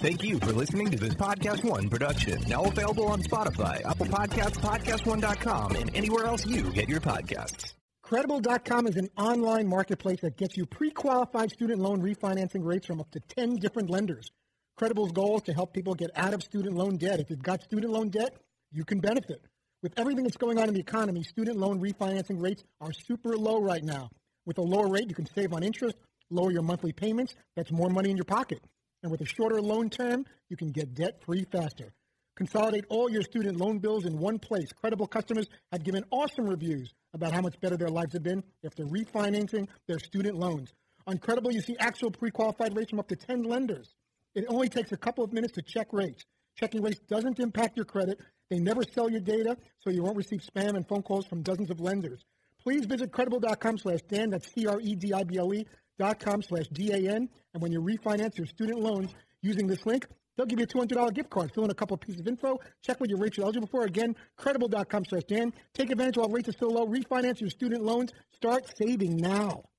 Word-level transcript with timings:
Thank 0.00 0.24
you 0.24 0.38
for 0.38 0.52
listening 0.52 0.90
to 0.92 0.96
this 0.96 1.12
Podcast 1.12 1.62
One 1.62 1.90
production. 1.90 2.42
Now 2.48 2.64
available 2.64 3.08
on 3.08 3.22
Spotify, 3.22 3.84
Apple 3.84 4.06
Podcasts, 4.06 4.56
PodcastOne.com, 4.56 5.76
and 5.76 5.94
anywhere 5.94 6.24
else 6.24 6.46
you 6.46 6.72
get 6.72 6.88
your 6.88 7.00
podcasts. 7.00 7.74
Credible.com 8.02 8.86
is 8.86 8.96
an 8.96 9.10
online 9.18 9.66
marketplace 9.66 10.22
that 10.22 10.38
gets 10.38 10.56
you 10.56 10.64
pre-qualified 10.64 11.50
student 11.50 11.82
loan 11.82 12.00
refinancing 12.00 12.64
rates 12.64 12.86
from 12.86 12.98
up 12.98 13.10
to 13.10 13.20
10 13.20 13.56
different 13.56 13.90
lenders. 13.90 14.30
Credible's 14.78 15.12
goal 15.12 15.36
is 15.36 15.42
to 15.42 15.52
help 15.52 15.74
people 15.74 15.94
get 15.94 16.10
out 16.16 16.32
of 16.32 16.42
student 16.42 16.76
loan 16.76 16.96
debt. 16.96 17.20
If 17.20 17.28
you've 17.28 17.42
got 17.42 17.62
student 17.62 17.92
loan 17.92 18.08
debt, 18.08 18.34
you 18.72 18.86
can 18.86 19.00
benefit. 19.00 19.44
With 19.82 19.92
everything 19.98 20.24
that's 20.24 20.38
going 20.38 20.58
on 20.58 20.68
in 20.68 20.72
the 20.72 20.80
economy, 20.80 21.24
student 21.24 21.58
loan 21.58 21.78
refinancing 21.78 22.42
rates 22.42 22.64
are 22.80 22.94
super 22.94 23.36
low 23.36 23.60
right 23.60 23.84
now. 23.84 24.08
With 24.46 24.56
a 24.56 24.62
lower 24.62 24.88
rate, 24.88 25.10
you 25.10 25.14
can 25.14 25.26
save 25.26 25.52
on 25.52 25.62
interest, 25.62 25.96
lower 26.30 26.50
your 26.50 26.62
monthly 26.62 26.92
payments. 26.92 27.34
That's 27.54 27.70
more 27.70 27.90
money 27.90 28.08
in 28.08 28.16
your 28.16 28.24
pocket. 28.24 28.62
And 29.02 29.10
with 29.10 29.20
a 29.20 29.26
shorter 29.26 29.60
loan 29.60 29.90
term, 29.90 30.26
you 30.48 30.56
can 30.56 30.70
get 30.70 30.94
debt 30.94 31.22
free 31.24 31.46
faster. 31.50 31.92
Consolidate 32.36 32.84
all 32.88 33.10
your 33.10 33.22
student 33.22 33.58
loan 33.58 33.78
bills 33.78 34.04
in 34.04 34.18
one 34.18 34.38
place. 34.38 34.72
Credible 34.72 35.06
customers 35.06 35.46
have 35.72 35.84
given 35.84 36.04
awesome 36.10 36.46
reviews 36.46 36.92
about 37.12 37.32
how 37.32 37.40
much 37.40 37.58
better 37.60 37.76
their 37.76 37.88
lives 37.88 38.12
have 38.12 38.22
been 38.22 38.42
after 38.64 38.84
refinancing 38.84 39.68
their 39.86 39.98
student 39.98 40.36
loans. 40.36 40.72
On 41.06 41.18
Credible, 41.18 41.52
you 41.52 41.60
see 41.60 41.76
actual 41.78 42.10
pre-qualified 42.10 42.76
rates 42.76 42.90
from 42.90 43.00
up 43.00 43.08
to 43.08 43.16
10 43.16 43.42
lenders. 43.42 43.94
It 44.34 44.44
only 44.48 44.68
takes 44.68 44.92
a 44.92 44.96
couple 44.96 45.24
of 45.24 45.32
minutes 45.32 45.54
to 45.54 45.62
check 45.62 45.92
rates. 45.92 46.24
Checking 46.56 46.82
rates 46.82 47.00
doesn't 47.08 47.40
impact 47.40 47.76
your 47.76 47.86
credit. 47.86 48.18
They 48.48 48.58
never 48.58 48.82
sell 48.82 49.10
your 49.10 49.20
data, 49.20 49.56
so 49.80 49.90
you 49.90 50.02
won't 50.02 50.16
receive 50.16 50.40
spam 50.40 50.76
and 50.76 50.86
phone 50.86 51.02
calls 51.02 51.26
from 51.26 51.42
dozens 51.42 51.70
of 51.70 51.80
lenders. 51.80 52.24
Please 52.62 52.84
visit 52.84 53.10
credible.com 53.12 53.78
slash 53.78 54.00
Dan, 54.08 54.30
that's 54.30 54.52
C-R-E-D-I-B-L-E 54.52 55.66
com 56.00 56.42
slash 56.42 56.66
D-A-N. 56.72 57.28
And 57.54 57.62
when 57.62 57.72
you 57.72 57.80
refinance 57.80 58.36
your 58.36 58.46
student 58.46 58.80
loans 58.80 59.14
using 59.42 59.66
this 59.66 59.84
link, 59.86 60.06
they'll 60.36 60.46
give 60.46 60.58
you 60.58 60.64
a 60.64 60.68
$200 60.68 61.14
gift 61.14 61.30
card. 61.30 61.52
Fill 61.54 61.64
in 61.64 61.70
a 61.70 61.74
couple 61.74 61.94
of 61.94 62.00
pieces 62.00 62.20
of 62.20 62.26
info. 62.26 62.58
Check 62.82 63.00
what 63.00 63.10
your 63.10 63.18
rates 63.18 63.38
are 63.38 63.42
eligible 63.42 63.68
for. 63.68 63.84
Again, 63.84 64.16
credible.com 64.36 65.04
slash 65.04 65.24
Dan. 65.24 65.52
Take 65.74 65.90
advantage 65.90 66.16
while 66.16 66.28
rates 66.28 66.48
are 66.48 66.52
still 66.52 66.70
low. 66.70 66.86
Refinance 66.86 67.40
your 67.40 67.50
student 67.50 67.82
loans. 67.82 68.12
Start 68.32 68.64
saving 68.76 69.16
now. 69.16 69.69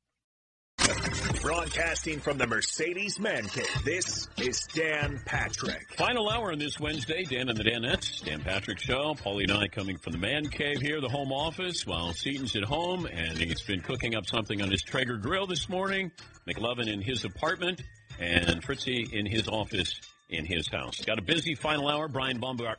Broadcasting 1.42 2.20
from 2.20 2.38
the 2.38 2.46
Mercedes 2.46 3.20
Man 3.20 3.44
Cave, 3.48 3.66
this 3.84 4.28
is 4.38 4.62
Dan 4.76 5.20
Patrick. 5.26 5.92
Final 5.98 6.30
hour 6.30 6.52
on 6.52 6.60
this 6.60 6.80
Wednesday, 6.80 7.24
Dan 7.24 7.50
and 7.50 7.58
the 7.58 7.64
Danettes, 7.64 8.24
Dan 8.24 8.42
Patrick 8.42 8.78
Show. 8.78 9.16
Paulie 9.16 9.44
and 9.44 9.52
I 9.52 9.68
coming 9.68 9.98
from 9.98 10.12
the 10.14 10.20
Man 10.20 10.48
Cave 10.50 10.80
here, 10.80 11.02
the 11.02 11.10
home 11.10 11.32
office, 11.32 11.86
while 11.88 12.14
Seaton's 12.14 12.56
at 12.56 12.64
home, 12.64 13.08
and 13.08 13.36
he's 13.40 13.62
been 13.64 13.82
cooking 13.82 14.14
up 14.14 14.28
something 14.28 14.62
on 14.62 14.70
his 14.70 14.84
Traeger 14.84 15.18
grill 15.18 15.48
this 15.48 15.68
morning. 15.68 16.12
McLovin 16.48 16.88
in 16.88 17.02
his 17.02 17.26
apartment, 17.26 17.82
and 18.20 18.64
Fritzy 18.64 19.10
in 19.12 19.26
his 19.26 19.48
office 19.48 20.00
in 20.30 20.46
his 20.46 20.68
house. 20.68 21.04
Got 21.04 21.18
a 21.18 21.24
busy 21.24 21.56
final 21.56 21.88
hour. 21.88 22.08
Brian 22.08 22.40
Baumgart- 22.40 22.76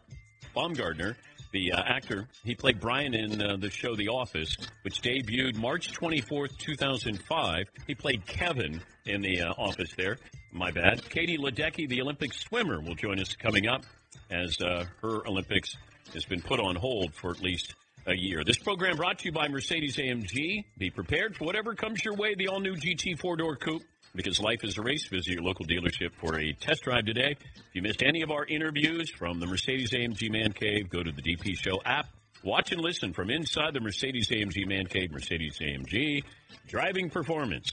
Baumgartner 0.54 1.16
the 1.52 1.72
uh, 1.72 1.82
actor. 1.82 2.26
He 2.44 2.54
played 2.54 2.80
Brian 2.80 3.14
in 3.14 3.40
uh, 3.40 3.56
the 3.56 3.70
show 3.70 3.94
The 3.94 4.08
Office, 4.08 4.56
which 4.82 5.02
debuted 5.02 5.56
March 5.56 5.92
24th, 5.92 6.56
2005. 6.58 7.66
He 7.86 7.94
played 7.94 8.26
Kevin 8.26 8.80
in 9.06 9.22
The 9.22 9.42
uh, 9.42 9.54
Office 9.56 9.90
there. 9.96 10.18
My 10.52 10.70
bad. 10.70 11.08
Katie 11.08 11.38
Ledecky, 11.38 11.88
the 11.88 12.00
Olympic 12.02 12.34
swimmer, 12.34 12.80
will 12.80 12.94
join 12.94 13.20
us 13.20 13.34
coming 13.34 13.68
up 13.68 13.84
as 14.30 14.60
uh, 14.60 14.84
her 15.02 15.26
Olympics 15.26 15.76
has 16.12 16.24
been 16.24 16.42
put 16.42 16.60
on 16.60 16.76
hold 16.76 17.14
for 17.14 17.30
at 17.30 17.40
least 17.40 17.74
a 18.06 18.14
year. 18.14 18.42
This 18.44 18.58
program 18.58 18.96
brought 18.96 19.20
to 19.20 19.26
you 19.26 19.32
by 19.32 19.48
Mercedes 19.48 19.96
AMG. 19.96 20.64
Be 20.76 20.90
prepared 20.90 21.36
for 21.36 21.44
whatever 21.44 21.74
comes 21.74 22.04
your 22.04 22.14
way. 22.14 22.34
The 22.34 22.48
all 22.48 22.60
new 22.60 22.74
GT 22.74 23.18
four 23.18 23.36
door 23.36 23.56
coupe 23.56 23.82
because 24.14 24.40
life 24.40 24.64
is 24.64 24.78
a 24.78 24.82
race. 24.82 25.06
Visit 25.06 25.32
your 25.32 25.42
local 25.42 25.64
dealership 25.64 26.12
for 26.14 26.38
a 26.38 26.52
test 26.52 26.82
drive 26.82 27.06
today. 27.06 27.36
If 27.40 27.74
you 27.74 27.82
missed 27.82 28.02
any 28.02 28.22
of 28.22 28.30
our 28.30 28.44
interviews 28.44 29.10
from 29.10 29.40
the 29.40 29.46
Mercedes 29.46 29.90
AMG 29.92 30.30
Man 30.30 30.52
Cave, 30.52 30.90
go 30.90 31.02
to 31.02 31.12
the 31.12 31.22
DP 31.22 31.56
Show 31.56 31.80
app. 31.84 32.06
Watch 32.44 32.72
and 32.72 32.80
listen 32.80 33.12
from 33.12 33.30
inside 33.30 33.72
the 33.72 33.80
Mercedes 33.80 34.28
AMG 34.28 34.66
Man 34.66 34.86
Cave, 34.86 35.12
Mercedes 35.12 35.58
AMG 35.60 36.24
driving 36.66 37.08
performance. 37.08 37.70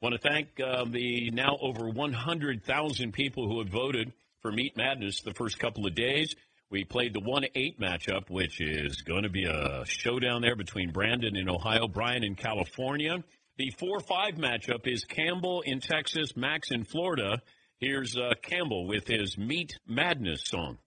Want 0.00 0.14
to 0.14 0.28
thank 0.28 0.60
uh, 0.60 0.84
the 0.84 1.30
now 1.30 1.56
over 1.60 1.88
100,000 1.88 3.12
people 3.12 3.48
who 3.48 3.58
have 3.58 3.68
voted 3.68 4.12
for 4.40 4.52
Meat 4.52 4.76
Madness 4.76 5.22
the 5.22 5.34
first 5.34 5.58
couple 5.58 5.86
of 5.86 5.94
days. 5.94 6.34
We 6.70 6.84
played 6.84 7.14
the 7.14 7.20
1 7.20 7.46
8 7.54 7.80
matchup, 7.80 8.30
which 8.30 8.60
is 8.60 9.02
going 9.02 9.22
to 9.22 9.28
be 9.28 9.44
a 9.44 9.84
showdown 9.86 10.42
there 10.42 10.56
between 10.56 10.92
Brandon 10.92 11.36
in 11.36 11.48
Ohio, 11.48 11.88
Brian 11.88 12.22
in 12.22 12.34
California. 12.34 13.24
The 13.56 13.70
4 13.78 14.00
5 14.00 14.34
matchup 14.34 14.84
is 14.84 15.04
Campbell 15.04 15.60
in 15.60 15.78
Texas, 15.78 16.36
Max 16.36 16.72
in 16.72 16.82
Florida. 16.82 17.40
Here's 17.78 18.16
uh, 18.16 18.34
Campbell 18.42 18.88
with 18.88 19.06
his 19.06 19.38
Meat 19.38 19.78
Madness 19.86 20.42
song. 20.46 20.78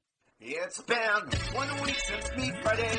It's 0.42 0.82
been 0.82 1.32
one 1.54 1.70
week 1.84 1.98
since 1.98 2.30
Meat 2.36 2.54
Friday. 2.62 2.92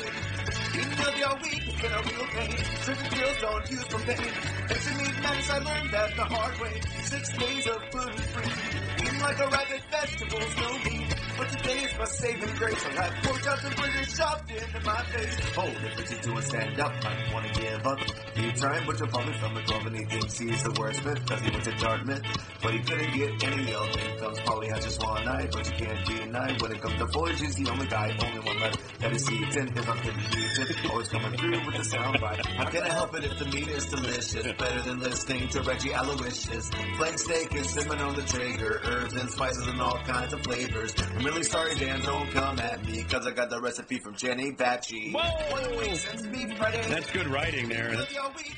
Eating 0.73 1.05
of 1.05 1.17
your 1.19 1.35
week 1.43 1.61
has 1.69 1.81
been 1.81 1.91
a 1.91 2.01
real 2.01 2.25
pain. 2.33 2.57
Certain 2.81 3.09
pills 3.11 3.37
don't 3.41 3.69
use 3.69 3.83
pain. 3.85 4.33
It's 4.71 4.87
a 4.87 4.95
meat 4.97 5.21
madness, 5.21 5.49
I 5.51 5.57
learned 5.59 5.91
that 5.91 6.15
the 6.15 6.23
hard 6.23 6.59
way. 6.59 6.81
Six 7.03 7.37
days 7.37 7.67
of 7.67 7.81
gluten 7.91 8.17
free. 8.17 9.05
Eating 9.05 9.19
like 9.21 9.37
a 9.37 9.47
rabbit, 9.49 9.81
vegetables, 9.91 10.55
no 10.57 10.79
meat. 10.89 11.15
But 11.37 11.49
today 11.49 11.79
is 11.85 11.97
my 11.99 12.05
saving 12.05 12.55
grace. 12.55 12.85
I'll 12.85 13.03
have 13.03 13.23
pork 13.23 13.41
chops 13.43 13.63
and 13.65 13.75
burgers 13.75 14.17
shoved 14.17 14.49
into 14.49 14.79
my 14.83 15.03
face. 15.13 15.37
Oh, 15.55 15.67
if 15.67 16.11
it's 16.11 16.25
doing 16.25 16.41
stand 16.41 16.79
up, 16.79 16.93
I 17.05 17.33
wanna 17.33 17.53
give 17.53 17.68
up. 17.85 17.99
You 18.35 18.51
trying, 18.53 18.85
but 18.85 18.99
you're 18.99 19.07
probably 19.07 19.33
from 19.33 19.55
the 19.55 19.61
club 19.61 19.85
and 19.85 19.95
he 19.97 20.05
thinks 20.05 20.37
he's 20.37 20.63
the 20.63 20.69
wordsmith. 20.71 21.27
Cause 21.27 21.41
he 21.41 21.51
went 21.51 21.63
to 21.63 21.71
Dartmouth, 21.71 22.21
but 22.61 22.73
he 22.73 22.79
couldn't 22.79 23.13
get 23.13 23.43
any 23.43 23.73
of 23.73 23.89
it. 23.89 24.19
Comes 24.19 24.39
Paulie 24.39 24.69
has 24.69 24.83
just 24.83 25.03
one 25.03 25.27
eye, 25.27 25.47
but 25.51 25.65
you 25.65 25.85
can't 25.85 26.05
deny. 26.05 26.57
When 26.59 26.71
it 26.71 26.81
comes 26.81 26.95
to 26.99 27.07
foliage, 27.07 27.39
he's 27.39 27.55
the 27.55 27.69
only 27.69 27.87
guy, 27.87 28.15
only 28.23 28.39
one 28.39 28.59
left. 28.59 28.99
That 28.99 29.13
is 29.13 29.25
Seaton, 29.25 29.73
cause 29.73 29.89
I'm 29.89 29.97
pretty 29.97 30.19
heated. 30.19 30.89
Always 30.89 31.07
coming 31.09 31.37
through 31.37 31.65
with 31.65 31.77
the 31.77 31.83
sound 31.83 32.19
bite. 32.19 32.45
How 32.45 32.65
can 32.65 32.83
I 32.83 32.89
help 32.89 33.15
it 33.15 33.23
if 33.23 33.39
the 33.39 33.45
meat 33.45 33.67
is 33.67 33.85
delicious? 33.85 34.53
Better 34.57 34.81
than 34.81 34.99
listening 34.99 35.47
to 35.49 35.61
Reggie 35.61 35.93
Aloysius. 35.93 36.69
Flank 36.97 37.17
steak 37.17 37.51
and 37.55 37.65
cinnamon 37.65 37.99
on 37.99 38.15
the 38.15 38.23
Traeger. 38.23 38.81
Herbs 38.83 39.13
and 39.13 39.29
spices 39.29 39.67
and 39.67 39.81
all 39.81 39.97
kinds 39.99 40.33
of 40.33 40.41
flavors. 40.41 40.93
I'm 41.15 41.25
really 41.25 41.43
sorry, 41.43 41.75
Dan, 41.75 42.01
don't 42.01 42.29
come 42.31 42.59
at 42.59 42.85
me. 42.85 43.03
Cause 43.03 43.25
I 43.25 43.31
got 43.31 43.49
the 43.49 43.59
recipe 43.61 43.99
from 43.99 44.15
Jenny 44.15 44.51
Batchy. 44.51 45.13
One 45.13 45.77
week 45.77 45.95
since 45.95 46.23
Meat 46.23 46.57
That's 46.59 47.11
good 47.11 47.27
writing 47.27 47.68
there. 47.69 47.95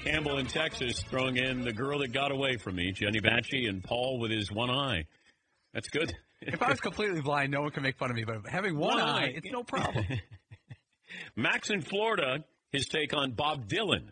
Campbell 0.03 0.37
in 0.39 0.47
Texas 0.47 1.01
throwing 1.03 1.37
in 1.37 1.61
the 1.61 1.71
girl 1.73 1.99
that 1.99 2.11
got 2.11 2.31
away 2.31 2.57
from 2.57 2.75
me, 2.75 2.91
Jenny 2.91 3.19
Batchy, 3.21 3.69
and 3.69 3.83
Paul 3.83 4.19
with 4.19 4.31
his 4.31 4.51
one 4.51 4.69
eye. 4.69 5.05
That's 5.73 5.89
good. 5.89 6.13
If 6.41 6.61
I 6.61 6.69
was 6.71 6.79
completely 6.79 7.21
blind, 7.21 7.51
no 7.51 7.61
one 7.61 7.71
can 7.71 7.83
make 7.83 7.97
fun 7.97 8.09
of 8.09 8.15
me. 8.15 8.23
But 8.23 8.47
having 8.49 8.75
one, 8.77 8.97
One 8.97 8.99
eye, 9.07 9.25
eye. 9.25 9.33
it's 9.35 9.51
no 9.51 9.63
problem. 9.63 10.05
Max 11.35 11.69
in 11.69 11.81
Florida, 11.81 12.43
his 12.71 12.87
take 12.87 13.13
on 13.13 13.31
Bob 13.33 13.67
Dylan. 13.67 14.07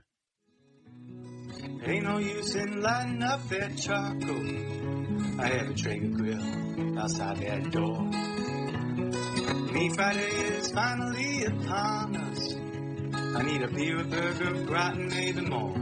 Ain't 1.85 2.03
no 2.03 2.17
use 2.17 2.55
in 2.55 2.81
lighting 2.81 3.23
up 3.23 3.47
that 3.49 3.77
charcoal. 3.77 5.39
I 5.41 5.47
have 5.47 5.69
a 5.69 5.73
Traeger 5.73 6.07
grill 6.09 6.99
outside 6.99 7.37
that 7.37 7.71
door. 7.71 8.01
Me 9.73 9.89
Friday 9.95 10.29
is 10.57 10.71
finally 10.71 11.45
upon 11.45 12.15
us. 12.17 12.55
I 13.35 13.43
need 13.43 13.61
a 13.61 13.67
beer, 13.67 13.99
a 13.99 14.03
burger, 14.03 14.65
gratin, 14.65 15.07
maybe 15.09 15.41
more. 15.41 15.75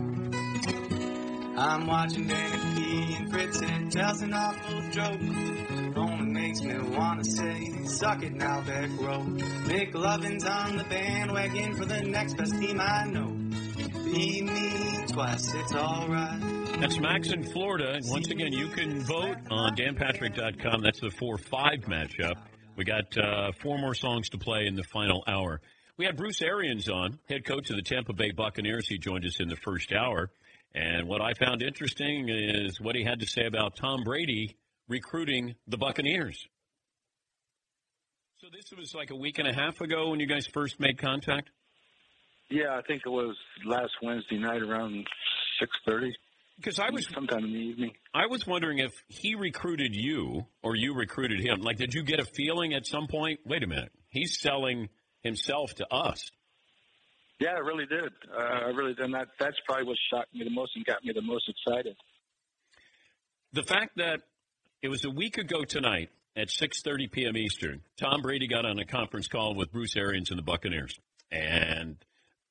I'm 1.58 1.88
watching 1.88 2.28
P 2.28 3.16
and 3.16 3.31
Fritz 3.31 3.62
and 3.62 3.91
tells 3.91 4.22
an 4.22 4.34
awful 4.34 4.81
joke. 4.91 5.19
Only 5.97 6.25
makes 6.31 6.62
me 6.62 6.78
wanna 6.78 7.24
say, 7.24 7.85
suck 7.85 8.22
it 8.22 8.34
now, 8.34 8.62
back 8.62 8.90
row. 9.00 9.24
McLovin's 9.66 10.46
on 10.46 10.78
the 10.78 10.84
bandwagon 10.84 11.75
for 11.75 11.85
the 11.85 12.02
next 12.02 12.35
best 12.35 12.53
team 12.59 12.80
I 12.80 13.06
know. 13.06 13.30
Beat 14.14 14.44
me 14.44 15.06
twice, 15.08 15.53
it's 15.53 15.74
alright. 15.74 16.58
That's 16.79 17.00
Max 17.00 17.31
in 17.31 17.44
Florida. 17.44 17.94
And 17.94 18.06
once 18.08 18.29
again, 18.29 18.53
you 18.53 18.68
can 18.68 19.02
vote 19.02 19.38
on 19.50 19.75
danpatrick.com. 19.75 20.84
That's 20.84 21.00
the 21.00 21.09
4 21.09 21.38
5 21.40 21.79
matchup. 21.88 22.35
We 22.76 22.85
got 22.85 23.17
uh, 23.17 23.52
four 23.64 23.79
more 23.79 23.96
songs 23.96 24.29
to 24.29 24.38
play 24.38 24.67
in 24.67 24.76
the 24.76 24.84
final 24.84 25.23
hour. 25.28 25.59
We 25.97 26.05
had 26.05 26.16
Bruce 26.16 26.44
Arians 26.44 26.88
on, 26.90 27.17
head 27.28 27.44
coach 27.44 27.72
of 27.72 27.76
the 27.76 27.82
Tampa 27.82 28.14
Bay 28.14 28.29
Buccaneers. 28.29 28.88
He 28.88 28.99
joined 28.99 29.26
us 29.26 29.40
in 29.40 29.49
the 29.49 29.55
first 29.55 29.91
hour. 29.91 30.29
And 30.76 31.08
what 31.08 31.22
I 31.22 31.34
found 31.34 31.64
interesting 31.64 32.29
is 32.29 32.79
what 32.79 32.96
he 32.96 33.03
had 33.03 33.22
to 33.22 33.26
say 33.26 33.46
about 33.47 33.76
Tom 33.76 34.03
Brady 34.03 34.58
recruiting 34.88 35.55
the 35.67 35.78
Buccaneers. 35.78 36.47
So 38.41 38.47
this 38.52 38.78
was 38.78 38.94
like 38.94 39.09
a 39.09 39.16
week 39.16 39.40
and 39.40 39.47
a 39.47 39.53
half 39.53 39.82
ago 39.82 40.09
when 40.11 40.20
you 40.20 40.28
guys 40.28 40.46
first 40.46 40.79
made 40.79 40.99
contact? 40.99 41.49
Yeah, 42.52 42.78
I 42.78 42.82
think 42.84 43.02
it 43.03 43.09
was 43.09 43.35
last 43.66 43.93
Wednesday 44.03 44.38
night 44.38 44.61
around 44.61 45.08
six 45.59 45.72
thirty. 45.85 46.14
Because 46.58 46.79
I 46.79 46.91
was 46.91 47.08
sometime 47.08 47.43
in 47.43 47.52
the 47.52 47.59
evening. 47.59 47.91
I 48.14 48.28
was 48.28 48.46
wondering 48.46 48.78
if 48.79 48.91
he 49.08 49.35
recruited 49.35 49.96
you 49.96 50.46
or 50.61 50.76
you 50.76 50.93
recruited 50.93 51.40
him. 51.40 51.61
Like, 51.61 51.78
did 51.78 51.93
you 51.93 52.03
get 52.03 52.20
a 52.20 52.26
feeling 52.26 52.73
at 52.73 52.85
some 52.85 53.08
point? 53.08 53.40
Wait 53.46 53.64
a 53.64 53.67
minute, 53.67 53.91
he's 54.09 54.40
selling 54.40 54.90
himself 55.28 55.76
to 55.76 55.94
us. 55.94 56.29
Yeah, 57.40 57.50
I 57.50 57.59
really 57.59 57.85
did. 57.85 58.12
Uh, 58.35 58.40
I 58.40 58.70
really 58.70 58.96
did. 58.96 59.06
And 59.06 59.14
that 59.14 59.28
that's 59.40 59.58
probably 59.66 59.85
what 59.85 59.97
shocked 60.12 60.34
me 60.34 60.44
the 60.44 60.50
most 60.50 60.72
and 60.76 60.85
got 60.85 61.06
me 61.06 61.14
the 61.14 61.22
most 61.22 61.47
excited. 61.47 61.96
The 63.53 63.64
fact 63.64 63.97
that 63.97 64.22
it 64.82 64.90
was 64.90 65.06
a 65.06 65.09
week 65.09 65.38
ago 65.38 65.64
tonight, 65.64 66.09
at 66.38 66.50
6:30 66.50 67.12
p.m. 67.12 67.35
Eastern, 67.35 67.82
Tom 68.00 68.22
Brady 68.22 68.47
got 68.47 68.66
on 68.66 68.78
a 68.79 68.85
conference 68.85 69.28
call 69.28 69.56
with 69.56 69.72
Bruce 69.72 69.96
Arians 69.96 70.29
and 70.29 70.38
the 70.38 70.44
Buccaneers, 70.44 70.96
and 71.32 71.97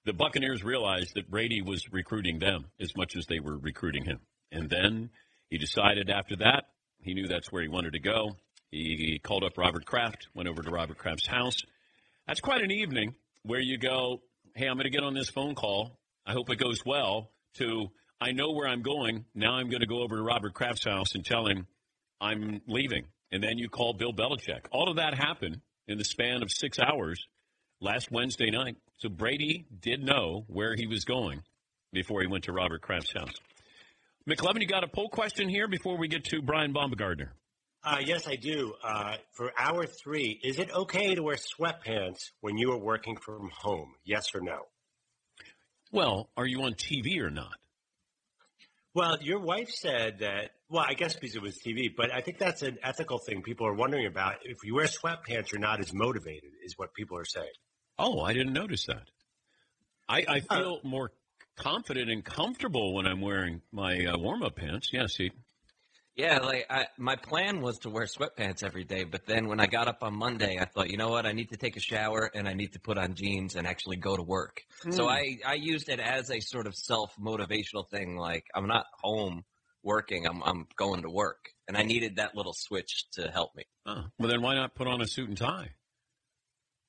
the 0.05 0.13
Buccaneers 0.13 0.65
realized 0.65 1.15
that 1.15 1.31
Brady 1.31 1.63
was 1.63 1.85
recruiting 1.93 2.39
them 2.41 2.67
as 2.81 2.97
much 2.97 3.17
as 3.17 3.27
they 3.27 3.39
were 3.39 3.57
recruiting 3.57 4.05
him. 4.05 4.19
And 4.51 4.69
then 4.69 5.11
he 5.51 5.59
decided 5.59 6.11
after 6.11 6.37
that 6.37 6.65
he 7.01 7.15
knew 7.15 7.29
that's 7.29 7.53
where 7.53 7.63
he 7.63 7.69
wanted 7.69 7.93
to 7.93 8.01
go. 8.01 8.37
He 8.73 9.21
called 9.23 9.45
up 9.45 9.57
Robert 9.57 9.87
Kraft, 9.87 10.27
went 10.35 10.49
over 10.49 10.63
to 10.63 10.71
Robert 10.71 10.99
Kraft's 10.99 11.29
house. 11.29 11.63
That's 12.27 12.41
quite 12.41 12.63
an 12.63 12.71
evening 12.71 13.15
where 13.43 13.61
you 13.61 13.79
go, 13.79 14.23
"Hey, 14.55 14.67
I'm 14.67 14.77
going 14.77 14.85
to 14.85 14.91
get 14.91 15.05
on 15.05 15.15
this 15.15 15.31
phone 15.31 15.55
call. 15.55 15.99
I 16.27 16.33
hope 16.33 16.51
it 16.51 16.57
goes 16.57 16.85
well." 16.85 17.31
To 17.55 17.91
I 18.21 18.33
know 18.33 18.53
where 18.53 18.69
I'm 18.69 18.83
going. 18.83 19.25
Now 19.35 19.55
I'm 19.55 19.69
going 19.69 19.81
to 19.81 19.87
go 19.87 20.03
over 20.03 20.17
to 20.17 20.23
Robert 20.23 20.55
Kraft's 20.55 20.85
house 20.85 21.15
and 21.15 21.25
tell 21.25 21.47
him 21.47 21.67
I'm 22.21 22.61
leaving. 22.67 23.05
And 23.31 23.43
then 23.43 23.59
you 23.59 23.69
call 23.69 23.95
Bill 23.95 24.13
Belichick. 24.13 24.67
All 24.71 24.91
of 24.91 24.97
that 24.97 25.15
happened 25.15 25.61
in 25.87 25.99
the 25.99 26.05
span 26.05 26.43
of 26.43 26.51
six 26.51 26.79
hours 26.79 27.27
last 27.81 28.11
Wednesday 28.11 28.51
night. 28.51 28.77
So 28.99 29.09
Brady 29.09 29.67
did 29.81 30.03
know 30.03 30.45
where 30.49 30.75
he 30.75 30.87
was 30.87 31.05
going 31.05 31.43
before 31.93 32.21
he 32.21 32.27
went 32.27 32.45
to 32.45 32.53
Robert 32.53 32.83
Kraft's 32.83 33.13
house. 33.13 33.35
McLovin, 34.29 34.61
you 34.61 34.67
got 34.67 34.85
a 34.85 34.89
poll 34.89 35.09
question 35.09 35.49
here 35.49 35.69
before 35.69 35.97
we 35.97 36.09
get 36.09 36.25
to 36.25 36.43
Brian 36.43 36.73
Baumgartner. 36.73 37.33
Uh, 37.87 37.99
yes, 38.05 38.27
I 38.27 38.35
do. 38.35 38.75
Uh, 38.83 39.15
for 39.31 39.53
hour 39.57 39.87
three, 39.87 40.41
is 40.43 40.59
it 40.59 40.75
okay 40.75 41.15
to 41.15 41.23
wear 41.23 41.37
sweatpants 41.37 42.31
when 42.41 42.59
you 42.59 42.73
are 42.73 42.79
working 42.79 43.17
from 43.17 43.49
home? 43.57 43.95
Yes 44.05 44.35
or 44.35 44.41
no? 44.41 44.63
Well, 45.93 46.29
are 46.37 46.47
you 46.47 46.63
on 46.63 46.75
TV 46.75 47.21
or 47.21 47.31
not? 47.31 47.55
Well, 48.93 49.19
your 49.23 49.39
wife 49.39 49.71
said 49.71 50.19
that. 50.19 50.51
Well, 50.69 50.85
I 50.85 50.95
guess 50.95 51.15
because 51.15 51.37
it 51.37 51.43
was 51.43 51.61
TV, 51.65 51.95
but 51.97 52.13
I 52.13 52.23
think 52.23 52.39
that's 52.39 52.63
an 52.63 52.79
ethical 52.83 53.19
thing 53.19 53.43
people 53.43 53.69
are 53.69 53.75
wondering 53.75 54.07
about. 54.07 54.39
If 54.43 54.65
you 54.65 54.75
wear 54.75 54.87
sweatpants, 54.87 55.53
you're 55.53 55.61
not 55.61 55.79
as 55.79 55.93
motivated, 55.93 56.51
is 56.65 56.75
what 56.77 56.93
people 56.93 57.17
are 57.19 57.25
saying. 57.25 57.47
Oh, 58.01 58.21
I 58.21 58.33
didn't 58.33 58.53
notice 58.53 58.87
that. 58.87 59.05
I, 60.09 60.25
I 60.29 60.41
feel 60.41 60.81
more 60.83 61.13
confident 61.57 62.11
and 62.11 62.25
comfortable 62.25 62.95
when 62.95 63.07
I'm 63.07 63.21
wearing 63.21 63.63
my 63.71 64.07
uh, 64.07 64.19
warm 64.19 64.43
up 64.43 64.57
pants. 64.57 64.91
Yeah, 64.93 65.07
see. 65.07 65.31
Yeah, 66.17 66.39
like 66.39 66.65
I, 66.71 66.87
my 66.97 67.15
plan 67.17 67.61
was 67.61 67.79
to 67.81 67.91
wear 67.91 68.07
sweatpants 68.07 68.63
every 68.63 68.85
day, 68.85 69.05
but 69.05 69.27
then 69.27 69.49
when 69.49 69.61
I 69.61 69.67
got 69.67 69.87
up 69.87 70.03
on 70.03 70.15
Monday, 70.15 70.59
I 70.59 70.65
thought, 70.65 70.89
you 70.89 70.97
know 70.97 71.11
what, 71.11 71.27
I 71.27 71.33
need 71.33 71.51
to 71.51 71.59
take 71.59 71.77
a 71.77 71.81
shower 71.81 72.31
and 72.35 72.49
I 72.49 72.55
need 72.55 72.73
to 72.73 72.81
put 72.81 72.97
on 72.97 73.15
jeans 73.15 73.55
and 73.55 73.67
actually 73.67 73.97
go 73.97 74.17
to 74.17 74.23
work. 74.23 74.63
So 74.91 75.05
Mm. 75.05 75.11
I 75.11 75.39
I 75.47 75.55
used 75.55 75.91
it 75.91 76.01
as 76.01 76.31
a 76.31 76.41
sort 76.41 76.67
of 76.67 76.75
self 76.75 77.15
motivational 77.21 77.87
thing. 77.91 78.17
Like 78.17 78.47
I'm 78.55 78.67
not 78.67 78.87
home 79.03 79.45
working, 79.83 80.27
I'm 80.27 80.43
I'm 80.43 80.67
going 80.77 81.03
to 81.03 81.11
work, 81.11 81.51
and 81.69 81.77
I 81.77 81.83
needed 81.83 82.17
that 82.17 82.35
little 82.35 82.55
switch 82.57 83.05
to 83.13 83.31
help 83.31 83.55
me. 83.55 83.65
Oh, 83.85 84.05
well, 84.19 84.29
then 84.31 84.41
why 84.41 84.55
not 84.55 84.75
put 84.75 84.87
on 84.87 85.03
a 85.03 85.07
suit 85.07 85.29
and 85.29 85.37
tie? 85.37 85.71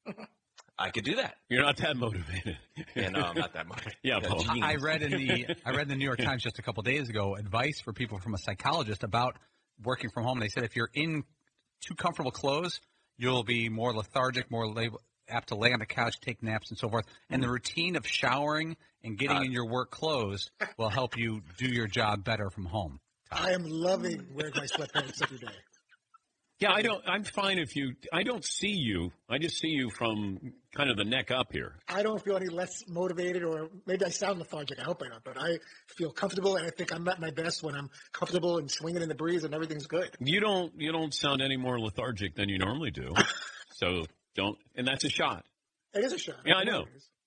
I 0.80 0.92
could 0.92 1.04
do 1.04 1.16
that. 1.16 1.36
You're 1.50 1.64
not 1.64 1.78
that 1.78 1.98
motivated. 1.98 2.58
Yeah, 2.96 3.10
no, 3.10 3.22
I'm 3.22 3.36
not 3.36 3.54
that 3.54 3.68
motivated. 3.68 3.98
yeah, 4.04 4.20
Yeah, 4.20 4.28
Paul. 4.28 4.40
jeans. 4.44 4.60
I 4.62 4.76
read 4.76 5.02
in 5.02 5.12
the 5.12 5.46
I 5.66 5.72
read 5.72 5.84
in 5.84 5.88
the 5.90 5.96
New 5.96 6.06
York 6.06 6.20
Times 6.20 6.44
just 6.44 6.60
a 6.60 6.62
couple 6.62 6.84
days 6.84 7.10
ago 7.10 7.36
advice 7.36 7.82
for 7.82 7.94
people 7.94 8.20
from 8.20 8.34
a 8.34 8.38
psychologist 8.38 9.04
about 9.04 9.38
working 9.84 10.10
from 10.12 10.24
home. 10.24 10.40
They 10.40 10.50
said 10.50 10.64
if 10.64 10.76
you're 10.76 10.92
in 10.94 11.24
too 11.82 11.96
comfortable 11.96 12.32
clothes, 12.32 12.80
you'll 13.18 13.44
be 13.44 13.70
more 13.70 13.94
lethargic, 13.94 14.52
more 14.52 14.68
lab- 14.68 14.98
apt 15.30 15.50
to 15.50 15.56
lay 15.56 15.74
on 15.74 15.80
the 15.80 15.86
couch, 15.86 16.20
take 16.22 16.42
naps, 16.44 16.70
and 16.70 16.78
so 16.78 16.90
forth. 16.90 17.06
And 17.30 17.42
the 17.42 17.48
mm. 17.48 17.52
routine 17.52 17.96
of 17.96 18.08
showering 18.08 18.78
and 19.04 19.18
getting 19.18 19.46
in 19.46 19.52
your 19.52 19.68
work 19.68 19.92
clothes 19.92 20.50
will 20.78 20.90
help 20.90 21.18
you 21.18 21.42
do 21.58 21.68
your 21.68 21.88
job 21.88 22.24
better 22.24 22.50
from 22.50 22.66
home. 22.66 23.00
I 23.32 23.52
am 23.52 23.64
loving 23.66 24.28
wearing 24.34 24.54
my 24.56 24.66
sweatpants 24.66 25.22
every 25.22 25.40
day. 25.40 25.48
Yeah, 26.60 26.72
I 26.72 26.82
don't. 26.82 27.04
I'm 27.08 27.24
fine 27.24 27.60
if 27.60 27.76
you. 27.76 27.94
I 28.12 28.24
don't 28.24 28.44
see 28.44 28.72
you. 28.72 29.12
I 29.30 29.38
just 29.38 29.60
see 29.60 29.68
you 29.68 29.92
from 29.92 30.54
kind 30.76 30.90
of 30.90 30.98
the 30.98 31.04
neck 31.04 31.30
up 31.30 31.54
here. 31.54 31.76
I 31.88 32.02
don't 32.02 32.24
feel 32.24 32.36
any 32.36 32.48
less 32.48 32.84
motivated, 32.88 33.44
or 33.44 33.70
maybe 33.86 34.06
I 34.06 34.10
sound 34.10 34.40
lethargic. 34.40 34.80
I 34.80 34.84
hope 34.84 35.04
I 35.06 35.10
don't, 35.10 35.24
but 35.24 35.38
I 35.40 35.60
feel 35.96 36.12
comfortable, 36.12 36.56
and 36.56 36.66
I 36.66 36.72
think 36.72 36.92
I'm 36.92 37.08
at 37.10 37.20
my 37.20 37.30
best 37.30 37.62
when 37.62 37.76
I'm 37.76 37.92
comfortable 38.12 38.58
and 38.58 38.72
swinging 38.72 39.04
in 39.04 39.10
the 39.10 39.16
breeze, 39.16 39.44
and 39.44 39.54
everything's 39.54 39.86
good. 39.86 40.10
You 40.20 40.40
don't. 40.40 40.74
You 40.82 40.92
don't 40.92 41.14
sound 41.14 41.44
any 41.44 41.58
more 41.58 41.80
lethargic 41.80 42.34
than 42.34 42.50
you 42.50 42.58
normally 42.58 42.90
do. 42.90 43.14
so 43.76 44.06
don't. 44.36 44.58
And 44.76 44.88
that's 44.88 45.04
a 45.04 45.10
shot. 45.10 45.46
It 45.94 46.04
is 46.06 46.14
a 46.14 46.18
shot. 46.18 46.38
Yeah, 46.44 46.56
I 46.56 46.64
know. 46.64 46.86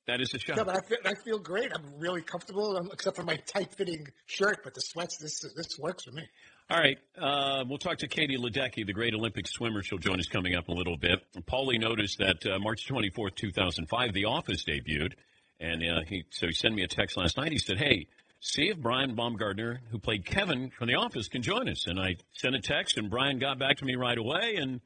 That 0.08 0.20
is 0.20 0.34
a 0.34 0.40
shot. 0.40 0.56
Yeah, 0.56 0.64
but 0.64 0.76
I 0.76 0.80
feel, 0.80 0.98
I 1.04 1.14
feel 1.14 1.38
great. 1.38 1.70
I'm 1.72 2.00
really 2.00 2.22
comfortable, 2.22 2.76
um, 2.76 2.90
except 2.92 3.14
for 3.14 3.22
my 3.22 3.36
tight-fitting 3.36 4.08
shirt. 4.26 4.62
But 4.64 4.74
the 4.74 4.80
sweats, 4.80 5.18
this 5.18 5.40
this 5.54 5.78
works 5.78 6.04
for 6.04 6.10
me. 6.10 6.24
All 6.70 6.78
right. 6.78 6.98
Uh, 7.18 7.64
we'll 7.68 7.78
talk 7.78 7.98
to 7.98 8.06
Katie 8.06 8.36
Ledecky, 8.36 8.86
the 8.86 8.92
great 8.92 9.12
Olympic 9.12 9.48
swimmer. 9.48 9.82
She'll 9.82 9.98
join 9.98 10.20
us 10.20 10.28
coming 10.28 10.54
up 10.54 10.68
in 10.68 10.74
a 10.74 10.78
little 10.78 10.96
bit. 10.96 11.18
Paulie 11.44 11.80
noticed 11.80 12.18
that 12.18 12.46
uh, 12.46 12.60
March 12.60 12.86
24th, 12.86 13.34
2005, 13.34 14.12
The 14.12 14.26
Office 14.26 14.64
debuted. 14.64 15.14
And 15.58 15.82
uh, 15.82 16.00
he, 16.06 16.24
so 16.30 16.46
he 16.46 16.52
sent 16.52 16.76
me 16.76 16.82
a 16.82 16.86
text 16.86 17.16
last 17.16 17.36
night. 17.36 17.50
He 17.50 17.58
said, 17.58 17.76
Hey, 17.76 18.06
see 18.38 18.68
if 18.68 18.78
Brian 18.78 19.16
Baumgartner, 19.16 19.80
who 19.90 19.98
played 19.98 20.24
Kevin 20.24 20.70
from 20.70 20.86
The 20.86 20.94
Office, 20.94 21.26
can 21.26 21.42
join 21.42 21.68
us. 21.68 21.88
And 21.88 21.98
I 21.98 22.16
sent 22.34 22.54
a 22.54 22.60
text, 22.60 22.96
and 22.98 23.10
Brian 23.10 23.40
got 23.40 23.58
back 23.58 23.78
to 23.78 23.84
me 23.84 23.96
right 23.96 24.16
away. 24.16 24.54
And 24.56 24.80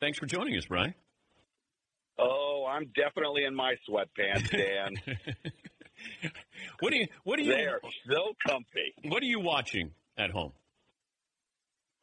thanks 0.00 0.18
for 0.18 0.24
joining 0.24 0.56
us, 0.56 0.64
Brian. 0.64 0.94
Oh, 2.18 2.66
I'm 2.66 2.90
definitely 2.96 3.44
in 3.44 3.54
my 3.54 3.74
sweatpants, 3.88 4.50
Dan. 4.50 4.94
What 6.78 6.92
do 6.92 6.96
you? 6.96 7.08
What 7.24 7.38
do 7.38 7.42
you? 7.42 7.50
They're 7.50 7.80
so 8.08 8.32
comfy. 8.46 8.94
What 9.02 9.20
are 9.20 9.26
you 9.26 9.40
watching 9.40 9.90
at 10.16 10.30
home? 10.30 10.52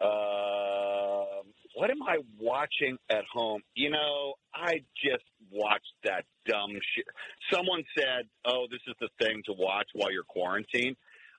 Um, 0.02 1.44
what 1.76 1.90
am 1.90 2.02
I 2.04 2.18
watching 2.40 2.98
at 3.10 3.24
home? 3.32 3.62
You 3.76 3.90
know, 3.90 4.34
I 4.54 4.82
just 5.04 5.24
watched 5.52 5.94
that 6.04 6.24
dumb 6.48 6.72
shit. 6.96 7.06
Someone 7.52 7.84
said, 7.98 8.28
"Oh, 8.46 8.66
this 8.70 8.80
is 8.88 8.96
the 9.00 9.10
thing 9.24 9.42
to 9.46 9.54
watch 9.54 9.88
while 9.94 10.12
you're 10.12 10.24
quarantined." 10.24 10.96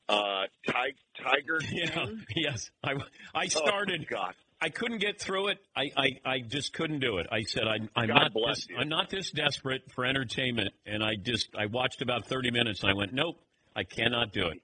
Uh, 0.08 0.44
Ti- 0.66 1.22
Tiger 1.22 1.58
Yeah, 1.72 2.06
yes. 2.36 2.70
I, 2.84 2.92
I 3.34 3.44
Oh, 3.44 3.48
started. 3.48 4.06
God. 4.08 4.34
I 4.60 4.68
couldn't 4.70 4.98
get 4.98 5.20
through 5.20 5.48
it. 5.48 5.58
I, 5.76 5.90
I, 5.96 6.08
I 6.24 6.38
just 6.40 6.72
couldn't 6.72 7.00
do 7.00 7.18
it. 7.18 7.26
I 7.30 7.42
said 7.42 7.64
I'm, 7.66 7.90
I'm 7.94 8.06
God 8.08 8.32
not 8.32 8.32
this, 8.48 8.66
you. 8.70 8.76
I'm 8.78 8.88
not 8.88 9.10
this 9.10 9.30
desperate 9.30 9.82
for 9.92 10.04
entertainment, 10.06 10.70
and 10.86 11.02
I 11.04 11.16
just 11.16 11.48
I 11.58 11.66
watched 11.66 12.00
about 12.02 12.26
30 12.26 12.52
minutes. 12.52 12.82
and 12.82 12.90
I 12.90 12.94
went, 12.94 13.12
nope, 13.12 13.36
I 13.74 13.82
cannot 13.84 14.32
do 14.32 14.46
it. 14.48 14.62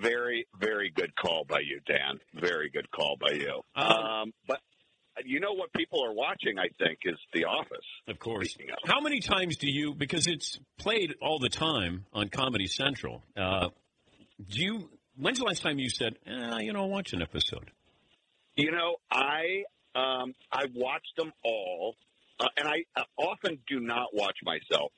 Very, 0.00 0.46
very 0.58 0.90
good 0.90 1.14
call 1.16 1.44
by 1.44 1.60
you, 1.60 1.80
Dan. 1.86 2.18
Very 2.34 2.70
good 2.70 2.90
call 2.90 3.16
by 3.20 3.32
you. 3.32 3.60
Um, 3.76 3.92
Um, 3.92 4.32
but 4.46 4.60
you 5.24 5.40
know 5.40 5.52
what 5.52 5.72
people 5.74 6.02
are 6.04 6.14
watching? 6.14 6.58
I 6.58 6.68
think 6.78 7.00
is 7.04 7.18
The 7.34 7.44
Office. 7.44 7.84
Of 8.08 8.18
course. 8.18 8.56
Of. 8.56 8.88
How 8.88 9.00
many 9.00 9.20
times 9.20 9.56
do 9.56 9.70
you? 9.70 9.94
Because 9.94 10.26
it's 10.26 10.58
played 10.78 11.14
all 11.20 11.38
the 11.38 11.50
time 11.50 12.06
on 12.12 12.28
Comedy 12.28 12.66
Central. 12.66 13.22
Uh, 13.36 13.68
do 14.48 14.60
you? 14.62 14.88
When's 15.18 15.38
the 15.38 15.44
last 15.44 15.62
time 15.62 15.78
you 15.78 15.90
said, 15.90 16.14
eh, 16.26 16.60
you 16.60 16.72
know, 16.72 16.84
I 16.84 16.86
watch 16.86 17.12
an 17.12 17.20
episode? 17.20 17.70
You 18.56 18.70
know, 18.70 18.96
I 19.10 19.64
um, 19.94 20.34
I 20.50 20.66
watched 20.74 21.14
them 21.18 21.32
all, 21.44 21.96
uh, 22.40 22.48
and 22.56 22.66
I 22.66 22.84
uh, 22.96 23.04
often 23.18 23.58
do 23.68 23.80
not 23.80 24.08
watch 24.14 24.38
myself. 24.42 24.92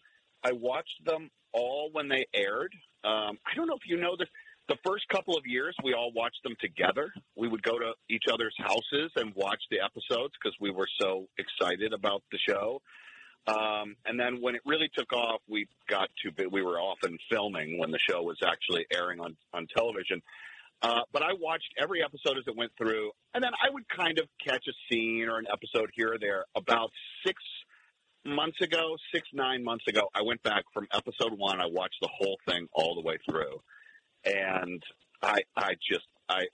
I 0.44 0.52
watched 0.52 1.04
them 1.04 1.30
all 1.52 1.88
when 1.92 2.08
they 2.08 2.26
aired. 2.32 2.72
Um, 3.02 3.38
I 3.44 3.54
don't 3.56 3.66
know 3.66 3.74
if 3.74 3.88
you 3.88 3.96
know 3.96 4.16
this. 4.16 4.28
The 4.66 4.76
first 4.84 5.06
couple 5.08 5.36
of 5.36 5.44
years, 5.46 5.76
we 5.84 5.92
all 5.92 6.10
watched 6.14 6.42
them 6.42 6.54
together. 6.60 7.12
We 7.36 7.48
would 7.48 7.62
go 7.62 7.78
to 7.78 7.92
each 8.08 8.24
other's 8.32 8.54
houses 8.58 9.10
and 9.16 9.34
watch 9.34 9.60
the 9.70 9.80
episodes 9.80 10.32
because 10.42 10.56
we 10.58 10.70
were 10.70 10.88
so 10.98 11.26
excited 11.36 11.92
about 11.92 12.22
the 12.32 12.38
show. 12.38 12.80
Um, 13.46 13.96
and 14.06 14.18
then 14.18 14.40
when 14.40 14.54
it 14.54 14.62
really 14.64 14.88
took 14.96 15.12
off, 15.12 15.42
we 15.48 15.66
got 15.86 16.08
to. 16.22 16.48
We 16.50 16.62
were 16.62 16.80
often 16.80 17.18
filming 17.30 17.78
when 17.78 17.90
the 17.90 17.98
show 17.98 18.22
was 18.22 18.38
actually 18.44 18.86
airing 18.90 19.20
on 19.20 19.36
on 19.52 19.66
television. 19.76 20.22
Uh, 20.80 21.02
but 21.12 21.22
I 21.22 21.32
watched 21.38 21.72
every 21.78 22.02
episode 22.02 22.38
as 22.38 22.44
it 22.46 22.56
went 22.56 22.72
through, 22.76 23.10
and 23.34 23.42
then 23.42 23.52
I 23.52 23.70
would 23.70 23.88
kind 23.88 24.18
of 24.18 24.28
catch 24.44 24.66
a 24.66 24.72
scene 24.88 25.28
or 25.28 25.38
an 25.38 25.46
episode 25.52 25.90
here 25.94 26.14
or 26.14 26.18
there. 26.18 26.44
About 26.54 26.90
six 27.26 27.42
months 28.24 28.60
ago, 28.62 28.96
six 29.12 29.28
nine 29.34 29.62
months 29.62 29.86
ago, 29.88 30.08
I 30.14 30.22
went 30.22 30.42
back 30.42 30.64
from 30.72 30.86
episode 30.92 31.38
one. 31.38 31.60
I 31.60 31.66
watched 31.66 31.98
the 32.00 32.08
whole 32.08 32.38
thing 32.48 32.68
all 32.72 32.94
the 32.94 33.02
way 33.02 33.18
through, 33.28 33.60
and 34.24 34.82
I 35.22 35.40
I 35.56 35.74
just 35.90 36.06
I. 36.28 36.44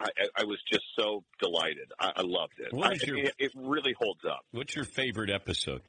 I, 0.00 0.06
I 0.36 0.44
was 0.44 0.58
just 0.70 0.84
so 0.96 1.24
delighted. 1.42 1.90
I, 1.98 2.12
I 2.18 2.22
loved 2.22 2.52
it. 2.58 2.72
What 2.72 2.92
I- 3.02 3.04
your- 3.04 3.18
it. 3.18 3.34
It 3.36 3.50
really 3.56 3.96
holds 3.98 4.20
up. 4.24 4.42
What's 4.52 4.76
your 4.76 4.84
favorite 4.84 5.28
episode? 5.28 5.82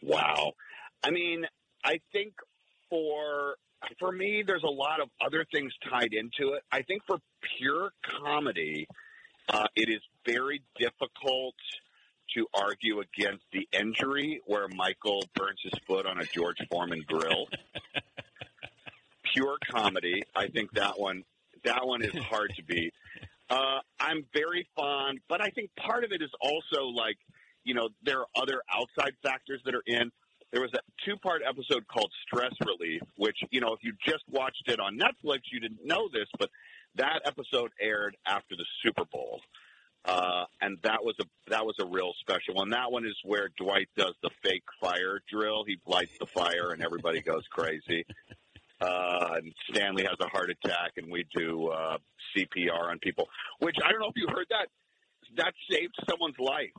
Wow. 0.00 0.52
I 1.02 1.10
mean, 1.10 1.44
I 1.84 2.00
think 2.12 2.34
for 2.88 3.56
for 3.98 4.12
me, 4.12 4.44
there's 4.46 4.62
a 4.62 4.70
lot 4.70 5.00
of 5.00 5.08
other 5.24 5.44
things 5.52 5.72
tied 5.88 6.12
into 6.12 6.52
it. 6.54 6.62
I 6.70 6.82
think 6.82 7.02
for 7.06 7.18
pure 7.58 7.90
comedy, 8.22 8.86
uh, 9.48 9.66
it 9.74 9.88
is 9.88 10.00
very 10.24 10.62
difficult 10.78 11.54
to 12.36 12.46
argue 12.54 13.00
against 13.00 13.42
the 13.52 13.66
injury 13.72 14.40
where 14.46 14.68
Michael 14.68 15.24
burns 15.34 15.58
his 15.64 15.72
foot 15.86 16.06
on 16.06 16.20
a 16.20 16.24
George 16.26 16.58
Foreman 16.70 17.02
grill. 17.08 17.46
pure 19.32 19.56
comedy, 19.70 20.22
I 20.34 20.48
think 20.48 20.72
that 20.72 20.98
one 20.98 21.24
that 21.64 21.86
one 21.86 22.02
is 22.02 22.14
hard 22.24 22.52
to 22.56 22.62
beat. 22.62 22.94
Uh, 23.48 23.80
I'm 23.98 24.24
very 24.32 24.66
fond, 24.76 25.20
but 25.28 25.40
I 25.42 25.50
think 25.50 25.70
part 25.76 26.04
of 26.04 26.12
it 26.12 26.22
is 26.22 26.30
also 26.40 26.84
like, 26.84 27.18
you 27.64 27.74
know, 27.74 27.88
there 28.02 28.20
are 28.20 28.26
other 28.36 28.62
outside 28.72 29.14
factors 29.22 29.60
that 29.64 29.74
are 29.74 29.82
in. 29.86 30.10
There 30.52 30.60
was 30.60 30.72
a 30.74 30.80
two 31.04 31.16
part 31.16 31.42
episode 31.46 31.86
called 31.88 32.10
Stress 32.26 32.52
Relief, 32.64 33.02
which, 33.16 33.36
you 33.50 33.60
know, 33.60 33.72
if 33.72 33.80
you 33.82 33.92
just 34.06 34.24
watched 34.30 34.64
it 34.68 34.80
on 34.80 34.98
Netflix, 34.98 35.40
you 35.52 35.60
didn't 35.60 35.84
know 35.84 36.08
this, 36.12 36.28
but 36.38 36.50
that 36.96 37.20
episode 37.24 37.70
aired 37.80 38.16
after 38.26 38.56
the 38.56 38.64
Super 38.82 39.04
Bowl. 39.04 39.40
Uh, 40.04 40.44
and 40.62 40.78
that 40.82 41.04
was 41.04 41.14
a 41.20 41.24
that 41.50 41.66
was 41.66 41.74
a 41.78 41.84
real 41.84 42.12
special 42.20 42.54
one. 42.54 42.70
That 42.70 42.90
one 42.90 43.04
is 43.04 43.16
where 43.22 43.50
Dwight 43.58 43.88
does 43.96 44.14
the 44.22 44.30
fake 44.42 44.64
fire 44.80 45.20
drill. 45.30 45.64
He 45.64 45.78
lights 45.86 46.16
the 46.18 46.26
fire, 46.26 46.70
and 46.72 46.82
everybody 46.82 47.20
goes 47.20 47.46
crazy. 47.50 48.06
Uh, 48.80 49.34
and 49.36 49.52
Stanley 49.70 50.04
has 50.04 50.16
a 50.20 50.28
heart 50.28 50.50
attack, 50.50 50.92
and 50.96 51.10
we 51.10 51.26
do 51.36 51.68
uh, 51.68 51.98
CPR 52.36 52.90
on 52.90 52.98
people. 52.98 53.28
Which 53.58 53.76
I 53.84 53.90
don't 53.90 54.00
know 54.00 54.08
if 54.08 54.16
you 54.16 54.26
heard 54.28 54.46
that. 54.50 54.68
That 55.36 55.52
saved 55.70 55.94
someone's 56.08 56.38
life. 56.38 56.72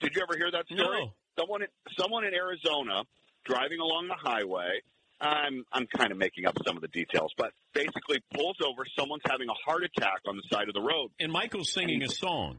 Did 0.00 0.14
you 0.14 0.22
ever 0.22 0.36
hear 0.36 0.50
that 0.50 0.66
story? 0.66 1.04
No. 1.04 1.12
Someone, 1.38 1.62
in, 1.62 1.68
someone 1.98 2.24
in 2.24 2.34
Arizona 2.34 3.02
driving 3.44 3.80
along 3.80 4.08
the 4.08 4.16
highway. 4.18 4.80
I'm 5.20 5.64
I'm 5.72 5.86
kind 5.86 6.10
of 6.10 6.18
making 6.18 6.44
up 6.44 6.54
some 6.66 6.76
of 6.76 6.82
the 6.82 6.88
details, 6.88 7.32
but 7.38 7.52
basically 7.72 8.20
pulls 8.34 8.56
over. 8.62 8.84
Someone's 8.98 9.22
having 9.26 9.48
a 9.48 9.54
heart 9.64 9.84
attack 9.84 10.20
on 10.26 10.36
the 10.36 10.42
side 10.52 10.68
of 10.68 10.74
the 10.74 10.82
road. 10.82 11.10
And 11.20 11.32
Michael's 11.32 11.72
singing 11.72 12.02
a 12.02 12.08
song. 12.08 12.58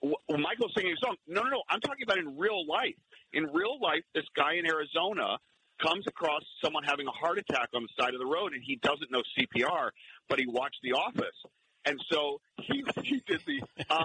Well, 0.00 0.16
Michael's 0.30 0.72
singing 0.76 0.92
a 0.92 1.04
song. 1.04 1.16
No, 1.26 1.42
no, 1.42 1.50
no. 1.50 1.62
I'm 1.68 1.80
talking 1.80 2.04
about 2.04 2.18
in 2.18 2.38
real 2.38 2.66
life. 2.66 2.94
In 3.32 3.44
real 3.52 3.78
life, 3.80 4.02
this 4.14 4.24
guy 4.34 4.54
in 4.54 4.66
Arizona 4.66 5.38
comes 5.82 6.06
across 6.06 6.42
someone 6.62 6.84
having 6.84 7.06
a 7.06 7.10
heart 7.10 7.38
attack 7.38 7.68
on 7.74 7.82
the 7.82 8.02
side 8.02 8.14
of 8.14 8.20
the 8.20 8.26
road, 8.26 8.52
and 8.52 8.62
he 8.64 8.76
doesn't 8.76 9.10
know 9.10 9.22
CPR, 9.38 9.90
but 10.28 10.38
he 10.38 10.46
watched 10.46 10.78
The 10.82 10.92
Office, 10.92 11.36
and 11.84 12.00
so 12.10 12.40
he 12.60 12.84
he 13.02 13.22
did 13.26 13.40
the 13.46 13.62
uh 13.88 14.04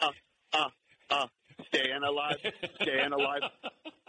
uh 0.00 0.10
uh 0.52 0.68
uh 1.10 1.26
staying 1.68 2.02
alive, 2.06 2.36
staying 2.82 3.12
alive, 3.12 3.42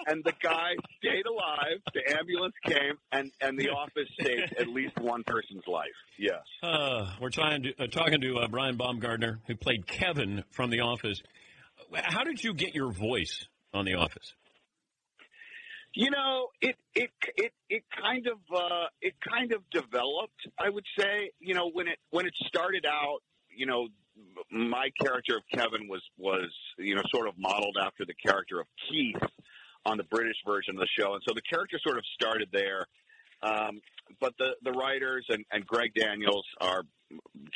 and 0.06 0.24
the 0.24 0.34
guy 0.42 0.76
stayed 0.98 1.26
alive. 1.26 1.82
The 1.94 2.18
ambulance 2.18 2.56
came, 2.66 2.98
and 3.12 3.32
and 3.42 3.58
The 3.58 3.70
Office 3.70 4.10
saved 4.22 4.56
at 4.60 4.68
least 4.68 4.98
one 5.00 5.24
person's 5.24 5.68
life. 5.68 5.88
Yes. 6.18 6.42
Uh, 6.62 7.12
we're 7.22 7.30
trying 7.30 7.64
to, 7.64 7.84
uh, 7.84 7.88
talking 7.88 8.22
to 8.22 8.38
uh, 8.38 8.48
Brian 8.48 8.78
Baumgartner, 8.78 9.40
who 9.48 9.56
played 9.56 9.88
Kevin 9.88 10.44
from 10.52 10.70
The 10.70 10.82
Office. 10.82 11.22
How 11.94 12.24
did 12.24 12.44
you 12.44 12.54
get 12.54 12.76
your 12.76 12.92
voice 12.92 13.48
on 13.74 13.86
The 13.86 13.96
Office? 13.96 14.34
You 15.98 16.12
know, 16.12 16.50
it 16.62 16.76
it 16.94 17.10
it 17.38 17.54
it 17.72 17.84
kind 18.00 18.28
of 18.28 18.38
uh, 18.56 18.86
it 19.02 19.16
kind 19.28 19.52
of 19.52 19.68
developed. 19.72 20.40
I 20.60 20.70
would 20.70 20.86
say, 20.96 21.32
you 21.40 21.56
know, 21.56 21.72
when 21.74 21.88
it 21.88 21.98
when 22.12 22.28
it 22.28 22.36
started 22.46 22.86
out, 22.86 23.22
you 23.50 23.66
know, 23.66 23.88
my 24.52 24.92
character 25.02 25.38
of 25.38 25.44
Kevin 25.52 25.88
was 25.90 26.04
was 26.20 26.54
you 26.78 26.94
know 26.94 27.02
sort 27.12 27.28
of 27.28 27.34
modeled 27.40 27.78
after 27.82 28.06
the 28.06 28.14
character 28.14 28.60
of 28.60 28.68
Keith 28.88 29.28
on 29.88 29.98
the 29.98 30.04
British 30.04 30.38
version 30.46 30.76
of 30.76 30.82
the 30.82 31.02
show, 31.02 31.16
and 31.16 31.24
so 31.28 31.34
the 31.34 31.42
character 31.42 31.80
sort 31.84 31.98
of 31.98 32.04
started 32.14 32.50
there. 32.54 32.86
Um, 33.42 33.82
but 34.22 34.34
the 34.38 34.52
the 34.62 34.74
writers 34.74 35.26
and, 35.30 35.46
and 35.52 35.66
Greg 35.66 35.94
Daniels, 35.96 36.46
our 36.62 36.84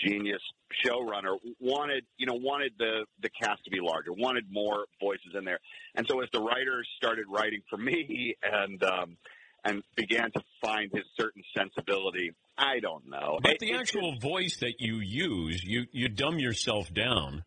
genius 0.03 0.41
showrunner, 0.85 1.37
wanted 1.59 2.05
you 2.17 2.25
know 2.25 2.35
wanted 2.35 2.73
the 2.77 3.05
the 3.21 3.29
cast 3.29 3.63
to 3.65 3.69
be 3.71 3.79
larger, 3.81 4.11
wanted 4.13 4.45
more 4.51 4.85
voices 4.99 5.33
in 5.37 5.43
there, 5.45 5.59
and 5.95 6.07
so 6.07 6.21
as 6.21 6.29
the 6.33 6.39
writers 6.39 6.87
started 6.97 7.25
writing 7.29 7.61
for 7.69 7.77
me 7.77 8.35
and 8.43 8.83
um, 8.83 9.17
and 9.63 9.83
began 9.95 10.31
to 10.31 10.41
find 10.61 10.91
his 10.91 11.03
certain 11.19 11.43
sensibility, 11.55 12.31
I 12.57 12.79
don't 12.79 13.07
know. 13.07 13.39
But 13.41 13.53
It- 13.53 13.59
the 13.59 13.71
it- 13.71 13.79
actual 13.79 14.15
voice 14.19 14.57
that 14.57 14.75
you 14.79 14.99
use, 14.99 15.63
you 15.63 15.85
you 15.91 16.07
dumb 16.09 16.39
yourself 16.39 16.93
down. 16.93 17.43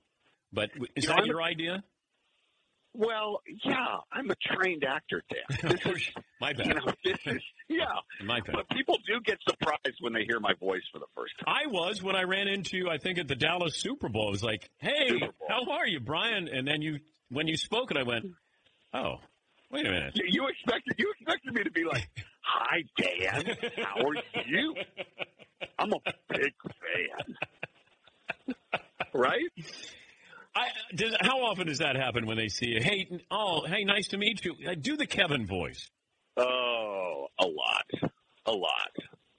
But 0.52 0.70
is 0.94 1.04
You 1.04 1.08
know, 1.08 1.14
that 1.16 1.23
I'm 1.23 1.26
your 1.26 1.42
idea? 1.42 1.82
Well, 2.96 3.42
yeah, 3.64 3.96
I'm 4.12 4.30
a 4.30 4.36
trained 4.36 4.84
actor, 4.84 5.22
Dan. 5.28 5.58
This 5.84 5.96
is, 5.96 6.08
My 6.40 6.52
bad. 6.52 6.66
you 6.66 6.74
know, 6.74 6.92
this 7.04 7.18
is, 7.26 7.42
yeah. 7.68 7.86
My 8.24 8.40
bad. 8.40 8.54
But 8.54 8.68
people 8.70 8.98
do 9.06 9.20
get 9.20 9.38
surprised 9.48 9.98
when 10.00 10.12
they 10.12 10.24
hear 10.24 10.38
my 10.38 10.54
voice 10.54 10.82
for 10.92 11.00
the 11.00 11.06
first 11.16 11.32
time. 11.44 11.54
I 11.64 11.66
was 11.66 12.02
when 12.02 12.14
I 12.14 12.22
ran 12.22 12.46
into 12.46 12.76
you. 12.76 12.88
I 12.88 12.98
think 12.98 13.18
at 13.18 13.26
the 13.26 13.34
Dallas 13.34 13.76
Super 13.76 14.08
Bowl. 14.08 14.28
I 14.28 14.30
was 14.30 14.44
like, 14.44 14.70
"Hey, 14.78 15.10
how 15.48 15.64
are 15.72 15.86
you, 15.86 15.98
Brian?" 16.00 16.48
And 16.48 16.66
then 16.66 16.82
you 16.82 17.00
when 17.30 17.48
you 17.48 17.56
spoke 17.56 17.90
it, 17.90 17.96
I 17.96 18.04
went, 18.04 18.26
"Oh, 18.92 19.16
wait 19.72 19.86
a 19.86 19.90
minute." 19.90 20.12
You, 20.14 20.24
you 20.28 20.46
expected 20.48 20.94
you 20.96 21.12
expected 21.18 21.52
me 21.52 21.64
to 21.64 21.70
be 21.72 21.84
like, 21.84 22.08
"Hi, 22.42 22.84
Dan. 22.96 23.56
How 23.82 24.06
are 24.06 24.14
you?" 24.46 24.74
I'm 25.78 25.92
a 25.92 25.98
big 26.28 26.52
fan. 28.46 28.54
right? 29.12 29.50
I, 30.54 30.68
does, 30.94 31.16
how 31.20 31.42
often 31.42 31.66
does 31.66 31.78
that 31.78 31.96
happen 31.96 32.26
when 32.26 32.37
they 32.37 32.49
see 32.49 32.66
you? 32.66 32.80
Hey, 32.80 33.08
oh, 33.30 33.64
hey, 33.66 33.84
nice 33.84 34.08
to 34.08 34.18
meet 34.18 34.44
you. 34.44 34.54
Uh, 34.68 34.75
Do 34.80 34.96
the 34.96 35.06
Kevin 35.06 35.46
voice. 35.46 35.90
Oh, 36.37 37.26
a 37.38 37.46
lot, 37.46 38.12
a 38.46 38.52
lot. 38.52 38.90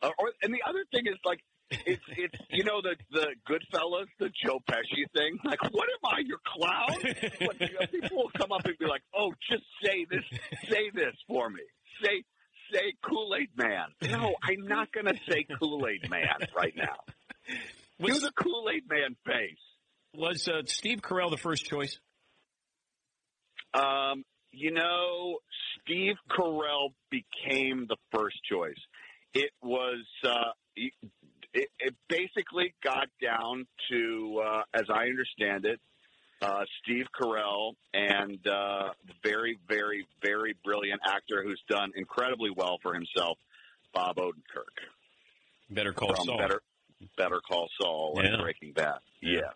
Uh, 0.02 0.10
or, 0.20 0.32
and 0.44 0.54
the 0.54 0.62
other 0.68 0.84
thing 0.92 1.08
is 1.08 1.16
like, 1.26 1.40
it's 1.72 2.04
it's 2.10 2.38
you 2.52 2.64
know 2.64 2.80
the 2.82 2.96
the 3.12 3.28
Goodfellas, 3.50 4.06
the 4.20 4.30
Joe 4.30 4.60
Pesci 4.70 5.06
thing. 5.16 5.40
Like, 5.44 5.64
what 5.74 5.90
am 5.90 6.12
I, 6.16 6.20
your 6.20 6.38
clown? 6.46 7.00
Like, 7.42 7.60
you 7.60 7.80
know, 7.80 7.88
people 7.88 8.18
will 8.18 8.32
come 8.38 8.52
up 8.52 8.66
and 8.66 8.78
be 8.78 8.86
like, 8.86 9.02
"Oh, 9.16 9.34
just 9.50 9.64
say 9.84 10.06
this, 10.10 10.24
say 10.70 10.92
this 10.94 11.16
for 11.28 11.50
me. 11.50 11.62
Say 12.04 12.24
say 12.72 12.94
Kool 13.02 13.36
Aid 13.36 13.50
Man." 13.58 13.88
No, 14.04 14.36
I'm 14.44 14.68
not 14.68 14.92
going 14.92 15.08
to 15.08 15.20
say 15.28 15.48
Kool 15.60 15.88
Aid 15.88 16.10
Man 16.10 16.28
right 16.56 16.76
now. 16.76 16.98
Do 18.00 18.14
Was, 18.14 18.22
the 18.22 18.32
Kool 18.32 18.70
Aid 18.72 18.84
Man 18.88 19.16
face. 19.26 19.58
Was 20.18 20.48
uh, 20.48 20.62
Steve 20.66 21.02
Carell 21.02 21.30
the 21.30 21.38
first 21.38 21.66
choice? 21.66 22.00
Um, 23.74 24.24
you 24.52 24.72
know, 24.72 25.40
Steve 25.82 26.16
Carell 26.30 26.94
became 27.10 27.88
the 27.88 27.98
first 28.12 28.38
choice. 28.50 28.80
It 29.34 29.52
was 29.62 30.06
uh, 30.24 30.52
it, 31.56 31.70
it 31.80 31.96
basically 32.10 32.74
got 32.84 33.08
down 33.22 33.66
to, 33.90 34.42
uh, 34.46 34.62
as 34.74 34.84
I 34.90 35.06
understand 35.06 35.66
it, 35.66 35.80
uh, 36.42 36.64
Steve 36.84 37.06
Carell 37.20 37.74
and 37.94 38.46
uh, 38.46 38.90
very, 39.24 39.58
very, 39.68 40.06
very 40.22 40.56
brilliant 40.64 41.02
actor 41.06 41.44
who's 41.44 41.62
done 41.70 41.92
incredibly 41.96 42.50
well 42.56 42.78
for 42.84 42.94
himself, 42.94 43.38
Bob 43.94 44.18
Odenkirk 44.18 44.76
Better 45.70 45.94
Call 45.94 46.14
from 46.14 46.26
Saul. 46.26 46.38
Better 46.38 46.62
Better 47.18 47.42
Call 47.48 47.70
Saul 47.80 48.20
and 48.22 48.42
Breaking 48.42 48.74
Bad. 48.74 49.00
Yeah. 49.22 49.40
Yes, 49.40 49.54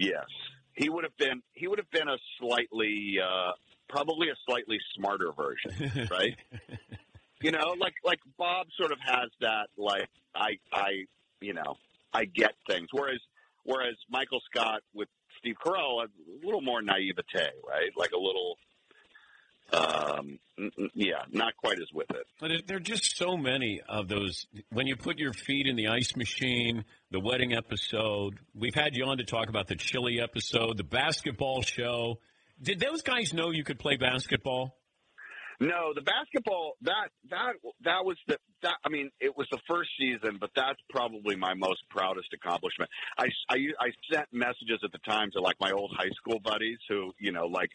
yes, 0.00 0.26
he 0.74 0.88
would 0.88 1.04
have 1.04 1.16
been. 1.16 1.42
He 1.52 1.68
would 1.68 1.78
have 1.78 1.90
been 1.90 2.08
a 2.08 2.16
slightly, 2.40 3.18
uh, 3.22 3.52
probably 3.88 4.28
a 4.28 4.36
slightly 4.46 4.78
smarter 4.96 5.32
version, 5.32 6.08
right? 6.10 6.36
you 7.42 7.52
know, 7.52 7.74
like 7.78 7.94
like 8.04 8.20
Bob 8.38 8.66
sort 8.78 8.92
of 8.92 8.98
has 9.04 9.30
that. 9.40 9.68
Like 9.76 10.08
I, 10.34 10.58
I, 10.72 11.04
you 11.40 11.54
know, 11.54 11.76
I 12.12 12.24
get 12.24 12.52
things. 12.68 12.88
Whereas 12.92 13.20
whereas 13.64 13.96
Michael 14.10 14.40
Scott 14.50 14.80
with 14.94 15.08
Steve 15.38 15.56
Carell, 15.64 16.04
a 16.04 16.08
little 16.44 16.62
more 16.62 16.82
naivete, 16.82 17.50
right? 17.66 17.90
Like 17.96 18.12
a 18.12 18.18
little. 18.18 18.56
Um, 19.72 20.38
yeah, 20.94 21.22
not 21.30 21.56
quite 21.56 21.78
as 21.78 21.88
with 21.94 22.10
it. 22.10 22.26
But 22.40 22.50
it, 22.50 22.66
there 22.66 22.76
are 22.76 22.80
just 22.80 23.16
so 23.16 23.36
many 23.36 23.80
of 23.88 24.08
those. 24.08 24.46
When 24.70 24.86
you 24.86 24.96
put 24.96 25.18
your 25.18 25.32
feet 25.32 25.66
in 25.66 25.76
the 25.76 25.88
ice 25.88 26.16
machine, 26.16 26.84
the 27.10 27.20
wedding 27.20 27.54
episode, 27.54 28.38
we've 28.54 28.74
had 28.74 28.96
you 28.96 29.04
on 29.04 29.18
to 29.18 29.24
talk 29.24 29.48
about 29.48 29.68
the 29.68 29.76
chili 29.76 30.20
episode, 30.20 30.76
the 30.76 30.84
basketball 30.84 31.62
show. 31.62 32.18
Did 32.60 32.80
those 32.80 33.02
guys 33.02 33.32
know 33.32 33.50
you 33.50 33.64
could 33.64 33.78
play 33.78 33.96
basketball? 33.96 34.76
No, 35.60 35.92
the 35.94 36.00
basketball 36.00 36.72
that 36.82 37.10
that 37.28 37.52
that 37.84 38.02
was 38.02 38.16
the 38.26 38.38
that 38.62 38.76
I 38.82 38.88
mean 38.88 39.10
it 39.20 39.36
was 39.36 39.46
the 39.52 39.58
first 39.68 39.90
season, 39.98 40.38
but 40.40 40.48
that's 40.56 40.80
probably 40.88 41.36
my 41.36 41.52
most 41.52 41.82
proudest 41.90 42.28
accomplishment. 42.32 42.90
I 43.18 43.26
I, 43.50 43.56
I 43.78 43.90
sent 44.10 44.26
messages 44.32 44.80
at 44.82 44.90
the 44.90 44.98
time 45.06 45.30
to 45.32 45.40
like 45.42 45.56
my 45.60 45.72
old 45.72 45.92
high 45.94 46.10
school 46.16 46.40
buddies 46.40 46.78
who 46.88 47.12
you 47.18 47.30
know 47.32 47.46
like 47.46 47.68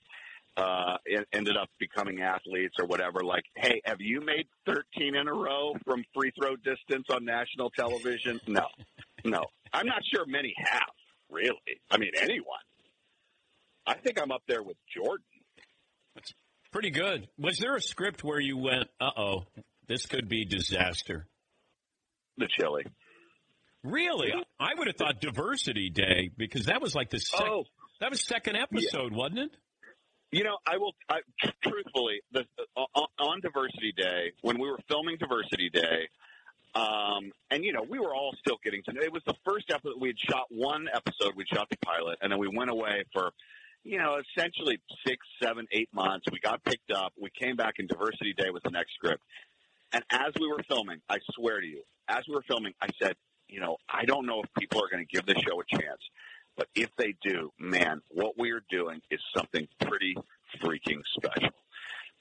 uh 0.57 0.97
ended 1.33 1.57
up 1.57 1.69
becoming 1.79 2.21
athletes 2.21 2.75
or 2.79 2.85
whatever. 2.85 3.23
Like, 3.23 3.43
hey, 3.55 3.81
have 3.85 3.99
you 3.99 4.21
made 4.21 4.47
13 4.65 5.15
in 5.15 5.27
a 5.27 5.33
row 5.33 5.73
from 5.85 6.03
free 6.13 6.31
throw 6.39 6.55
distance 6.55 7.05
on 7.09 7.25
national 7.25 7.69
television? 7.71 8.39
No, 8.47 8.65
no, 9.25 9.43
I'm 9.73 9.85
not 9.87 10.01
sure 10.13 10.25
many 10.25 10.53
have 10.57 10.81
really. 11.29 11.57
I 11.91 11.97
mean, 11.97 12.11
anyone. 12.21 12.59
I 13.87 13.95
think 13.95 14.19
I'm 14.21 14.31
up 14.31 14.41
there 14.47 14.63
with 14.63 14.77
Jordan. 14.95 15.25
Pretty 16.71 16.89
good. 16.89 17.27
Was 17.37 17.57
there 17.59 17.75
a 17.75 17.81
script 17.81 18.23
where 18.23 18.39
you 18.39 18.57
went, 18.57 18.89
uh 18.99 19.09
oh, 19.17 19.43
this 19.87 20.05
could 20.05 20.27
be 20.27 20.45
disaster? 20.45 21.27
The 22.37 22.47
chili. 22.59 22.83
Really? 23.83 24.33
I 24.59 24.73
would 24.77 24.87
have 24.87 24.95
thought 24.97 25.21
Diversity 25.21 25.89
Day 25.89 26.31
because 26.35 26.65
that 26.65 26.81
was 26.81 26.95
like 26.95 27.11
the 27.11 27.19
sec- 27.19 27.39
Oh. 27.41 27.65
that 28.01 28.09
was 28.09 28.25
second 28.25 28.55
episode, 28.57 29.13
wasn't 29.13 29.39
it? 29.39 29.51
You 30.31 30.43
know, 30.43 30.57
I 30.67 30.77
will. 30.77 30.93
I, 31.09 31.19
truthfully, 31.63 32.21
the, 32.31 32.45
on, 32.75 33.07
on 33.19 33.41
Diversity 33.41 33.93
Day, 33.95 34.33
when 34.41 34.59
we 34.59 34.69
were 34.69 34.79
filming 34.87 35.17
Diversity 35.17 35.69
Day, 35.69 36.07
Um, 36.75 37.31
and 37.51 37.63
you 37.63 37.71
know, 37.71 37.85
we 37.87 37.99
were 37.99 38.13
all 38.13 38.35
still 38.39 38.57
getting 38.63 38.83
to 38.83 38.93
know. 38.93 39.01
It 39.01 39.13
was 39.13 39.23
the 39.25 39.35
first 39.45 39.71
episode. 39.71 39.93
We 39.97 40.09
had 40.09 40.19
shot 40.19 40.47
one 40.49 40.87
episode. 40.93 41.33
We 41.37 41.45
shot 41.45 41.69
the 41.69 41.77
pilot, 41.77 42.17
and 42.21 42.29
then 42.31 42.39
we 42.39 42.49
went 42.49 42.69
away 42.69 43.05
for, 43.13 43.31
you 43.85 43.97
know, 43.97 44.19
essentially 44.19 44.81
six, 45.07 45.25
seven, 45.41 45.67
eight 45.71 45.87
months. 45.93 46.25
We 46.31 46.39
got 46.39 46.63
picked 46.65 46.91
up. 46.91 47.13
We 47.17 47.29
came 47.29 47.55
back, 47.55 47.75
and 47.79 47.87
Diversity 47.87 48.33
Day 48.33 48.49
was 48.51 48.61
the 48.63 48.71
next 48.71 48.93
script. 48.95 49.23
And 49.93 50.03
as 50.11 50.33
we 50.37 50.47
were 50.47 50.61
filming, 50.67 50.99
I 51.07 51.19
swear 51.35 51.61
to 51.61 51.67
you, 51.67 51.81
as 52.09 52.27
we 52.27 52.35
were 52.35 52.43
filming, 52.45 52.73
I 52.81 52.89
said, 53.01 53.15
you 53.47 53.61
know, 53.61 53.77
I 53.87 54.03
don't 54.03 54.25
know 54.25 54.41
if 54.43 54.49
people 54.59 54.83
are 54.83 54.89
going 54.91 55.05
to 55.05 55.15
give 55.15 55.25
this 55.25 55.37
show 55.47 55.61
a 55.61 55.65
chance, 55.65 56.01
but 56.57 56.67
if 56.75 56.89
they 56.97 57.15
do, 57.21 57.51
man, 57.59 58.01
what 58.09 58.37
we 58.37 58.51
are 58.51 58.63
doing 58.69 59.01
is 59.11 59.19
something 59.35 59.67
pretty 59.81 60.15
freaking 60.61 61.01
special. 61.17 61.53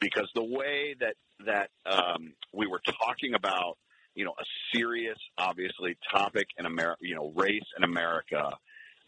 Because 0.00 0.28
the 0.34 0.44
way 0.44 0.96
that 1.00 1.14
that 1.46 1.70
um, 1.86 2.34
we 2.52 2.66
were 2.66 2.80
talking 3.00 3.34
about, 3.34 3.78
you 4.14 4.24
know, 4.24 4.34
a 4.38 4.44
serious, 4.74 5.18
obviously 5.38 5.96
topic 6.12 6.48
in 6.58 6.66
America, 6.66 6.98
you 7.02 7.14
know, 7.14 7.32
race 7.34 7.62
in 7.76 7.84
America, 7.84 8.50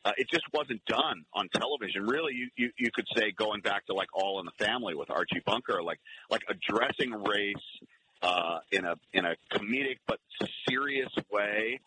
uh, 0.05 0.13
it 0.17 0.29
just 0.31 0.45
wasn't 0.53 0.85
done 0.87 1.25
on 1.35 1.49
television. 1.49 2.07
Really, 2.07 2.35
you, 2.35 2.49
you 2.57 2.71
you 2.79 2.91
could 2.95 3.07
say 3.17 3.33
going 3.33 3.61
back 3.61 3.85
to 3.87 3.95
like 3.95 4.09
All 4.15 4.39
in 4.39 4.47
the 4.47 4.65
Family 4.65 4.95
with 4.95 5.11
Archie 5.11 5.43
Bunker, 5.45 5.83
like 5.83 5.99
like 6.31 6.43
addressing 6.49 7.13
race 7.13 7.55
uh, 8.23 8.59
in 8.71 8.85
a 8.85 8.95
in 9.13 9.25
a 9.25 9.35
comedic 9.53 9.99
but 10.07 10.19
serious 10.69 11.13
way. 11.31 11.81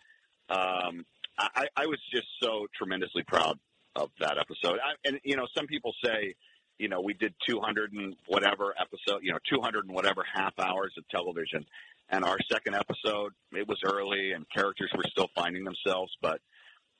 Um, 0.50 1.06
I, 1.40 1.68
I 1.76 1.86
was 1.86 2.00
just 2.12 2.28
so 2.42 2.68
tremendously 2.78 3.24
proud 3.24 3.58
of 3.96 4.10
that 4.20 4.38
episode. 4.38 4.80
I, 4.80 4.96
and 5.08 5.20
you 5.24 5.36
know, 5.36 5.48
some 5.56 5.68
people 5.68 5.94
say, 6.04 6.36
you 6.78 6.90
know, 6.90 7.02
we 7.02 7.14
did 7.14 7.34
200 7.48 7.94
and 7.94 8.16
whatever 8.28 8.74
episode, 8.80 9.22
you 9.24 9.32
know, 9.32 9.40
200 9.50 9.86
and 9.86 9.94
whatever 9.94 10.24
half 10.34 10.54
hours 10.60 10.94
of 10.98 11.08
television. 11.10 11.66
And 12.10 12.24
our 12.26 12.38
second 12.52 12.76
episode, 12.76 13.34
it 13.52 13.68
was 13.68 13.80
early 13.86 14.32
and 14.32 14.46
characters 14.50 14.90
were 14.96 15.04
still 15.12 15.30
finding 15.36 15.64
themselves, 15.64 16.12
but 16.22 16.40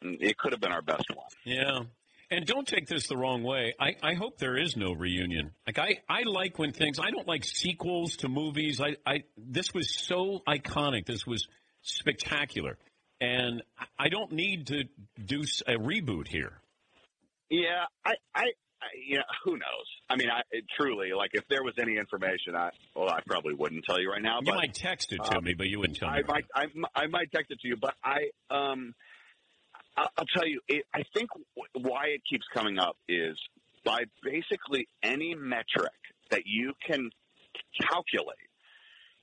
it 0.02 0.38
could 0.38 0.52
have 0.52 0.62
been 0.62 0.72
our 0.72 0.82
best 0.82 1.06
one. 1.14 1.28
Yeah. 1.46 1.80
And 2.32 2.46
don't 2.46 2.68
take 2.68 2.88
this 2.88 3.08
the 3.08 3.18
wrong 3.18 3.42
way. 3.42 3.74
I, 3.80 3.96
I 4.04 4.14
hope 4.14 4.38
there 4.38 4.56
is 4.56 4.78
no 4.78 4.92
reunion. 4.94 5.52
Like 5.66 5.80
I, 5.80 6.00
I 6.08 6.24
like 6.26 6.60
when 6.60 6.74
things 6.74 7.00
I 7.00 7.10
don't 7.10 7.28
like 7.28 7.44
sequels 7.44 8.18
to 8.18 8.30
movies. 8.30 8.80
I, 8.80 8.98
I 9.06 9.24
this 9.36 9.74
was 9.74 9.96
so 9.96 10.42
iconic. 10.48 11.08
This 11.08 11.26
was 11.26 11.48
spectacular. 11.82 12.78
And 13.22 13.64
I 13.98 14.10
don't 14.10 14.32
need 14.32 14.68
to 14.68 14.86
do 15.24 15.42
a 15.68 15.74
reboot 15.74 16.28
here. 16.28 16.54
Yeah, 17.50 17.86
I, 18.06 18.14
I, 18.34 18.44
I 18.82 18.88
you 19.06 19.18
know, 19.18 19.24
who 19.44 19.52
knows? 19.54 19.88
I 20.10 20.16
mean, 20.16 20.30
I 20.30 20.42
it, 20.52 20.64
truly 20.80 21.12
like 21.16 21.32
if 21.34 21.44
there 21.50 21.64
was 21.64 21.74
any 21.80 21.98
information, 21.98 22.56
I 22.56 22.70
well, 22.96 23.10
I 23.10 23.20
probably 23.28 23.56
wouldn't 23.56 23.84
tell 23.86 24.00
you 24.00 24.10
right 24.10 24.22
now. 24.22 24.40
You 24.40 24.46
but 24.52 24.56
might 24.56 24.74
text 24.74 25.12
it 25.12 25.24
to 25.26 25.38
um, 25.38 25.44
me, 25.44 25.54
but 25.54 25.68
you 25.68 25.80
wouldn't 25.80 25.98
tell 25.98 26.12
me. 26.12 26.20
I 26.20 26.32
might, 26.32 26.46
I, 26.56 26.64
m- 26.64 26.86
I 26.96 27.08
might 27.08 27.32
text 27.32 27.52
it 27.52 27.60
to 27.62 27.68
you, 27.68 27.76
but 27.76 27.96
I, 28.04 28.30
um, 28.50 28.94
I- 29.98 30.08
I'll 30.18 30.26
tell 30.34 30.48
you. 30.48 30.62
It, 30.68 30.86
I 30.94 31.04
think 31.14 31.30
w- 31.56 31.90
why 31.90 32.08
it 32.08 32.22
keeps 32.30 32.46
coming 32.54 32.80
up 32.80 32.96
is 33.10 33.38
by 33.84 34.04
basically 34.24 34.88
any 35.04 35.36
metric 35.36 35.92
that 36.32 36.44
you 36.46 36.74
can 36.88 37.10
calculate. 37.90 38.38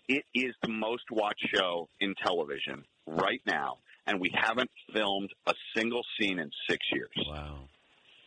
It 0.09 0.25
is 0.35 0.55
the 0.63 0.69
most 0.69 1.05
watched 1.11 1.47
show 1.55 1.89
in 2.01 2.15
television 2.23 2.85
right 3.07 3.41
now, 3.47 3.79
and 4.07 4.21
we 4.21 4.31
haven't 4.35 4.71
filmed 4.93 5.33
a 5.47 5.55
single 5.75 6.03
scene 6.19 6.39
in 6.39 6.51
six 6.69 6.85
years. 6.93 7.11
Wow. 7.27 7.69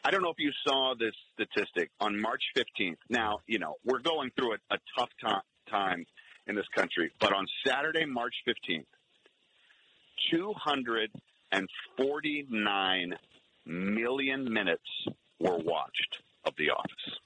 I 0.03 0.09
don't 0.12 0.21
know 0.21 0.29
if 0.29 0.39
you 0.39 0.51
saw 0.67 0.93
this 0.98 1.13
statistic 1.33 1.89
on 2.00 2.19
March 2.21 2.43
15th. 2.55 2.98
Now, 3.09 3.39
you 3.48 3.59
know, 3.59 3.75
we're 3.86 4.00
going 4.00 4.31
through 4.36 4.53
a, 4.53 4.57
a 4.71 4.77
tough 4.98 5.09
to- 5.21 5.43
time 5.69 6.05
in 6.48 6.55
this 6.55 6.67
country, 6.75 7.12
but 7.19 7.33
on 7.33 7.45
Saturday, 7.65 8.05
March 8.05 8.33
15th, 8.48 8.86
249 10.31 13.13
million 13.65 14.51
minutes 14.51 14.89
were 15.39 15.57
watched 15.57 16.17
of 16.45 16.55
The 16.57 16.71
Office. 16.71 17.19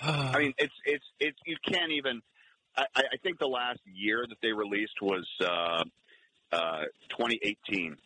I 0.00 0.38
mean, 0.38 0.54
it's 0.58 0.74
it's 0.84 1.04
it's 1.18 1.38
you 1.44 1.56
can't 1.66 1.90
even. 1.92 2.22
I, 2.94 3.02
I 3.12 3.16
think 3.22 3.38
the 3.38 3.48
last 3.48 3.80
year 3.84 4.24
that 4.28 4.38
they 4.42 4.52
released 4.52 5.00
was 5.02 5.26
uh, 5.40 5.84
uh, 6.52 6.84
2018. 7.10 7.96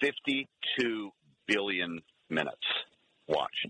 52 0.00 1.10
billion 1.46 2.00
minutes 2.28 2.66
watched. 3.28 3.68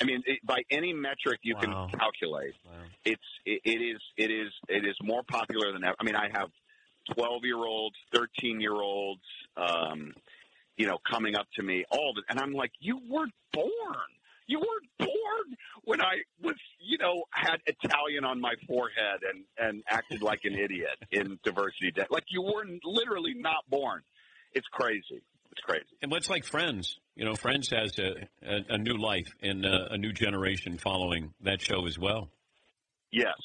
I 0.00 0.04
mean, 0.04 0.22
it, 0.26 0.38
by 0.44 0.62
any 0.70 0.92
metric 0.92 1.40
you 1.42 1.54
can 1.56 1.70
calculate, 1.90 2.54
it's 3.04 3.22
it, 3.44 3.60
it 3.64 3.82
is 3.82 4.00
it 4.16 4.30
is 4.30 4.50
it 4.68 4.86
is 4.86 4.96
more 5.02 5.22
popular 5.22 5.72
than 5.72 5.84
ever. 5.84 5.94
I 6.00 6.04
mean, 6.04 6.16
I 6.16 6.28
have 6.32 6.48
12 7.14 7.44
year 7.44 7.58
olds, 7.58 7.96
13 8.14 8.60
year 8.60 8.74
olds, 8.74 9.22
um, 9.56 10.14
you 10.76 10.86
know, 10.86 10.98
coming 11.08 11.36
up 11.36 11.46
to 11.56 11.62
me 11.62 11.84
all 11.90 12.14
the, 12.14 12.22
and 12.28 12.40
I'm 12.40 12.52
like, 12.52 12.72
you 12.80 13.00
weren't 13.08 13.34
born. 13.52 13.66
You 14.52 14.58
weren't 14.58 14.90
born 14.98 15.56
when 15.84 16.02
I 16.02 16.16
was, 16.42 16.56
you 16.78 16.98
know, 16.98 17.24
had 17.32 17.56
Italian 17.66 18.24
on 18.26 18.38
my 18.38 18.52
forehead 18.66 19.20
and 19.32 19.44
and 19.56 19.82
acted 19.88 20.20
like 20.20 20.40
an 20.44 20.54
idiot 20.54 20.98
in 21.10 21.38
Diversity 21.42 21.90
Day. 21.90 22.04
Like 22.10 22.24
you 22.28 22.42
were 22.42 22.64
literally 22.84 23.32
not 23.34 23.64
born. 23.70 24.02
It's 24.52 24.66
crazy. 24.70 25.22
It's 25.52 25.60
crazy. 25.64 25.86
And 26.02 26.10
what's 26.10 26.28
like 26.28 26.44
Friends? 26.44 26.98
You 27.16 27.24
know, 27.24 27.34
Friends 27.34 27.70
has 27.70 27.98
a, 27.98 28.10
a, 28.46 28.74
a 28.74 28.78
new 28.78 28.98
life 28.98 29.28
and 29.40 29.64
uh, 29.64 29.88
a 29.90 29.96
new 29.96 30.12
generation 30.12 30.76
following 30.76 31.32
that 31.42 31.62
show 31.62 31.86
as 31.86 31.98
well. 31.98 32.28
Yes, 33.10 33.38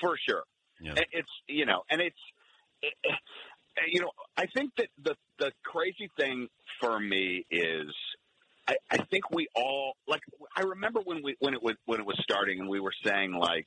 for 0.00 0.18
sure. 0.28 0.42
Yeah. 0.82 0.92
It's 1.12 1.28
you 1.48 1.64
know, 1.64 1.84
and 1.90 2.02
it's 2.02 2.20
it, 2.82 2.92
it- 3.02 3.14
you 3.92 4.00
know, 4.02 4.10
I 4.36 4.44
think 4.54 4.72
that 4.76 4.88
the 5.02 5.16
the 5.38 5.52
crazy 5.64 6.10
thing 6.18 6.48
for 6.80 7.00
me 7.00 7.46
is. 7.50 7.88
I, 8.66 8.76
I 8.90 8.96
think 9.10 9.30
we 9.30 9.48
all 9.54 9.94
like. 10.08 10.22
I 10.56 10.62
remember 10.62 11.00
when 11.04 11.22
we 11.22 11.36
when 11.40 11.54
it 11.54 11.62
was 11.62 11.74
when 11.86 12.00
it 12.00 12.06
was 12.06 12.18
starting, 12.22 12.60
and 12.60 12.68
we 12.68 12.80
were 12.80 12.94
saying 13.04 13.32
like, 13.32 13.66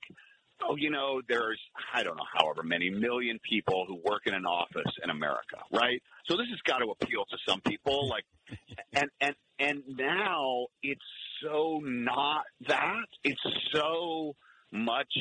oh, 0.64 0.76
you 0.76 0.90
know, 0.90 1.22
there's 1.28 1.60
I 1.94 2.04
don't 2.04 2.18
know, 2.18 2.26
however 2.34 2.64
many 2.64 2.90
million 2.90 3.40
people 3.48 3.86
who 3.88 3.96
work 4.04 4.24
in 4.26 4.34
an 4.34 4.46
office 4.46 4.92
in 5.04 5.10
America, 5.10 5.58
right? 5.72 6.02
So 6.28 6.36
this 6.36 6.48
has 6.50 6.60
got 6.66 6.80
to 6.80 6.94
appeal 7.00 7.26
to 7.30 7.38
some 7.48 7.62
people, 7.62 8.10
like, 8.10 8.26
and 8.94 9.10
and 9.22 9.36
and 9.60 9.84
now 9.88 10.68
it's 10.82 11.02
so 11.44 11.80
not 11.84 12.44
that. 12.68 13.06
It's 13.24 13.42
so 13.72 14.36
much 14.72 15.14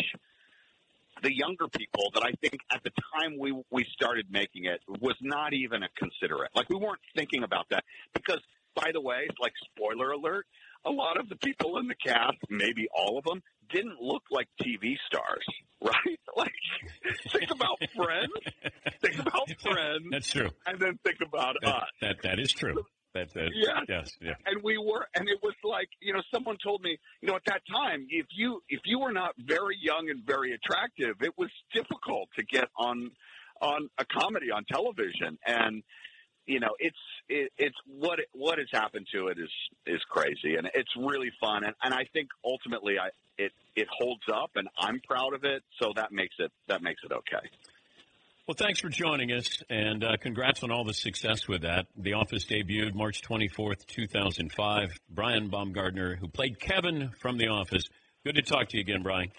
the 1.22 1.34
younger 1.34 1.66
people 1.68 2.10
that 2.14 2.22
I 2.22 2.32
think 2.40 2.60
at 2.72 2.82
the 2.82 2.90
time 3.14 3.38
we 3.38 3.54
we 3.70 3.84
started 3.92 4.26
making 4.30 4.66
it 4.66 4.80
was 5.00 5.14
not 5.20 5.52
even 5.52 5.82
a 5.82 5.88
considerate. 5.96 6.50
Like 6.54 6.68
we 6.68 6.76
weren't 6.76 7.00
thinking 7.16 7.42
about 7.42 7.66
that 7.70 7.84
because, 8.14 8.40
by 8.76 8.90
the 8.92 9.00
way, 9.00 9.26
like 9.40 9.52
spoiler 9.74 10.12
alert, 10.12 10.46
a 10.84 10.90
lot 10.90 11.18
of 11.18 11.28
the 11.28 11.36
people 11.36 11.78
in 11.78 11.88
the 11.88 11.96
cast, 11.96 12.36
maybe 12.48 12.86
all 12.96 13.18
of 13.18 13.24
them, 13.24 13.42
didn't 13.70 14.00
look 14.00 14.22
like 14.30 14.46
TV 14.62 14.94
stars, 15.08 15.44
right? 15.82 16.20
Like 16.36 16.52
think 17.32 17.50
about 17.50 17.78
Friends, 17.96 18.32
think 19.02 19.18
about 19.18 19.50
Friends, 19.60 20.04
That's 20.12 20.30
true. 20.30 20.50
and 20.66 20.78
then 20.78 20.98
think 21.04 21.16
about 21.26 21.56
That, 21.62 21.68
us. 21.74 21.82
that 22.02 22.16
that 22.22 22.38
is 22.38 22.52
true. 22.52 22.84
That, 23.14 23.32
that 23.32 23.48
Yes. 23.54 23.84
yes, 23.88 24.10
yeah. 24.20 24.34
and 24.44 24.62
we 24.62 24.76
were 24.76 25.06
and 25.14 25.26
it 25.26 25.38
was 25.42 25.54
like 25.64 25.88
you 26.02 26.12
know 26.12 26.20
someone 26.32 26.58
told 26.62 26.82
me 26.82 26.98
you 27.22 27.28
know 27.28 27.34
at 27.36 27.42
that 27.46 27.62
time 27.72 28.06
if 28.10 28.26
you 28.36 28.60
if 28.68 28.80
you 28.84 28.98
were 28.98 29.12
not 29.12 29.32
very 29.38 29.78
young 29.80 30.10
and 30.10 30.22
very 30.26 30.52
attractive 30.52 31.16
it 31.22 31.32
was 31.38 31.48
difficult 31.72 32.28
to 32.36 32.44
get 32.44 32.68
on 32.76 33.10
on 33.62 33.88
a 33.96 34.04
comedy 34.04 34.50
on 34.50 34.66
television 34.70 35.38
and 35.46 35.82
you 36.46 36.60
know 36.60 36.74
it's 36.78 36.96
it, 37.28 37.52
it's 37.58 37.76
what 37.86 38.20
what 38.32 38.58
has 38.58 38.68
happened 38.72 39.06
to 39.12 39.28
it 39.28 39.38
is 39.38 39.50
is 39.86 40.00
crazy 40.08 40.56
and 40.56 40.68
it's 40.74 40.94
really 40.96 41.30
fun 41.40 41.64
and 41.64 41.74
and 41.82 41.92
I 41.92 42.06
think 42.12 42.28
ultimately 42.44 42.98
I 42.98 43.08
it 43.38 43.52
it 43.74 43.88
holds 43.90 44.22
up 44.32 44.50
and 44.54 44.68
I'm 44.78 45.00
proud 45.06 45.34
of 45.34 45.44
it 45.44 45.62
so 45.80 45.92
that 45.96 46.12
makes 46.12 46.36
it 46.38 46.50
that 46.68 46.82
makes 46.82 47.02
it 47.04 47.12
okay 47.12 47.48
Well, 48.46 48.54
thanks 48.56 48.78
for 48.78 48.88
joining 48.88 49.32
us, 49.32 49.60
and 49.68 50.04
uh, 50.04 50.16
congrats 50.20 50.62
on 50.62 50.70
all 50.70 50.84
the 50.84 50.94
success 50.94 51.48
with 51.48 51.62
that. 51.62 51.86
The 51.96 52.12
Office 52.12 52.44
debuted 52.44 52.94
March 52.94 53.20
24th, 53.22 53.84
2005. 53.86 55.00
Brian 55.10 55.48
Baumgartner, 55.48 56.14
who 56.14 56.28
played 56.28 56.60
Kevin 56.60 57.10
from 57.20 57.38
The 57.38 57.48
Office. 57.48 57.82
Good 58.24 58.36
to 58.36 58.42
talk 58.42 58.68
to 58.68 58.76
you 58.76 58.82
again, 58.82 59.02
Brian. 59.02 59.32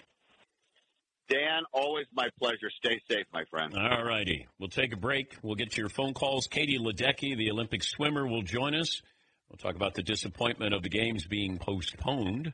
Dan 1.28 1.64
always 1.72 2.06
my 2.14 2.28
pleasure 2.38 2.70
stay 2.70 3.00
safe 3.08 3.26
my 3.32 3.44
friend 3.50 3.74
All 3.76 4.02
righty. 4.02 4.46
We'll 4.58 4.70
take 4.70 4.92
a 4.92 4.96
break. 4.96 5.36
We'll 5.42 5.56
get 5.56 5.72
to 5.72 5.80
your 5.80 5.90
phone 5.90 6.14
calls. 6.14 6.46
Katie 6.46 6.78
Ledecky, 6.78 7.36
the 7.36 7.50
Olympic 7.50 7.82
swimmer, 7.82 8.26
will 8.26 8.42
join 8.42 8.74
us. 8.74 9.02
We'll 9.50 9.58
talk 9.58 9.76
about 9.76 9.94
the 9.94 10.02
disappointment 10.02 10.74
of 10.74 10.82
the 10.82 10.88
games 10.88 11.26
being 11.26 11.58
postponed. 11.58 12.52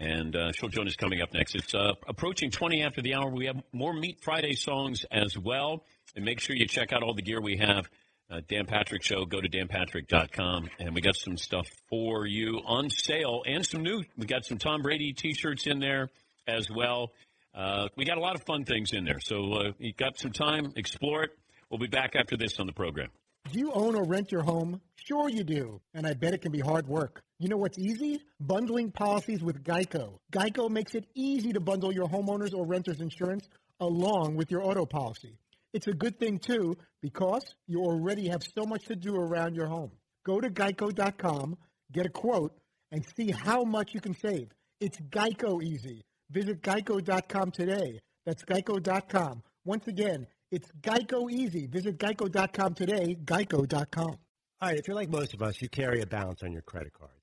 And 0.00 0.36
uh, 0.36 0.52
she'll 0.52 0.68
join 0.68 0.86
us 0.86 0.94
coming 0.96 1.20
up 1.20 1.32
next. 1.32 1.54
It's 1.56 1.74
uh, 1.74 1.94
approaching 2.06 2.50
20 2.50 2.82
after 2.82 3.02
the 3.02 3.14
hour. 3.14 3.30
We 3.30 3.46
have 3.46 3.56
more 3.72 3.92
Meat 3.92 4.20
Friday 4.20 4.54
songs 4.54 5.04
as 5.10 5.36
well. 5.36 5.84
And 6.14 6.24
make 6.24 6.40
sure 6.40 6.54
you 6.54 6.66
check 6.66 6.92
out 6.92 7.02
all 7.02 7.14
the 7.14 7.22
gear 7.22 7.40
we 7.40 7.56
have. 7.58 7.88
Uh, 8.30 8.40
Dan 8.48 8.66
Patrick 8.66 9.02
Show. 9.02 9.24
Go 9.24 9.40
to 9.40 9.48
danpatrick.com. 9.48 10.70
And 10.78 10.94
we 10.94 11.00
got 11.00 11.16
some 11.16 11.36
stuff 11.36 11.68
for 11.88 12.26
you 12.26 12.60
on 12.64 12.90
sale 12.90 13.42
and 13.46 13.64
some 13.64 13.82
new. 13.82 14.02
We 14.16 14.26
got 14.26 14.44
some 14.44 14.58
Tom 14.58 14.82
Brady 14.82 15.12
t 15.12 15.34
shirts 15.34 15.66
in 15.66 15.80
there 15.80 16.10
as 16.46 16.70
well. 16.70 17.12
Uh, 17.58 17.88
we 17.96 18.04
got 18.04 18.18
a 18.18 18.20
lot 18.20 18.36
of 18.36 18.42
fun 18.44 18.64
things 18.64 18.92
in 18.92 19.04
there. 19.04 19.18
So 19.18 19.52
uh, 19.54 19.72
you 19.78 19.92
got 19.92 20.16
some 20.16 20.30
time, 20.30 20.72
explore 20.76 21.24
it. 21.24 21.30
We'll 21.68 21.80
be 21.80 21.88
back 21.88 22.14
after 22.14 22.36
this 22.36 22.60
on 22.60 22.66
the 22.66 22.72
program. 22.72 23.08
Do 23.52 23.58
you 23.58 23.72
own 23.72 23.96
or 23.96 24.04
rent 24.04 24.30
your 24.30 24.42
home? 24.42 24.80
Sure 24.94 25.28
you 25.28 25.42
do, 25.42 25.80
and 25.92 26.06
I 26.06 26.12
bet 26.14 26.34
it 26.34 26.42
can 26.42 26.52
be 26.52 26.60
hard 26.60 26.86
work. 26.86 27.20
You 27.40 27.48
know 27.48 27.56
what's 27.56 27.78
easy? 27.78 28.20
Bundling 28.40 28.92
policies 28.92 29.42
with 29.42 29.64
Geico. 29.64 30.18
Geico 30.32 30.70
makes 30.70 30.94
it 30.94 31.06
easy 31.14 31.52
to 31.52 31.60
bundle 31.60 31.92
your 31.92 32.06
homeowner's 32.06 32.54
or 32.54 32.64
renter's 32.64 33.00
insurance 33.00 33.48
along 33.80 34.36
with 34.36 34.50
your 34.50 34.62
auto 34.62 34.86
policy. 34.86 35.36
It's 35.72 35.86
a 35.88 35.92
good 35.92 36.18
thing 36.18 36.38
too 36.38 36.76
because 37.02 37.42
you 37.66 37.80
already 37.80 38.28
have 38.28 38.42
so 38.42 38.64
much 38.66 38.84
to 38.86 38.96
do 38.96 39.14
around 39.16 39.54
your 39.54 39.66
home. 39.66 39.92
Go 40.24 40.40
to 40.40 40.48
geico.com, 40.48 41.56
get 41.92 42.06
a 42.06 42.10
quote, 42.10 42.56
and 42.92 43.04
see 43.16 43.30
how 43.30 43.64
much 43.64 43.94
you 43.94 44.00
can 44.00 44.14
save. 44.14 44.48
It's 44.80 44.98
Geico 44.98 45.62
easy. 45.62 46.04
Visit 46.30 46.62
geico.com 46.62 47.50
today. 47.50 48.00
That's 48.26 48.44
geico.com. 48.44 49.42
Once 49.64 49.86
again, 49.86 50.26
it's 50.50 50.70
Geico 50.80 51.30
easy. 51.30 51.66
Visit 51.66 51.98
geico.com 51.98 52.74
today, 52.74 53.16
geico.com. 53.24 54.16
All 54.60 54.68
right, 54.68 54.78
if 54.78 54.88
you're 54.88 54.96
like 54.96 55.10
most 55.10 55.34
of 55.34 55.42
us, 55.42 55.60
you 55.62 55.68
carry 55.68 56.00
a 56.00 56.06
balance 56.06 56.42
on 56.42 56.52
your 56.52 56.62
credit 56.62 56.92
cards. 56.92 57.14